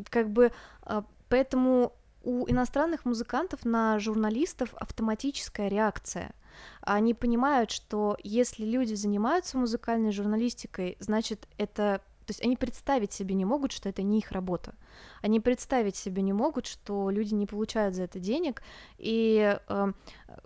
как 0.10 0.30
бы 0.30 0.52
а, 0.82 1.06
поэтому 1.30 1.94
у 2.24 2.50
иностранных 2.50 3.06
музыкантов 3.06 3.66
на 3.66 4.00
журналистов 4.00 4.74
автоматическая 4.76 5.68
реакция. 5.68 6.34
Они 6.82 7.14
понимают, 7.14 7.72
что 7.72 8.18
если 8.24 8.66
люди 8.66 8.94
занимаются 8.94 9.58
музыкальной 9.58 10.12
журналистикой, 10.12 10.98
значит 11.00 11.48
это 11.58 12.02
то 12.26 12.32
есть 12.32 12.44
они 12.44 12.58
представить 12.58 13.14
себе 13.14 13.36
не 13.36 13.46
могут, 13.46 13.72
что 13.72 13.88
это 13.88 14.02
не 14.02 14.18
их 14.18 14.32
работа. 14.32 14.74
Они 15.22 15.40
представить 15.40 15.96
себе 15.96 16.24
не 16.24 16.34
могут, 16.34 16.66
что 16.66 17.12
люди 17.12 17.36
не 17.36 17.46
получают 17.46 17.94
за 17.94 18.04
это 18.04 18.20
денег, 18.20 18.64
и 18.98 19.60
э, 19.68 19.94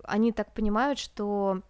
они 0.03 0.33
так 0.33 0.53
понимают, 0.53 0.99
что 0.99 1.61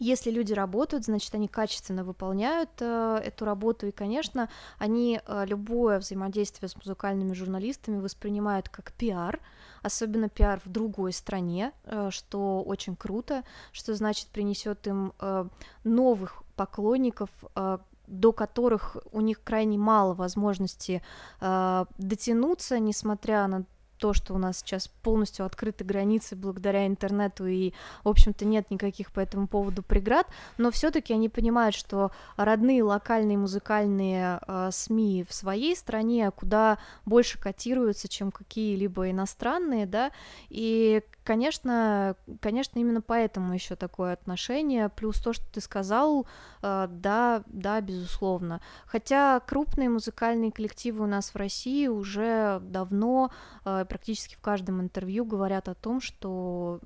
если 0.00 0.30
люди 0.30 0.54
работают, 0.54 1.04
значит, 1.04 1.34
они 1.34 1.46
качественно 1.46 2.04
выполняют 2.04 2.70
э, 2.80 3.20
эту 3.22 3.44
работу, 3.44 3.86
и, 3.86 3.92
конечно, 3.92 4.48
они 4.78 5.20
э, 5.24 5.44
любое 5.46 5.98
взаимодействие 5.98 6.70
с 6.70 6.76
музыкальными 6.76 7.34
журналистами 7.34 8.00
воспринимают 8.00 8.70
как 8.70 8.92
пиар, 8.92 9.40
особенно 9.82 10.30
пиар 10.30 10.58
в 10.64 10.70
другой 10.70 11.12
стране, 11.12 11.72
э, 11.84 12.08
что 12.10 12.62
очень 12.62 12.96
круто, 12.96 13.44
что 13.72 13.94
значит 13.94 14.28
принесет 14.28 14.86
им 14.86 15.12
э, 15.20 15.44
новых 15.84 16.44
поклонников, 16.56 17.28
э, 17.54 17.78
до 18.06 18.32
которых 18.32 18.96
у 19.12 19.20
них 19.20 19.42
крайне 19.44 19.76
мало 19.76 20.14
возможности 20.14 21.02
э, 21.42 21.84
дотянуться, 21.98 22.78
несмотря 22.78 23.46
на 23.48 23.64
то, 24.00 24.14
что 24.14 24.34
у 24.34 24.38
нас 24.38 24.58
сейчас 24.58 24.88
полностью 24.88 25.44
открыты 25.44 25.84
границы 25.84 26.34
благодаря 26.34 26.86
интернету 26.86 27.46
и, 27.46 27.72
в 28.02 28.08
общем-то, 28.08 28.44
нет 28.44 28.70
никаких 28.70 29.12
по 29.12 29.20
этому 29.20 29.46
поводу 29.46 29.82
преград, 29.82 30.26
но 30.58 30.70
все-таки 30.70 31.12
они 31.12 31.28
понимают, 31.28 31.74
что 31.74 32.10
родные 32.36 32.82
локальные 32.82 33.36
музыкальные 33.36 34.40
э, 34.46 34.70
СМИ 34.72 35.26
в 35.28 35.34
своей 35.34 35.76
стране 35.76 36.30
куда 36.30 36.78
больше 37.04 37.38
котируются, 37.38 38.08
чем 38.08 38.32
какие-либо 38.32 39.10
иностранные, 39.10 39.84
да, 39.86 40.12
и 40.48 41.02
конечно, 41.24 42.16
конечно, 42.40 42.78
именно 42.78 43.00
поэтому 43.00 43.54
еще 43.54 43.76
такое 43.76 44.12
отношение. 44.12 44.88
Плюс 44.88 45.20
то, 45.20 45.32
что 45.32 45.44
ты 45.52 45.60
сказал, 45.60 46.26
э, 46.62 46.88
да, 46.90 47.42
да, 47.46 47.80
безусловно. 47.80 48.60
Хотя 48.86 49.40
крупные 49.40 49.88
музыкальные 49.88 50.52
коллективы 50.52 51.04
у 51.04 51.06
нас 51.06 51.30
в 51.30 51.36
России 51.36 51.86
уже 51.86 52.60
давно 52.62 53.30
э, 53.64 53.84
практически 53.88 54.34
в 54.34 54.40
каждом 54.40 54.80
интервью 54.80 55.24
говорят 55.24 55.68
о 55.68 55.74
том, 55.74 56.00
что 56.00 56.80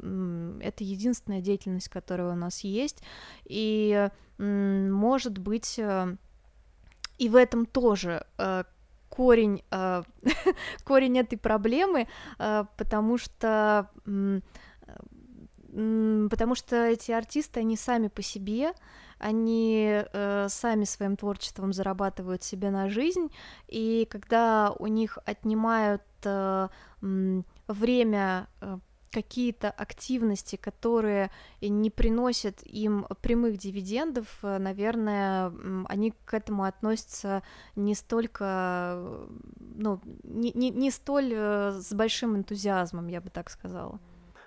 это 0.61 0.85
единственная 0.85 1.41
деятельность, 1.41 1.89
которая 1.89 2.33
у 2.33 2.37
нас 2.37 2.61
есть. 2.61 3.03
И 3.45 4.09
может 4.39 5.39
быть 5.39 5.79
э, 5.79 6.17
и 7.19 7.29
в 7.29 7.37
этом 7.37 7.67
тоже 7.67 8.27
корень, 9.17 9.63
э, 9.71 10.03
корень 10.85 11.19
этой 11.19 11.39
проблемы, 11.39 12.09
э, 12.39 12.65
потому 12.77 13.19
что 13.19 13.91
потому 16.31 16.55
что 16.55 16.77
эти 16.87 17.11
артисты, 17.11 17.59
они 17.59 17.77
сами 17.77 18.07
по 18.07 18.23
себе, 18.23 18.73
они 19.19 20.03
э, 20.13 20.47
сами 20.49 20.85
своим 20.85 21.17
творчеством 21.17 21.73
зарабатывают 21.73 22.45
себе 22.45 22.71
на 22.71 22.89
жизнь, 22.89 23.33
и 23.67 24.07
когда 24.11 24.73
у 24.79 24.87
них 24.87 25.19
отнимают 25.25 26.03
э, 26.25 26.69
время 27.01 28.47
э, 28.61 28.79
какие-то 29.15 29.71
активности, 29.71 30.57
которые 30.57 31.31
не 31.61 31.91
приносят 31.91 32.63
им 32.65 33.07
прямых 33.23 33.57
дивидендов, 33.57 34.27
э, 34.43 34.59
наверное, 34.59 35.53
они 35.89 36.13
к 36.25 36.35
этому 36.35 36.65
относятся 36.65 37.43
не 37.77 37.95
столько, 37.95 39.27
ну, 39.59 40.01
не, 40.25 40.53
не, 40.53 40.71
не 40.71 40.91
столь 40.91 41.33
э, 41.33 41.71
с 41.81 41.95
большим 41.95 42.37
энтузиазмом, 42.37 43.07
я 43.07 43.21
бы 43.21 43.31
так 43.31 43.51
сказала. 43.51 44.01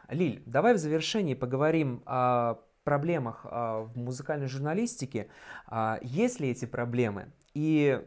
Лиль, 0.09 0.41
давай 0.45 0.74
в 0.74 0.78
завершении 0.78 1.34
поговорим 1.34 2.01
о 2.05 2.55
проблемах 2.84 3.41
а, 3.43 3.82
в 3.82 3.97
музыкальной 3.97 4.47
журналистике. 4.47 5.28
А, 5.65 5.99
есть 6.01 6.39
ли 6.39 6.49
эти 6.49 6.63
проблемы? 6.65 7.34
И 7.53 8.01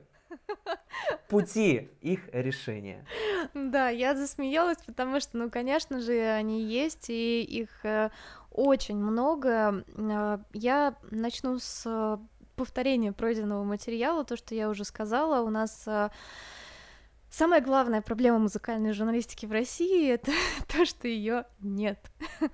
пути 1.29 1.91
их 2.01 2.21
решения. 2.33 3.05
Да, 3.55 3.89
я 3.89 4.15
засмеялась, 4.15 4.79
потому 4.87 5.21
что, 5.21 5.39
ну, 5.39 5.51
конечно 5.51 6.01
же, 6.01 6.13
они 6.13 6.63
есть, 6.63 7.11
и 7.11 7.43
их 7.43 7.85
э, 7.85 8.11
очень 8.51 8.97
много. 8.97 9.85
Э, 9.97 10.39
я 10.53 10.95
начну 11.11 11.59
с 11.59 12.19
повторения 12.57 13.13
пройденного 13.13 13.65
материала, 13.65 14.25
то, 14.25 14.37
что 14.37 14.55
я 14.55 14.69
уже 14.69 14.85
сказала, 14.85 15.43
у 15.43 15.51
нас 15.51 15.85
э, 15.87 16.11
Самая 17.31 17.61
главная 17.61 18.03
проблема 18.03 18.41
музыкальной 18.41 18.93
журналистики 18.93 19.47
в 19.47 19.53
России 19.53 20.11
это 20.11 20.33
то, 20.69 20.85
что 20.85 21.07
ее 21.07 21.45
нет. 21.61 21.99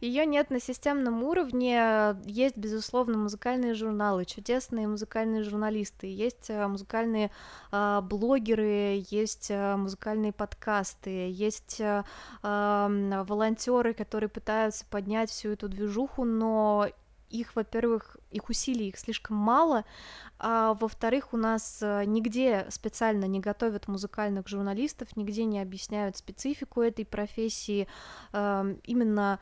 ее 0.00 0.24
нет 0.24 0.50
на 0.50 0.60
системном 0.60 1.24
уровне. 1.24 2.16
Есть, 2.24 2.56
безусловно, 2.56 3.18
музыкальные 3.18 3.74
журналы, 3.74 4.24
чудесные 4.24 4.86
музыкальные 4.86 5.42
журналисты, 5.42 6.06
есть 6.06 6.48
э, 6.48 6.64
музыкальные 6.68 7.32
э, 7.72 8.00
блогеры, 8.02 9.04
есть 9.10 9.50
э, 9.50 9.74
музыкальные 9.74 10.32
подкасты, 10.32 11.28
есть 11.30 11.80
э, 11.80 12.04
волонтеры, 12.42 13.94
которые 13.94 14.28
пытаются 14.28 14.86
поднять 14.86 15.30
всю 15.30 15.50
эту 15.50 15.68
движуху, 15.68 16.24
но 16.24 16.86
их, 17.30 17.56
во-первых, 17.56 18.16
их 18.30 18.48
усилий 18.48 18.88
их 18.88 18.98
слишком 18.98 19.36
мало, 19.36 19.84
а 20.38 20.74
во-вторых, 20.74 21.32
у 21.32 21.36
нас 21.36 21.78
э, 21.80 22.04
нигде 22.04 22.66
специально 22.70 23.24
не 23.24 23.40
готовят 23.40 23.88
музыкальных 23.88 24.48
журналистов, 24.48 25.16
нигде 25.16 25.44
не 25.44 25.60
объясняют 25.60 26.16
специфику 26.16 26.82
этой 26.82 27.04
профессии, 27.04 27.86
эм, 28.32 28.80
именно 28.84 29.38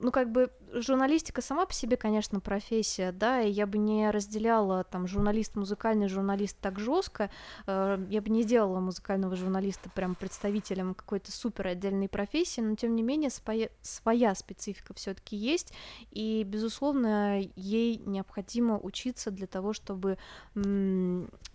ну, 0.00 0.10
как 0.10 0.32
бы 0.32 0.50
журналистика 0.72 1.42
сама 1.42 1.66
по 1.66 1.72
себе, 1.72 1.96
конечно, 1.96 2.40
профессия, 2.40 3.12
да, 3.12 3.42
и 3.42 3.50
я 3.50 3.66
бы 3.66 3.78
не 3.78 4.10
разделяла 4.10 4.84
там 4.84 5.06
журналист, 5.06 5.56
музыкальный 5.56 6.08
журналист 6.08 6.56
так 6.60 6.78
жестко, 6.78 7.30
э, 7.66 8.04
я 8.08 8.22
бы 8.22 8.30
не 8.30 8.42
сделала 8.42 8.80
музыкального 8.80 9.36
журналиста 9.36 9.90
прям 9.90 10.14
представителем 10.14 10.94
какой-то 10.94 11.32
супер 11.32 11.68
отдельной 11.68 12.08
профессии, 12.08 12.60
но 12.60 12.76
тем 12.76 12.96
не 12.96 13.02
менее 13.02 13.30
своя, 13.30 13.68
своя 13.82 14.34
специфика 14.34 14.94
все-таки 14.94 15.36
есть, 15.36 15.72
и, 16.10 16.44
безусловно, 16.44 17.40
ей 17.56 17.98
необходимо 17.98 18.78
учиться 18.78 19.30
для 19.30 19.46
того, 19.46 19.72
чтобы 19.72 20.18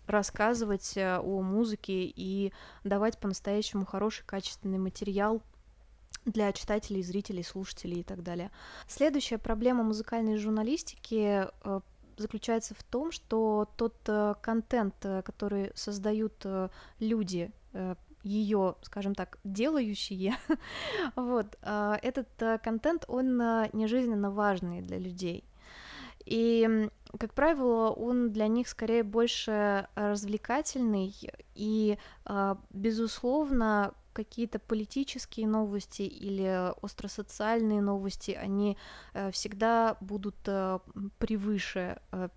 рассказывать 0.08 0.96
э, 0.98 1.18
о 1.18 1.42
музыке 1.42 2.06
и 2.06 2.54
давать 2.84 3.18
по-настоящему 3.18 3.86
хороший, 3.86 4.24
качественный 4.26 4.78
материал 4.78 5.42
для 6.26 6.52
читателей, 6.52 7.04
зрителей, 7.04 7.44
слушателей 7.44 8.00
и 8.00 8.04
так 8.04 8.24
далее. 8.24 8.52
Следующая 8.88 9.38
проблема 9.38 9.84
музыкальной 9.84 10.38
журналистики 10.38 11.48
э, 11.64 11.80
заключается 12.18 12.74
в 12.74 12.84
том, 12.84 13.12
что 13.12 13.70
тот 13.78 13.96
э, 14.08 14.34
контент, 14.42 14.96
э, 15.04 15.22
который 15.22 15.72
создают 15.76 16.46
люди, 17.00 17.52
ее, 18.24 18.76
скажем 18.82 19.14
так, 19.14 19.38
делающие, 19.44 20.36
вот, 21.16 21.58
этот 21.62 22.62
контент, 22.64 23.04
он 23.08 23.38
не 23.74 23.88
жизненно 23.88 24.32
важный 24.32 24.82
для 24.82 24.98
людей. 24.98 25.44
И, 26.26 26.90
как 27.20 27.34
правило, 27.34 27.92
он 27.92 28.32
для 28.32 28.48
них 28.48 28.70
скорее 28.70 29.04
больше 29.04 29.88
развлекательный, 29.96 31.14
и, 31.54 31.98
безусловно, 32.72 33.94
какие-то 34.16 34.60
политические 34.60 35.48
новости 35.48 36.04
или 36.04 36.72
остросоциальные 36.82 37.82
новости, 37.82 38.32
они 38.32 38.78
э, 39.14 39.30
всегда 39.32 39.98
будут 40.00 40.38
э, 40.48 40.80
превыше 41.20 41.98
э, 42.12 42.30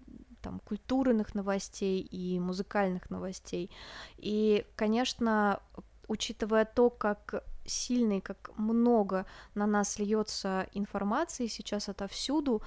там, 0.43 0.59
культурных 0.61 1.37
новостей 1.37 2.01
и 2.01 2.41
музыкальных 2.41 3.11
новостей. 3.11 3.71
И, 4.17 4.67
конечно, 4.75 5.61
учитывая 6.09 6.65
то, 6.65 6.91
как 6.91 7.45
сильный, 7.65 8.21
как 8.21 8.51
много 8.59 9.25
на 9.55 9.67
нас 9.67 9.99
льется 9.99 10.67
информации 10.75 11.49
сейчас 11.49 11.89
отовсюду, 11.89 12.63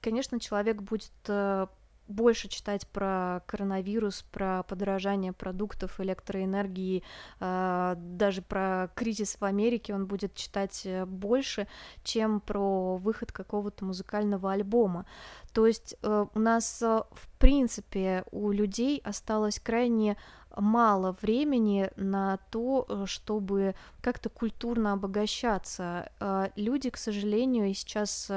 конечно, 0.00 0.40
человек 0.40 0.80
будет 0.80 1.12
больше 2.08 2.48
читать 2.48 2.86
про 2.86 3.42
коронавирус, 3.46 4.24
про 4.30 4.62
подорожание 4.62 5.32
продуктов, 5.32 6.00
электроэнергии, 6.00 7.02
э, 7.40 7.94
даже 7.96 8.42
про 8.42 8.90
кризис 8.94 9.36
в 9.40 9.44
Америке 9.44 9.94
он 9.94 10.06
будет 10.06 10.34
читать 10.34 10.82
э, 10.84 11.04
больше, 11.04 11.66
чем 12.04 12.40
про 12.40 12.96
выход 12.96 13.32
какого-то 13.32 13.84
музыкального 13.84 14.52
альбома. 14.52 15.06
То 15.52 15.66
есть 15.66 15.96
э, 16.02 16.26
у 16.32 16.38
нас, 16.38 16.80
в 16.80 17.28
принципе, 17.38 18.24
у 18.30 18.50
людей 18.50 19.00
осталось 19.04 19.58
крайне 19.58 20.16
мало 20.56 21.16
времени 21.20 21.90
на 21.96 22.38
то, 22.50 23.04
чтобы 23.04 23.74
как-то 24.00 24.30
культурно 24.30 24.94
обогащаться. 24.94 26.10
Люди, 26.56 26.88
к 26.88 26.96
сожалению, 26.96 27.74
сейчас 27.74 28.30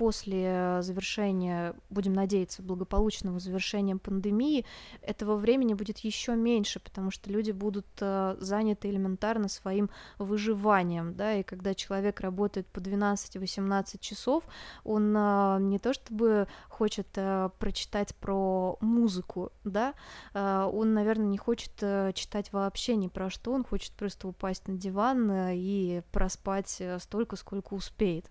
после 0.00 0.78
завершения, 0.80 1.74
будем 1.90 2.14
надеяться, 2.14 2.62
благополучного 2.62 3.38
завершения 3.38 3.96
пандемии, 3.96 4.64
этого 5.02 5.36
времени 5.36 5.74
будет 5.74 5.98
еще 5.98 6.34
меньше, 6.36 6.80
потому 6.80 7.10
что 7.10 7.30
люди 7.30 7.50
будут 7.50 7.84
э, 8.00 8.34
заняты 8.40 8.88
элементарно 8.88 9.48
своим 9.48 9.90
выживанием, 10.16 11.14
да, 11.14 11.34
и 11.34 11.42
когда 11.42 11.74
человек 11.74 12.20
работает 12.20 12.66
по 12.68 12.78
12-18 12.78 13.98
часов, 14.00 14.42
он 14.84 15.14
э, 15.14 15.58
не 15.60 15.78
то 15.78 15.92
чтобы 15.92 16.48
хочет 16.70 17.08
э, 17.16 17.50
прочитать 17.58 18.14
про 18.14 18.78
музыку, 18.80 19.52
да, 19.64 19.92
он, 20.32 20.94
наверное, 20.94 21.26
не 21.26 21.36
хочет 21.36 21.72
читать 22.14 22.54
вообще 22.54 22.96
ни 22.96 23.08
про 23.08 23.28
что, 23.28 23.52
он 23.52 23.64
хочет 23.64 23.92
просто 23.92 24.28
упасть 24.28 24.66
на 24.66 24.78
диван 24.78 25.30
и 25.50 26.00
проспать 26.10 26.80
столько, 27.00 27.36
сколько 27.36 27.74
успеет. 27.74 28.30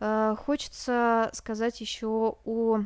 Э, 0.00 0.34
хочется 0.86 1.30
сказать 1.32 1.80
еще 1.80 2.36
о 2.44 2.80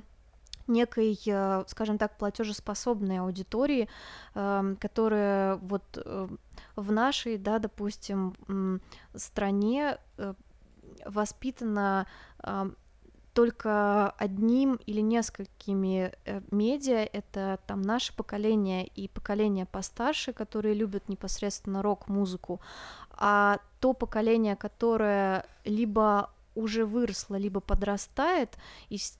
некой, 0.67 1.19
э, 1.27 1.65
скажем 1.67 1.99
так, 1.99 2.17
платежеспособной 2.17 3.19
аудитории, 3.19 3.89
эм, 4.35 4.77
которая 4.77 5.57
вот 5.57 5.83
э, 5.97 6.29
в 6.77 6.93
нашей, 6.93 7.39
да, 7.39 7.59
допустим, 7.59 8.35
стране 9.15 9.99
воспитана 11.07 12.07
эм, 12.45 12.77
только 13.33 14.11
одним 14.11 14.79
или 14.87 15.01
несколькими 15.01 16.13
медиа, 16.51 17.09
это 17.13 17.59
там 17.67 17.83
наше 17.83 18.15
поколение 18.15 18.87
и 18.87 19.09
поколение 19.09 19.67
постарше, 19.67 20.33
которые 20.33 20.75
любят 20.75 21.09
непосредственно 21.09 21.83
рок-музыку, 21.83 22.61
а 23.11 23.59
то 23.81 23.93
поколение, 23.93 24.57
которое 24.57 25.45
либо 25.65 26.31
уже 26.55 26.85
выросла, 26.85 27.37
либо 27.37 27.61
подрастает 27.61 28.57
из 28.89 29.19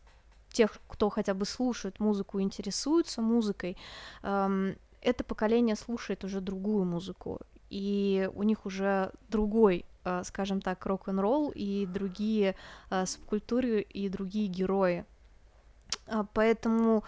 тех, 0.51 0.79
кто 0.89 1.11
хотя 1.11 1.35
бы 1.35 1.45
слушает 1.45 2.01
музыку, 2.01 2.41
интересуется 2.41 3.23
музыкой, 3.23 3.77
эм, 4.23 4.77
это 5.01 5.25
поколение 5.25 5.77
слушает 5.77 6.25
уже 6.25 6.41
другую 6.41 6.85
музыку, 6.85 7.41
и 7.71 8.29
у 8.35 8.43
них 8.43 8.67
уже 8.67 9.13
другой, 9.29 9.87
э, 10.05 10.23
скажем 10.25 10.61
так, 10.61 10.85
рок-н-ролл 10.85 11.53
и 11.55 11.87
другие 11.87 12.57
э, 12.91 13.07
субкультуры 13.07 13.81
и 13.81 14.09
другие 14.09 14.49
герои. 14.49 15.05
Э, 16.07 16.25
поэтому 16.35 17.05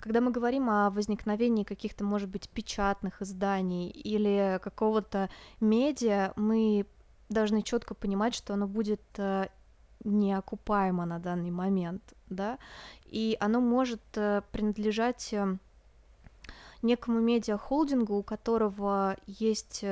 когда 0.00 0.20
мы 0.20 0.30
говорим 0.30 0.70
о 0.70 0.90
возникновении 0.90 1.64
каких-то, 1.64 2.04
может 2.04 2.28
быть, 2.28 2.48
печатных 2.48 3.22
изданий 3.22 3.88
или 3.88 4.60
какого-то 4.62 5.28
медиа, 5.60 6.32
мы 6.36 6.86
должны 7.28 7.62
четко 7.62 7.94
понимать, 7.94 8.34
что 8.34 8.54
оно 8.54 8.66
будет 8.66 9.02
э, 9.16 9.48
неокупаемо 10.04 11.06
на 11.06 11.18
данный 11.18 11.50
момент, 11.50 12.02
да, 12.28 12.58
и 13.04 13.36
оно 13.40 13.60
может 13.60 14.02
э, 14.14 14.42
принадлежать 14.52 15.32
э, 15.32 15.56
некому 16.82 17.20
медиахолдингу, 17.20 18.16
у 18.16 18.22
которого 18.22 19.16
есть, 19.26 19.84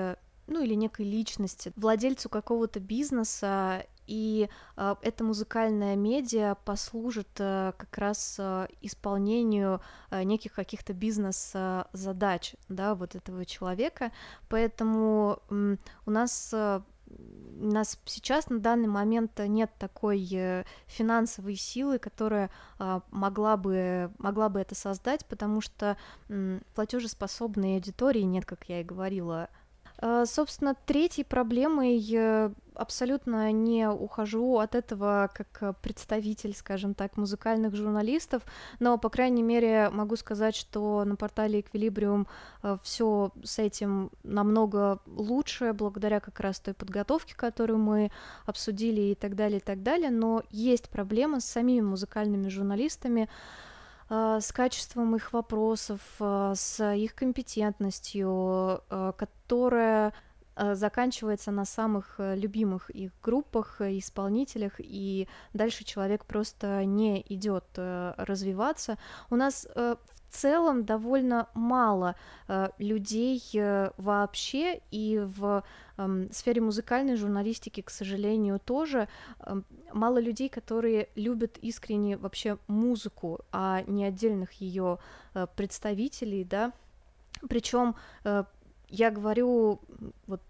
ну 0.47 0.63
или 0.63 0.75
некой 0.75 1.07
личности, 1.07 1.73
владельцу 1.77 2.29
какого-то 2.29 2.81
бизнеса, 2.81 3.85
и 4.07 4.49
э, 4.77 4.95
эта 5.03 5.25
музыкальная 5.25 5.97
медиа 5.97 6.57
послужит 6.65 7.29
э, 7.39 7.73
как 7.77 7.97
раз 7.99 8.37
э, 8.39 8.69
исполнению 8.83 9.81
э, 10.11 10.23
неких 10.25 10.53
каких-то 10.53 10.93
бизнес-задач, 10.93 12.55
да, 12.69 12.95
вот 12.95 13.15
этого 13.15 13.45
человека, 13.47 14.13
поэтому 14.49 15.39
э, 15.49 15.77
у 16.07 16.11
нас 16.11 16.51
э, 16.53 16.83
нас 17.07 17.99
сейчас 18.05 18.49
на 18.49 18.59
данный 18.59 18.89
момент 18.89 19.39
нет 19.39 19.71
такой 19.79 20.27
э, 20.33 20.65
финансовой 20.87 21.57
силы, 21.57 21.99
которая 21.99 22.51
а, 22.79 23.03
могла 23.11 23.57
бы, 23.57 24.13
могла 24.19 24.49
бы 24.49 24.61
это 24.61 24.75
создать, 24.75 25.25
потому 25.27 25.61
что 25.61 25.97
платежеспособной 26.75 27.77
аудитории 27.77 28.23
нет, 28.23 28.45
как 28.45 28.69
я 28.69 28.81
и 28.81 28.85
говорила, 28.85 29.49
собственно, 30.27 30.75
третьей 30.87 31.25
проблемой 31.25 32.53
абсолютно 32.75 33.53
не 33.53 33.89
ухожу 33.89 34.59
от 34.59 34.75
этого 34.75 35.31
как 35.33 35.79
представитель, 35.81 36.55
скажем 36.55 36.95
так, 36.95 37.17
музыкальных 37.17 37.75
журналистов, 37.75 38.43
но, 38.81 38.99
по 38.99 39.09
крайней 39.09 39.43
мере, 39.43 39.91
могу 39.91 40.17
сказать, 40.17 40.55
что 40.55 41.05
на 41.05 41.17
портале 41.17 41.61
Equilibrium 41.61 42.27
э, 42.63 42.79
все 42.83 43.31
с 43.43 43.59
этим 43.59 44.11
намного 44.23 45.01
лучше, 45.07 45.73
благодаря 45.73 46.21
как 46.21 46.41
раз 46.41 46.61
той 46.61 46.75
подготовке, 46.75 47.35
которую 47.37 47.79
мы 47.79 48.11
обсудили 48.47 49.03
и 49.03 49.15
так 49.15 49.37
далее, 49.37 49.59
и 49.59 49.63
так 49.63 49.83
далее, 49.83 50.11
но 50.11 50.43
есть 50.51 50.89
проблема 50.89 51.41
с 51.41 51.45
самими 51.45 51.81
музыкальными 51.81 52.49
журналистами, 52.49 53.23
а, 53.23 53.74
с 54.09 54.53
качеством 54.53 55.17
их 55.17 55.33
вопросов, 55.33 56.01
а, 56.21 56.55
с 56.55 56.95
их 56.95 57.15
компетентностью, 57.15 58.29
а, 58.31 59.13
которая 59.13 60.13
заканчивается 60.57 61.51
на 61.51 61.65
самых 61.65 62.15
э, 62.19 62.37
любимых 62.37 62.89
их 62.91 63.11
группах, 63.21 63.81
э, 63.81 63.99
исполнителях, 63.99 64.75
и 64.79 65.27
дальше 65.53 65.83
человек 65.83 66.25
просто 66.25 66.85
не 66.85 67.25
идет 67.29 67.65
э, 67.77 68.15
развиваться. 68.17 68.97
У 69.31 69.35
нас 69.37 69.67
в 69.75 69.99
целом 70.35 70.85
довольно 70.85 71.49
мало 71.55 72.17
э, 72.49 72.69
людей 72.79 73.43
э, 73.55 73.91
вообще, 73.97 74.81
и 74.91 75.19
в 75.25 75.63
э, 75.97 76.27
сфере 76.33 76.61
музыкальной 76.61 77.17
журналистики, 77.17 77.81
к 77.83 77.91
сожалению, 77.91 78.59
тоже 78.59 79.09
э, 79.41 79.61
мало 79.93 80.19
людей, 80.19 80.49
которые 80.49 81.09
любят 81.15 81.59
искренне 81.59 82.17
вообще 82.17 82.59
музыку, 82.67 83.41
а 83.53 83.83
не 83.87 84.05
отдельных 84.05 84.53
ее 84.55 84.99
э, 85.35 85.47
представителей, 85.57 86.45
да. 86.45 86.73
Причем 87.49 87.95
э, 88.25 88.45
я 88.89 89.11
говорю 89.11 89.81
вот 90.27 90.41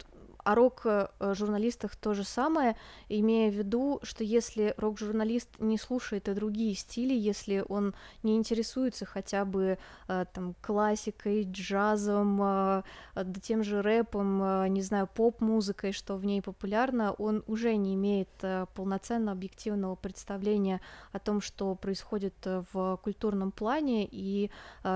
о 0.45 0.55
рок-журналистах 0.55 1.97
то 1.97 2.13
же 2.13 2.23
самое, 2.23 2.77
имея 3.09 3.51
в 3.51 3.55
виду, 3.55 3.99
что 4.03 4.23
если 4.23 4.75
рок-журналист 4.77 5.49
не 5.59 5.79
слушает 5.79 6.29
и 6.29 6.35
другие 6.35 6.75
стили, 6.75 7.15
если 7.15 7.65
он 7.69 7.95
не 8.23 8.37
интересуется 8.37 9.07
хотя 9.07 9.45
бы 9.45 9.79
э, 10.09 10.25
там 10.33 10.55
классикой, 10.61 11.45
джазом, 11.51 12.41
э, 12.43 12.83
да 13.15 13.41
тем 13.43 13.65
же 13.65 13.81
рэпом, 13.81 14.43
э, 14.43 14.69
не 14.69 14.83
знаю, 14.83 15.09
поп-музыкой, 15.13 15.93
что 15.93 16.17
в 16.17 16.25
ней 16.25 16.43
популярно, 16.43 17.13
он 17.13 17.43
уже 17.47 17.77
не 17.77 17.95
имеет 17.95 18.29
полноценно 18.75 19.33
объективного 19.33 19.95
представления 19.95 20.81
о 21.13 21.19
том, 21.19 21.41
что 21.41 21.75
происходит 21.75 22.35
в 22.73 22.99
культурном 23.03 23.51
плане, 23.51 24.07
и, 24.11 24.51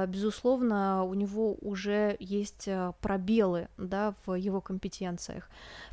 безусловно, 0.09 1.05
у 1.05 1.15
него 1.15 1.57
уже 1.61 2.17
есть 2.21 2.69
пробелы 3.01 3.69
да, 3.79 4.15
в 4.27 4.35
его 4.35 4.61
компетенциях 4.61 5.38
условиях. 5.39 5.51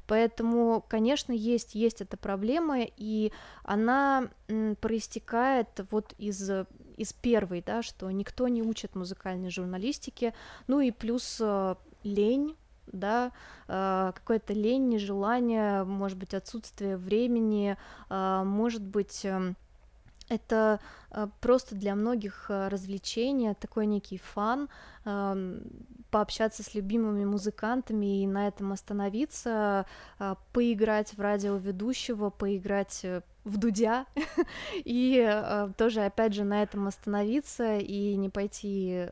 Поэтому, 0.08 0.84
конечно, 0.88 1.32
есть, 1.32 1.76
есть 1.76 2.02
эта 2.02 2.18
проблема, 2.18 2.78
и 2.98 3.32
она 3.64 4.30
проистекает 4.82 5.68
вот 5.92 6.14
из 6.18 6.52
из 6.98 7.12
первой, 7.12 7.62
да, 7.62 7.84
что 7.84 8.10
никто 8.10 8.48
не 8.48 8.62
учит 8.62 8.96
музыкальной 8.96 9.50
журналистике, 9.50 10.34
ну 10.68 10.80
и 10.80 10.92
плюс 10.92 11.40
э, 11.42 11.76
лень, 12.04 12.56
да, 12.88 13.34
э, 13.68 14.14
какое-то 14.16 14.54
лень, 14.54 14.88
нежелание, 14.88 15.84
может 15.84 16.18
быть, 16.18 16.34
отсутствие 16.34 16.96
времени, 16.96 17.76
э, 18.10 18.44
может 18.46 18.82
быть, 18.82 19.26
э, 19.26 19.56
это 20.30 20.80
э, 21.12 21.28
просто 21.42 21.76
для 21.76 21.96
многих 21.96 22.48
э, 22.50 22.68
развлечение, 22.68 23.54
такой 23.54 23.86
некий 23.86 24.18
фан, 24.18 24.70
пообщаться 26.10 26.64
с 26.64 26.74
любимыми 26.74 27.26
музыкантами 27.26 28.24
и 28.24 28.28
на 28.28 28.48
этом 28.48 28.72
остановиться, 28.72 29.86
э, 30.18 30.36
поиграть 30.52 31.14
в 31.14 31.22
радиоведущего, 31.22 32.32
поиграть 32.32 33.06
в 33.44 33.58
дудя 33.58 34.08
и 34.74 35.42
тоже 35.78 36.02
опять 36.02 36.34
же 36.34 36.44
на 36.44 36.64
этом 36.64 36.88
остановиться 36.88 37.78
и 37.78 38.16
не 38.16 38.30
пойти 38.30 39.08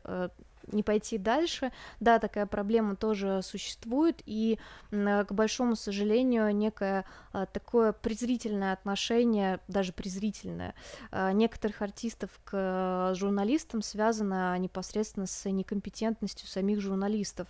не 0.72 0.82
пойти 0.82 1.18
дальше. 1.18 1.72
Да, 2.00 2.18
такая 2.18 2.46
проблема 2.46 2.96
тоже 2.96 3.40
существует, 3.42 4.22
и, 4.26 4.58
к 4.90 5.26
большому 5.30 5.76
сожалению, 5.76 6.54
некое 6.54 7.04
а, 7.32 7.46
такое 7.46 7.92
презрительное 7.92 8.72
отношение, 8.72 9.58
даже 9.66 9.92
презрительное, 9.92 10.74
а, 11.10 11.32
некоторых 11.32 11.82
артистов 11.82 12.30
к 12.44 13.12
журналистам 13.14 13.82
связано 13.82 14.56
непосредственно 14.58 15.26
с 15.26 15.50
некомпетентностью 15.50 16.46
самих 16.46 16.80
журналистов. 16.80 17.48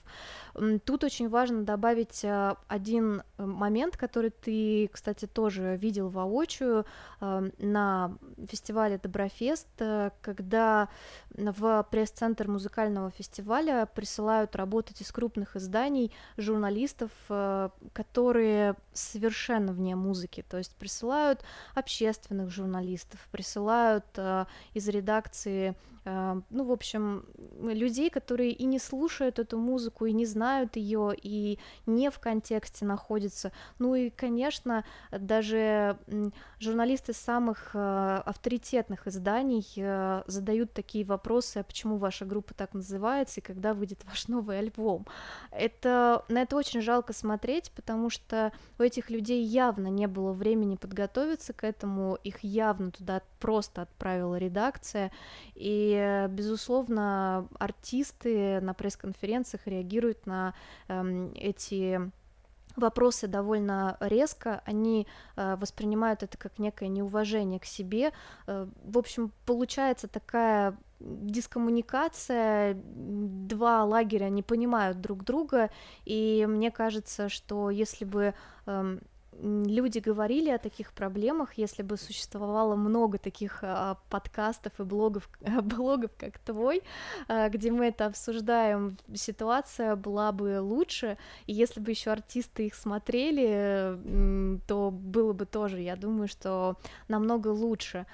Тут 0.84 1.04
очень 1.04 1.28
важно 1.28 1.64
добавить 1.64 2.24
а, 2.24 2.56
один 2.66 3.22
момент, 3.36 3.96
который 3.96 4.30
ты, 4.30 4.88
кстати, 4.92 5.26
тоже 5.26 5.76
видел 5.76 6.08
воочию 6.08 6.86
на 7.20 8.16
фестивале 8.48 8.98
Доброфест, 8.98 9.68
когда 10.20 10.88
в 11.30 11.86
пресс-центр 11.90 12.48
музыкального 12.48 13.03
фестиваля 13.10 13.86
присылают 13.86 14.56
работать 14.56 15.00
из 15.00 15.10
крупных 15.12 15.56
изданий 15.56 16.12
журналистов, 16.36 17.10
которые 17.92 18.76
совершенно 18.94 19.72
вне 19.72 19.96
музыки, 19.96 20.44
то 20.48 20.58
есть 20.58 20.74
присылают 20.76 21.44
общественных 21.74 22.50
журналистов, 22.50 23.20
присылают 23.30 24.06
э, 24.16 24.46
из 24.72 24.88
редакции 24.88 25.76
Э, 26.04 26.40
ну, 26.50 26.64
в 26.64 26.72
общем, 26.72 27.26
людей, 27.60 28.10
которые 28.10 28.52
и 28.52 28.64
не 28.64 28.78
слушают 28.78 29.38
эту 29.38 29.58
музыку, 29.58 30.06
и 30.06 30.12
не 30.12 30.26
знают 30.26 30.76
ее, 30.76 31.14
и 31.20 31.58
не 31.86 32.10
в 32.10 32.18
контексте 32.18 32.84
находятся. 32.84 33.52
Ну 33.78 33.94
и, 33.94 34.10
конечно, 34.10 34.84
даже 35.10 35.98
журналисты 36.60 37.12
самых 37.12 37.70
э, 37.74 38.22
авторитетных 38.24 39.06
изданий 39.06 39.66
э, 39.76 40.22
задают 40.26 40.72
такие 40.72 41.04
вопросы, 41.04 41.58
а 41.58 41.64
почему 41.64 41.96
ваша 41.96 42.24
группа 42.24 42.54
так 42.54 42.74
называется, 42.74 43.40
и 43.40 43.42
когда 43.42 43.74
выйдет 43.74 44.04
ваш 44.04 44.28
новый 44.28 44.58
альбом. 44.58 45.06
Это, 45.50 46.24
на 46.28 46.42
это 46.42 46.56
очень 46.56 46.82
жалко 46.82 47.12
смотреть, 47.12 47.72
потому 47.72 48.10
что 48.10 48.52
у 48.84 48.86
этих 48.86 49.08
людей 49.08 49.42
явно 49.42 49.86
не 49.86 50.06
было 50.06 50.32
времени 50.32 50.76
подготовиться 50.76 51.54
к 51.54 51.64
этому, 51.64 52.18
их 52.22 52.44
явно 52.44 52.90
туда 52.90 53.22
просто 53.40 53.82
отправила 53.82 54.36
редакция, 54.36 55.10
и 55.54 56.26
безусловно, 56.28 57.48
артисты 57.58 58.60
на 58.60 58.74
пресс-конференциях 58.74 59.66
реагируют 59.66 60.26
на 60.26 60.54
э, 60.88 61.30
эти 61.36 62.12
вопросы 62.76 63.26
довольно 63.26 63.96
резко, 64.00 64.62
они 64.64 65.06
э, 65.36 65.56
воспринимают 65.56 66.22
это 66.22 66.36
как 66.38 66.58
некое 66.58 66.88
неуважение 66.88 67.60
к 67.60 67.64
себе. 67.64 68.12
Э, 68.46 68.66
в 68.84 68.98
общем, 68.98 69.32
получается 69.46 70.08
такая 70.08 70.76
дискоммуникация, 71.00 72.76
два 72.84 73.84
лагеря 73.84 74.28
не 74.28 74.42
понимают 74.42 75.00
друг 75.00 75.24
друга, 75.24 75.70
и 76.04 76.46
мне 76.48 76.70
кажется, 76.70 77.28
что 77.28 77.70
если 77.70 78.04
бы 78.04 78.34
э, 78.66 78.98
люди 79.40 79.98
говорили 79.98 80.50
о 80.50 80.58
таких 80.58 80.92
проблемах, 80.92 81.54
если 81.54 81.82
бы 81.82 81.96
существовало 81.96 82.76
много 82.76 83.18
таких 83.18 83.58
а, 83.62 83.98
подкастов 84.10 84.72
и 84.78 84.82
блогов, 84.82 85.28
блогов, 85.62 86.10
как 86.18 86.38
твой, 86.38 86.82
а, 87.28 87.48
где 87.48 87.70
мы 87.70 87.86
это 87.86 88.06
обсуждаем, 88.06 88.96
ситуация 89.14 89.96
была 89.96 90.32
бы 90.32 90.60
лучше, 90.60 91.18
и 91.46 91.52
если 91.52 91.80
бы 91.80 91.90
еще 91.90 92.10
артисты 92.10 92.66
их 92.66 92.74
смотрели, 92.74 94.60
то 94.66 94.90
было 94.90 95.32
бы 95.32 95.46
тоже, 95.46 95.80
я 95.80 95.96
думаю, 95.96 96.28
что 96.28 96.76
намного 97.08 97.48
лучше. 97.48 98.06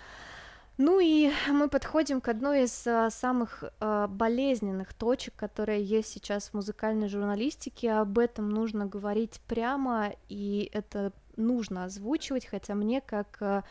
Ну 0.82 0.98
и 0.98 1.30
мы 1.46 1.68
подходим 1.68 2.22
к 2.22 2.28
одной 2.28 2.62
из 2.62 2.86
а, 2.86 3.10
самых 3.10 3.64
а, 3.80 4.06
болезненных 4.08 4.94
точек, 4.94 5.36
которые 5.36 5.84
есть 5.84 6.08
сейчас 6.08 6.48
в 6.48 6.54
музыкальной 6.54 7.06
журналистике. 7.06 7.92
Об 7.92 8.18
этом 8.18 8.48
нужно 8.48 8.86
говорить 8.86 9.42
прямо, 9.46 10.14
и 10.30 10.70
это 10.72 11.12
нужно 11.36 11.84
озвучивать, 11.84 12.46
хотя 12.46 12.74
мне 12.74 13.02
как 13.02 13.36
а, 13.42 13.62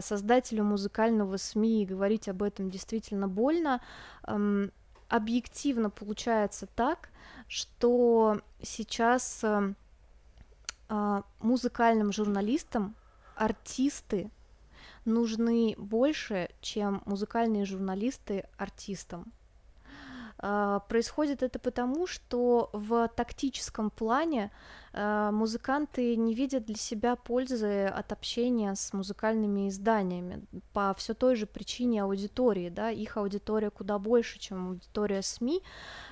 создателю 0.00 0.62
музыкального 0.62 1.38
СМИ 1.38 1.86
говорить 1.86 2.28
об 2.28 2.44
этом 2.44 2.70
действительно 2.70 3.26
больно. 3.26 3.80
Объективно 5.08 5.90
получается 5.90 6.68
так, 6.68 7.08
что 7.48 8.40
сейчас 8.62 9.44
музыкальным 11.40 12.12
журналистам 12.12 12.94
артисты 13.34 14.30
нужны 15.08 15.74
больше, 15.78 16.50
чем 16.60 17.02
музыкальные 17.06 17.64
журналисты 17.64 18.44
артистам. 18.56 19.32
А, 20.38 20.80
происходит 20.80 21.42
это 21.42 21.58
потому, 21.58 22.06
что 22.06 22.70
в 22.72 23.08
тактическом 23.08 23.90
плане 23.90 24.52
музыканты 24.92 26.16
не 26.16 26.34
видят 26.34 26.64
для 26.64 26.76
себя 26.76 27.16
пользы 27.16 27.84
от 27.86 28.12
общения 28.12 28.74
с 28.74 28.92
музыкальными 28.92 29.68
изданиями 29.68 30.44
по 30.72 30.94
все 30.94 31.14
той 31.14 31.36
же 31.36 31.46
причине 31.46 32.02
аудитории, 32.02 32.68
да, 32.68 32.90
их 32.90 33.16
аудитория 33.16 33.70
куда 33.70 33.98
больше, 33.98 34.38
чем 34.38 34.68
аудитория 34.68 35.22
СМИ, 35.22 35.62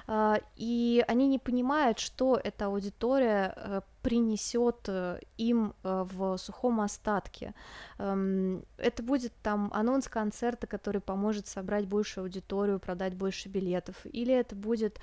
а, 0.09 0.41
и 0.55 1.05
они 1.09 1.27
не 1.27 1.39
понимают, 1.39 1.99
что 1.99 2.41
эта 2.43 2.67
аудитория 2.67 3.53
э, 3.57 3.81
принесет 4.03 4.85
э, 4.87 5.19
им 5.37 5.75
э, 5.83 6.07
в 6.09 6.37
сухом 6.37 6.81
остатке. 6.81 7.55
Эм, 7.99 8.65
это 8.79 9.03
будет 9.03 9.33
там 9.43 9.69
анонс 9.75 10.07
концерта, 10.07 10.69
который 10.69 11.01
поможет 11.01 11.49
собрать 11.49 11.89
большую 11.89 12.23
аудиторию, 12.25 12.79
продать 12.79 13.15
больше 13.15 13.49
билетов, 13.49 13.97
или 14.05 14.33
это 14.33 14.55
будет 14.55 15.01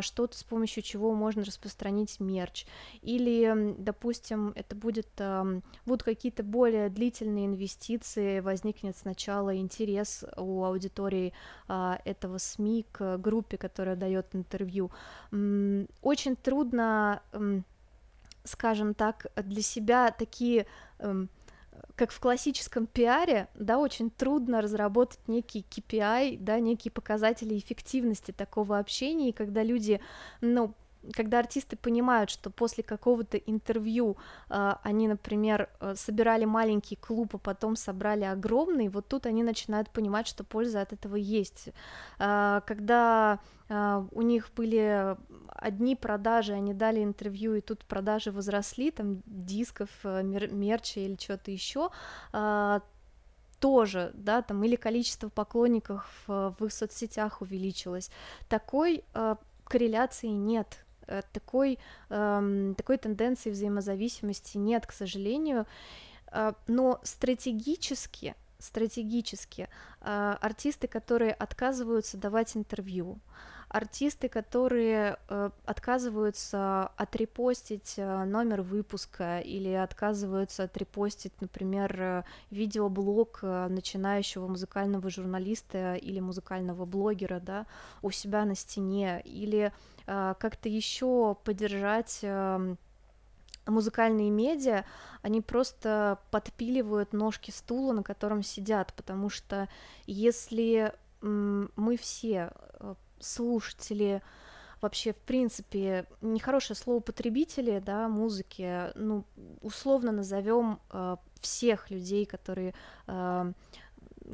что-то, 0.00 0.36
с 0.36 0.42
помощью 0.42 0.82
чего 0.82 1.14
можно 1.14 1.44
распространить 1.44 2.18
мерч, 2.20 2.66
или, 3.02 3.74
допустим, 3.78 4.52
это 4.54 4.74
будет 4.76 5.20
будут 5.84 6.02
какие-то 6.02 6.42
более 6.42 6.88
длительные 6.88 7.46
инвестиции, 7.46 8.40
возникнет 8.40 8.96
сначала 8.96 9.56
интерес 9.56 10.24
у 10.36 10.64
аудитории 10.64 11.32
а, 11.68 11.98
этого 12.04 12.38
СМИ 12.38 12.86
к 12.92 13.18
группе, 13.18 13.58
которая 13.58 13.96
дает 13.96 14.34
интервью. 14.34 14.90
Очень 15.30 16.36
трудно, 16.36 17.22
скажем 18.44 18.94
так, 18.94 19.26
для 19.36 19.62
себя 19.62 20.10
такие 20.10 20.66
как 21.96 22.10
в 22.10 22.20
классическом 22.20 22.86
пиаре, 22.86 23.48
да, 23.54 23.78
очень 23.78 24.10
трудно 24.10 24.60
разработать 24.62 25.20
некий 25.28 25.64
KPI, 25.68 26.38
да, 26.38 26.58
некие 26.58 26.90
показатели 26.90 27.58
эффективности 27.58 28.32
такого 28.32 28.78
общения, 28.78 29.30
и 29.30 29.32
когда 29.32 29.62
люди, 29.62 30.00
ну, 30.40 30.74
когда 31.14 31.40
артисты 31.40 31.76
понимают, 31.76 32.30
что 32.30 32.50
после 32.50 32.84
какого-то 32.84 33.36
интервью 33.36 34.16
э, 34.48 34.74
они, 34.82 35.08
например, 35.08 35.68
э, 35.80 35.94
собирали 35.96 36.44
маленький 36.44 36.96
клуб, 36.96 37.34
а 37.34 37.38
потом 37.38 37.76
собрали 37.76 38.24
огромный, 38.24 38.88
вот 38.88 39.08
тут 39.08 39.26
они 39.26 39.42
начинают 39.42 39.90
понимать, 39.90 40.26
что 40.26 40.44
польза 40.44 40.80
от 40.80 40.92
этого 40.92 41.16
есть. 41.16 41.70
Э, 42.18 42.60
когда 42.66 43.40
э, 43.68 44.06
у 44.12 44.22
них 44.22 44.50
были 44.54 45.16
одни 45.48 45.96
продажи, 45.96 46.52
они 46.52 46.74
дали 46.74 47.02
интервью, 47.02 47.54
и 47.54 47.60
тут 47.60 47.84
продажи 47.84 48.30
возросли, 48.30 48.90
там 48.90 49.22
дисков, 49.26 49.90
э, 50.04 50.22
мер 50.22 50.52
мерча 50.52 51.00
или 51.00 51.16
что-то 51.18 51.50
еще, 51.50 51.90
э, 52.32 52.80
тоже, 53.58 54.10
да, 54.14 54.42
там, 54.42 54.62
или 54.64 54.76
количество 54.76 55.28
поклонников 55.28 56.08
в, 56.26 56.56
в 56.58 56.64
их 56.64 56.72
соцсетях 56.72 57.42
увеличилось. 57.42 58.10
Такой 58.48 59.04
э, 59.14 59.36
корреляции 59.64 60.28
нет 60.28 60.81
Э, 60.81 60.81
такой, 61.32 61.78
эм, 62.10 62.74
такой 62.74 62.98
тенденции 62.98 63.50
взаимозависимости 63.50 64.58
нет, 64.58 64.86
к 64.86 64.92
сожалению, 64.92 65.66
э, 66.30 66.52
но 66.66 67.00
стратегически, 67.02 68.34
стратегически 68.62 69.68
э, 70.00 70.36
артисты, 70.40 70.88
которые 70.88 71.32
отказываются 71.32 72.16
давать 72.16 72.56
интервью, 72.56 73.18
артисты, 73.72 74.28
которые 74.28 75.16
э, 75.28 75.50
отказываются 75.64 76.92
отрепостить 76.96 77.94
э, 77.96 78.24
номер 78.24 78.62
выпуска 78.62 79.40
или 79.40 79.70
отказываются 79.70 80.64
отрепостить, 80.64 81.32
например, 81.40 82.00
э, 82.00 82.22
видеоблог 82.50 83.40
начинающего 83.42 84.46
музыкального 84.46 85.08
журналиста 85.08 85.94
или 85.94 86.20
музыкального 86.20 86.84
блогера, 86.84 87.40
да, 87.40 87.66
у 88.02 88.10
себя 88.10 88.44
на 88.44 88.54
стене, 88.54 89.22
или 89.24 89.72
как-то 90.04 90.68
еще 90.68 91.36
поддержать 91.44 92.18
э, 92.22 92.76
музыкальные 93.66 94.30
медиа, 94.30 94.84
они 95.22 95.40
просто 95.40 96.18
подпиливают 96.30 97.12
ножки 97.12 97.50
стула, 97.50 97.92
на 97.92 98.02
котором 98.02 98.42
сидят, 98.42 98.92
потому 98.94 99.28
что 99.28 99.68
если 100.06 100.94
мы 101.20 101.96
все 101.96 102.50
э, 102.80 102.94
слушатели, 103.20 104.22
вообще, 104.80 105.12
в 105.12 105.18
принципе, 105.18 106.06
нехорошее 106.20 106.76
слово 106.76 107.00
потребители, 107.00 107.78
да, 107.78 108.08
музыки, 108.08 108.90
ну, 108.96 109.24
условно 109.60 110.10
назовем 110.10 110.80
э, 110.90 111.16
всех 111.40 111.90
людей, 111.90 112.26
которые 112.26 112.74
э, 113.06 113.52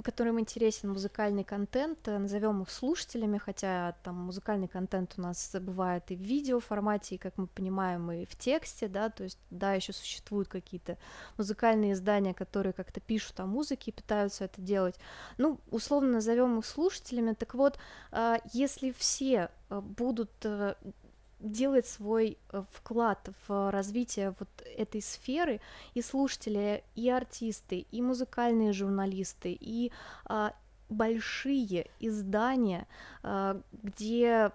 которым 0.03 0.39
интересен 0.39 0.91
музыкальный 0.91 1.45
контент, 1.45 2.07
э, 2.09 2.19
назовем 2.19 2.63
их 2.63 2.71
слушателями, 2.71 3.39
хотя 3.39 3.97
там 4.03 4.17
музыкальный 4.17 4.69
контент 4.69 5.15
у 5.17 5.23
нас 5.23 5.55
бывает 5.61 6.11
и 6.11 6.17
в 6.17 6.21
видео 6.21 6.61
формате, 6.61 7.17
и, 7.17 7.19
как 7.19 7.37
мы 7.37 7.47
понимаем, 7.47 8.11
и 8.13 8.25
в 8.25 8.37
тексте, 8.37 8.89
да, 8.89 9.09
то 9.11 9.25
есть, 9.25 9.39
да, 9.51 9.75
еще 9.75 9.93
существуют 9.93 10.49
какие-то 10.49 10.99
музыкальные 11.37 11.93
издания, 11.93 12.35
которые 12.35 12.73
как-то 12.73 13.01
пишут 13.01 13.41
о 13.41 13.47
музыке 13.47 13.91
и 13.91 13.95
пытаются 13.95 14.45
это 14.45 14.61
делать. 14.61 14.97
Ну, 15.37 15.59
условно 15.71 16.13
назовем 16.13 16.59
их 16.59 16.67
слушателями. 16.67 17.35
Так 17.35 17.55
вот, 17.55 17.79
а, 18.11 18.39
если 18.53 18.93
все 18.93 19.51
э, 19.71 19.81
будут 19.81 20.31
э, 20.45 20.75
делает 21.41 21.87
свой 21.87 22.39
э, 22.51 22.63
вклад 22.73 23.29
в 23.47 23.71
развитие 23.71 24.35
вот 24.39 24.49
этой 24.77 25.03
сферы, 25.03 25.61
и 25.95 26.03
слушатели, 26.03 26.83
и 26.95 27.09
артисты, 27.09 27.87
и 27.91 28.03
музыкальные 28.03 28.73
журналисты, 28.73 29.57
и 29.59 29.93
а, 30.25 30.53
большие 30.89 31.91
издания, 32.01 32.87
а, 33.23 33.61
где 33.83 34.53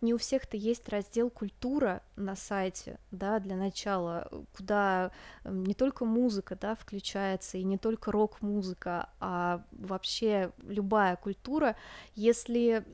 не 0.00 0.14
у 0.14 0.18
всех-то 0.18 0.56
есть 0.56 0.88
раздел 0.88 1.30
культура 1.30 2.02
на 2.16 2.36
сайте, 2.36 2.98
да, 3.10 3.38
для 3.38 3.56
начала, 3.56 4.28
куда 4.56 5.12
не 5.44 5.74
только 5.74 6.04
музыка, 6.04 6.56
да, 6.60 6.74
включается, 6.74 7.58
и 7.58 7.64
не 7.64 7.78
только 7.78 8.10
рок-музыка, 8.10 9.10
а 9.20 9.62
вообще 9.72 10.52
любая 10.64 11.16
культура, 11.16 11.76
если 12.14 12.84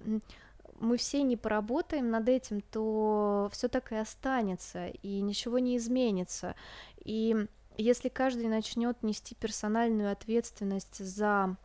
мы 0.79 0.97
все 0.97 1.23
не 1.23 1.37
поработаем 1.37 2.11
над 2.11 2.29
этим, 2.29 2.61
то 2.61 3.49
все 3.53 3.69
так 3.69 3.93
и 3.93 3.97
останется, 3.97 4.89
и 4.89 5.21
ничего 5.21 5.59
не 5.59 5.77
изменится. 5.77 6.55
И 6.99 7.47
если 7.77 8.09
каждый 8.09 8.49
начнет 8.49 9.03
нести 9.03 9.35
персональную 9.35 10.11
ответственность 10.13 11.05
за 11.05 11.57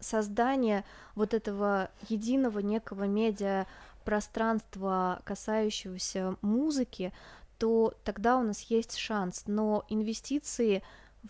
создание 0.00 0.84
вот 1.14 1.34
этого 1.34 1.90
единого 2.08 2.60
некого 2.60 3.04
медиа 3.04 3.66
пространства, 4.04 5.20
касающегося 5.24 6.36
музыки, 6.40 7.12
то 7.58 7.94
тогда 8.04 8.38
у 8.38 8.42
нас 8.42 8.62
есть 8.62 8.96
шанс. 8.96 9.44
Но 9.46 9.84
инвестиции 9.88 10.82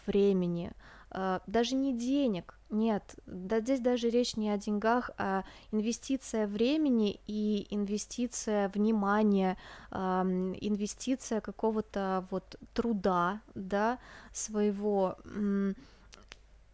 времени, 0.07 0.73
даже 1.11 1.75
не 1.75 1.97
денег, 1.97 2.59
нет, 2.71 3.17
да 3.27 3.61
здесь 3.61 3.81
даже 3.81 4.11
речь 4.11 4.37
не 4.37 4.51
о 4.51 4.59
деньгах, 4.59 5.11
а 5.17 5.45
инвестиция 5.73 6.47
времени 6.47 7.21
и 7.27 7.67
инвестиция 7.71 8.69
внимания, 8.69 9.57
инвестиция 9.91 11.41
какого-то 11.41 12.27
вот 12.31 12.57
труда, 12.75 13.41
да, 13.55 13.99
своего, 14.33 15.17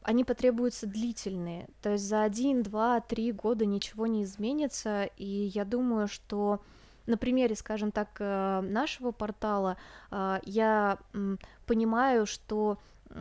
они 0.02 0.24
потребуются 0.24 0.86
длительные, 0.86 1.68
то 1.80 1.92
есть 1.92 2.04
за 2.04 2.22
один, 2.22 2.62
два, 2.62 3.00
три 3.00 3.30
года 3.30 3.64
ничего 3.64 4.06
не 4.08 4.24
изменится, 4.24 5.04
и 5.16 5.52
я 5.54 5.64
думаю, 5.64 6.08
что 6.08 6.60
на 7.06 7.16
примере, 7.18 7.54
скажем 7.54 7.92
так, 7.92 8.16
э, 8.18 8.60
нашего 8.62 9.12
портала 9.12 9.76
а, 10.10 10.40
я 10.44 10.98
понимаю, 11.66 12.26
что 12.26 12.78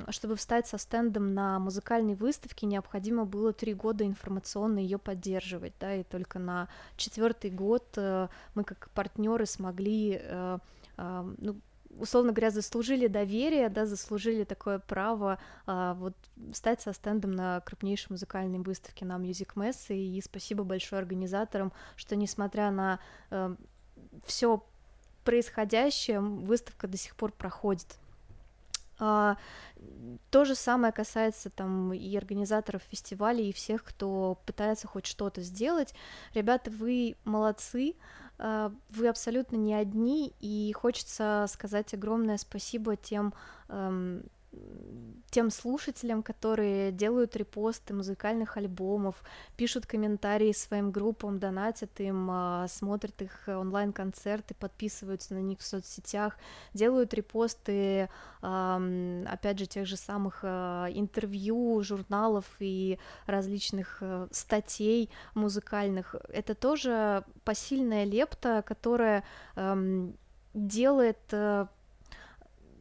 чтобы 0.10 0.36
встать 0.36 0.68
со 0.68 0.78
стендом 0.78 1.34
на 1.34 1.60
музыкальной 1.60 2.16
выставке, 2.16 2.66
необходимо 2.66 3.26
было 3.26 3.54
три 3.54 3.74
года 3.74 4.06
информационно 4.06 4.80
ее 4.80 4.98
поддерживать, 4.98 5.74
да, 5.80 5.96
и 5.96 6.04
только 6.04 6.40
на 6.40 6.68
четвертый 6.98 7.52
год 7.52 7.86
э, 7.98 8.28
мы 8.56 8.64
как 8.64 8.90
партнеры 8.92 9.46
смогли, 9.46 10.20
э, 10.22 10.60
ну, 10.98 11.56
условно 12.00 12.32
говоря, 12.32 12.52
заслужили 12.52 13.08
доверие, 13.08 13.70
да, 13.70 13.86
заслужили 13.86 14.44
такое 14.44 14.80
право 14.80 15.40
а, 15.66 15.94
вот 15.96 16.16
стать 16.54 16.82
со 16.82 16.94
стендом 16.94 17.32
на 17.32 17.62
крупнейшей 17.62 18.08
музыкальной 18.10 18.60
выставке 18.60 19.06
на 19.06 19.18
Music 19.18 19.52
Mess, 19.56 19.94
и 19.96 20.22
спасибо 20.22 20.64
большое 20.64 21.00
организаторам, 21.00 21.72
что 21.96 22.16
несмотря 22.16 22.72
на 22.72 23.00
а, 23.30 23.56
все 24.26 24.64
происходящее, 25.24 26.20
выставка 26.20 26.88
до 26.88 26.98
сих 26.98 27.16
пор 27.16 27.32
проходит. 27.32 27.98
А, 29.06 29.38
то 30.32 30.46
же 30.46 30.56
самое 30.56 30.94
касается 30.94 31.50
там 31.50 31.92
и 31.92 32.16
организаторов 32.16 32.82
фестивалей, 32.84 33.50
и 33.50 33.54
всех, 33.54 33.84
кто 33.84 34.40
пытается 34.46 34.88
хоть 34.88 35.06
что-то 35.06 35.42
сделать. 35.42 35.94
Ребята, 36.34 36.72
вы 36.72 37.18
молодцы, 37.26 37.96
а, 38.38 38.72
вы 38.90 39.10
абсолютно 39.10 39.58
не 39.58 39.74
одни, 39.74 40.34
и 40.40 40.72
хочется 40.74 41.46
сказать 41.50 41.94
огромное 41.94 42.38
спасибо 42.38 42.96
тем 42.96 43.34
тем 45.34 45.50
слушателям, 45.50 46.22
которые 46.22 46.92
делают 46.92 47.36
репосты 47.36 47.96
музыкальных 47.96 48.56
альбомов, 48.56 49.24
пишут 49.58 49.88
комментарии 49.88 50.52
своим 50.52 50.92
группам, 50.92 51.40
донатят 51.40 52.00
им, 52.00 52.28
а, 52.30 52.68
смотрят 52.68 53.20
их 53.20 53.48
онлайн-концерты, 53.48 54.54
подписываются 54.54 55.34
на 55.34 55.40
них 55.40 55.60
в 55.60 55.66
соцсетях, 55.66 56.38
делают 56.76 57.16
репосты, 57.16 58.10
опять 58.42 59.58
же, 59.58 59.66
тех 59.66 59.88
же 59.88 59.98
самых 59.98 60.42
а, 60.44 60.88
интервью, 60.92 61.82
журналов 61.82 62.46
и 62.60 63.00
различных 63.26 63.98
э, 64.02 64.28
статей 64.30 65.10
музыкальных. 65.34 66.16
Это 66.30 66.54
тоже 66.54 67.24
посильная 67.44 68.04
лепта, 68.04 68.64
которая 68.66 69.24
делает 70.54 71.20
э, 71.32 71.66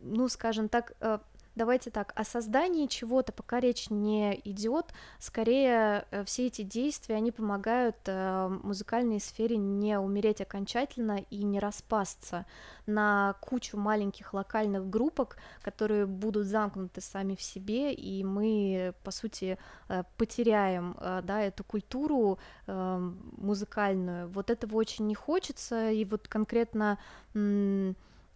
ну, 0.02 0.28
скажем 0.28 0.68
так, 0.68 0.92
э, 1.00 1.18
давайте 1.54 1.90
так, 1.90 2.12
о 2.16 2.24
создании 2.24 2.86
чего-то 2.86 3.32
пока 3.32 3.60
речь 3.60 3.90
не 3.90 4.40
идет, 4.44 4.86
скорее 5.18 6.06
э, 6.10 6.24
все 6.24 6.46
эти 6.46 6.62
действия, 6.62 7.16
они 7.16 7.30
помогают 7.30 7.96
э, 8.06 8.48
музыкальной 8.62 9.20
сфере 9.20 9.56
не 9.56 9.98
умереть 9.98 10.40
окончательно 10.40 11.24
и 11.30 11.42
не 11.42 11.60
распасться 11.60 12.46
на 12.86 13.34
кучу 13.40 13.76
маленьких 13.76 14.34
локальных 14.34 14.88
группок, 14.88 15.36
которые 15.62 16.06
будут 16.06 16.46
замкнуты 16.46 17.00
сами 17.00 17.34
в 17.34 17.42
себе, 17.42 17.92
и 17.92 18.24
мы, 18.24 18.94
по 19.04 19.10
сути, 19.10 19.58
э, 19.88 20.04
потеряем, 20.16 20.96
да, 21.00 21.42
эту 21.42 21.64
культуру 21.64 22.38
музыкальную. 22.66 24.28
Вот 24.28 24.50
этого 24.50 24.76
очень 24.76 25.06
не 25.06 25.14
хочется, 25.14 25.90
и 25.90 26.04
вот 26.04 26.28
конкретно 26.28 26.98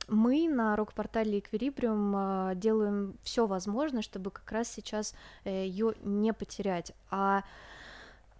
мы 0.09 0.49
на 0.49 0.77
рок-портале 0.77 1.39
Equilibrium 1.41 2.55
делаем 2.55 3.17
все 3.23 3.47
возможное, 3.47 4.03
чтобы 4.03 4.31
как 4.31 4.51
раз 4.53 4.69
сейчас 4.69 5.15
э, 5.45 5.67
ее 5.67 5.95
не 6.03 6.33
потерять. 6.33 6.93
А 7.11 7.43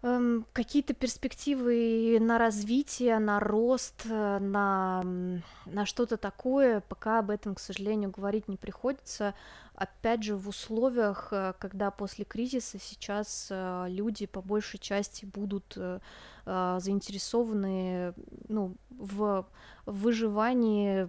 эм, 0.07 0.47
какие-то 0.53 0.95
перспективы 0.95 2.19
на 2.21 2.39
развитие, 2.39 3.19
на 3.19 3.41
рост, 3.41 4.07
э, 4.07 4.39
на, 4.39 5.03
на 5.67 5.87
что-то 5.87 6.17
такое, 6.17 6.81
пока 6.81 7.19
об 7.19 7.31
этом, 7.31 7.55
к 7.55 7.61
сожалению, 7.61 8.11
говорить 8.11 8.49
не 8.49 8.57
приходится. 8.57 9.35
Опять 9.75 10.23
же, 10.23 10.37
в 10.37 10.49
условиях, 10.49 11.29
э, 11.33 11.55
когда 11.59 11.91
после 11.91 12.25
кризиса 12.25 12.79
сейчас 12.79 13.49
люди 13.51 14.27
по 14.27 14.41
большей 14.41 14.79
части 14.79 15.25
будут 15.25 15.77
заинтересованы 16.45 18.15
ну, 18.47 18.77
в 18.91 19.47
выживании 19.85 21.09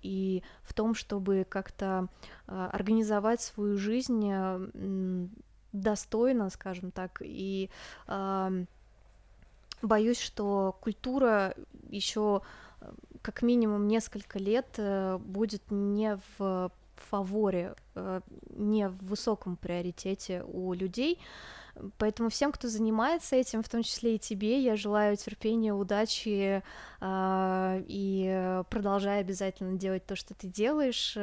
и 0.00 0.42
в 0.62 0.72
том, 0.72 0.94
чтобы 0.94 1.46
как-то 1.46 2.08
организовать 2.46 3.42
свою 3.42 3.76
жизнь 3.76 4.32
достойно, 5.74 6.48
скажем 6.50 6.90
так, 6.90 7.20
и 7.22 7.68
боюсь, 9.84 10.20
что 10.20 10.76
культура 10.80 11.54
еще 11.90 12.42
э, 12.80 12.90
как 13.22 13.42
минимум 13.42 13.86
несколько 13.86 14.38
лет 14.38 14.66
э, 14.78 15.18
будет 15.18 15.62
не 15.70 16.18
в 16.38 16.70
фаворе, 16.96 17.74
э, 17.94 18.20
не 18.50 18.88
в 18.88 18.96
высоком 19.04 19.56
приоритете 19.56 20.42
у 20.44 20.72
людей, 20.72 21.20
Поэтому 21.98 22.28
всем, 22.28 22.52
кто 22.52 22.68
занимается 22.68 23.34
этим, 23.34 23.64
в 23.64 23.68
том 23.68 23.82
числе 23.82 24.14
и 24.14 24.18
тебе, 24.20 24.60
я 24.60 24.76
желаю 24.76 25.16
терпения, 25.16 25.74
удачи 25.74 26.62
э, 27.00 27.84
и 27.88 28.62
продолжай 28.70 29.18
обязательно 29.18 29.76
делать 29.76 30.06
то, 30.06 30.14
что 30.14 30.34
ты 30.34 30.46
делаешь. 30.46 31.18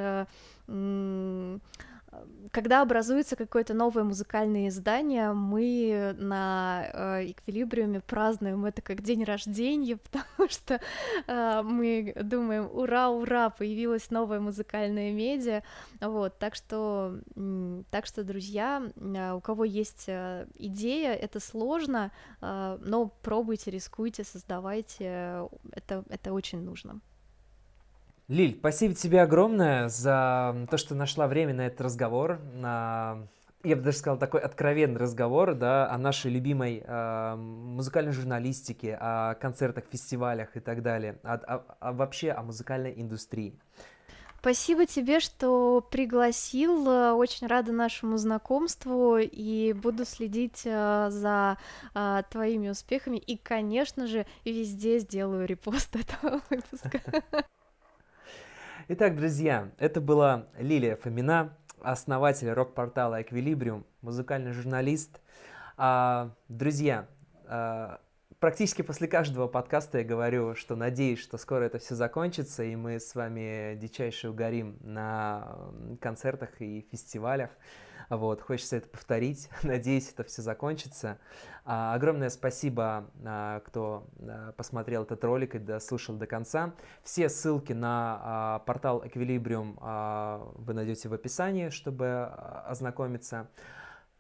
Когда 2.52 2.82
образуется 2.82 3.38
какое-то 3.38 3.74
новое 3.74 4.04
музыкальное 4.04 4.68
издание, 4.68 5.32
мы 5.32 6.14
на 6.18 6.86
э, 6.92 7.32
эквилибриуме 7.32 8.02
празднуем 8.02 8.66
это 8.66 8.82
как 8.82 9.02
день 9.02 9.24
рождения, 9.24 9.98
потому 10.12 10.50
что 10.50 10.82
э, 11.28 11.62
мы 11.64 12.14
думаем, 12.22 12.70
ура, 12.74 13.10
ура, 13.10 13.50
появилась 13.50 14.12
новая 14.12 14.42
музыкальная 14.42 15.14
медиа, 15.14 15.64
вот, 16.02 16.38
так 16.40 16.56
что, 16.56 17.18
так 17.90 18.06
что, 18.06 18.26
друзья, 18.26 18.84
э, 18.98 19.32
у 19.32 19.40
кого 19.40 19.64
есть 19.64 20.10
идея, 20.10 21.14
это 21.14 21.40
сложно, 21.40 22.12
но 22.42 23.12
пробуйте, 23.22 23.72
рискуйте, 23.72 24.26
создавайте, 24.26 25.48
это, 25.72 26.04
это 26.10 26.34
очень 26.34 26.62
нужно. 26.64 27.00
Лиль, 28.32 28.56
спасибо 28.58 28.96
тебе 28.96 29.24
огромное 29.24 29.90
за 29.90 30.66
то, 30.70 30.78
что 30.78 30.96
нашла 30.96 31.28
время 31.28 31.54
на 31.54 31.68
этот 31.68 31.82
разговор, 31.82 32.40
на 32.54 33.28
я 33.62 33.76
бы 33.76 33.82
даже 33.82 33.98
сказал, 33.98 34.18
такой 34.18 34.40
откровенный 34.40 35.02
разговор, 35.02 35.54
да, 35.54 35.92
о 35.92 35.98
нашей 35.98 36.32
любимой 36.32 36.82
э, 36.82 37.36
музыкальной 37.36 38.14
журналистике, 38.14 38.98
о 39.02 39.36
концертах, 39.36 39.84
фестивалях 39.92 40.56
и 40.56 40.62
так 40.62 40.82
далее, 40.82 41.20
о, 41.24 41.34
о, 41.34 41.66
о, 41.82 41.92
вообще 41.92 42.32
о 42.32 42.42
музыкальной 42.42 42.94
индустрии. 42.96 43.60
Спасибо 44.40 44.86
тебе, 44.86 45.20
что 45.20 45.86
пригласил. 45.92 46.88
Очень 47.18 47.48
рада 47.48 47.74
нашему 47.74 48.16
знакомству 48.16 49.18
и 49.18 49.74
буду 49.74 50.06
следить 50.06 50.62
э, 50.64 51.10
за 51.12 51.58
э, 51.94 52.22
твоими 52.30 52.70
успехами. 52.70 53.18
И, 53.18 53.36
конечно 53.36 54.08
же, 54.08 54.26
везде 54.46 55.00
сделаю 55.00 55.46
репост 55.46 55.98
этого 55.98 56.40
выпуска. 56.50 57.02
Итак, 58.94 59.16
друзья, 59.16 59.72
это 59.78 60.02
была 60.02 60.48
Лилия 60.58 60.98
Фомина, 60.98 61.56
основатель 61.82 62.50
рок-портала 62.50 63.22
Equilibrium, 63.22 63.86
музыкальный 64.02 64.52
журналист. 64.52 65.22
А, 65.78 66.36
друзья, 66.50 67.08
а, 67.46 68.02
практически 68.40 68.82
после 68.82 69.08
каждого 69.08 69.48
подкаста 69.48 70.00
я 70.00 70.04
говорю, 70.04 70.56
что 70.56 70.76
надеюсь, 70.76 71.20
что 71.20 71.38
скоро 71.38 71.64
это 71.64 71.80
все 71.80 71.96
закончится, 71.96 72.66
и 72.66 72.76
мы 72.76 73.00
с 73.00 73.16
вами 73.16 73.78
дичайше 73.80 74.28
угорим 74.28 74.78
на 74.82 75.56
концертах 76.02 76.60
и 76.60 76.86
фестивалях. 76.92 77.52
Вот, 78.10 78.42
хочется 78.42 78.78
это 78.78 78.88
повторить. 78.88 79.50
Надеюсь, 79.64 80.12
это 80.12 80.24
все 80.24 80.42
закончится. 80.42 81.18
А, 81.64 81.94
огромное 81.94 82.30
спасибо, 82.30 83.10
а, 83.24 83.60
кто 83.62 84.08
а, 84.20 84.52
посмотрел 84.54 85.04
этот 85.04 85.24
ролик 85.24 85.56
и 85.56 85.60
дослушал 85.60 86.16
до 86.16 86.28
конца. 86.28 86.74
Все 87.04 87.30
ссылки 87.30 87.74
на 87.74 88.20
а, 88.22 88.60
портал 88.60 89.04
Equilibrium 89.04 89.78
а, 89.80 90.52
вы 90.56 90.74
найдете 90.74 91.10
в 91.10 91.14
описании, 91.14 91.70
чтобы 91.70 92.08
а, 92.08 92.66
ознакомиться. 92.68 93.50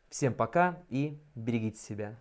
Всем 0.10 0.34
пока 0.34 0.80
и 0.90 1.22
берегите 1.36 1.80
себя. 1.80 2.16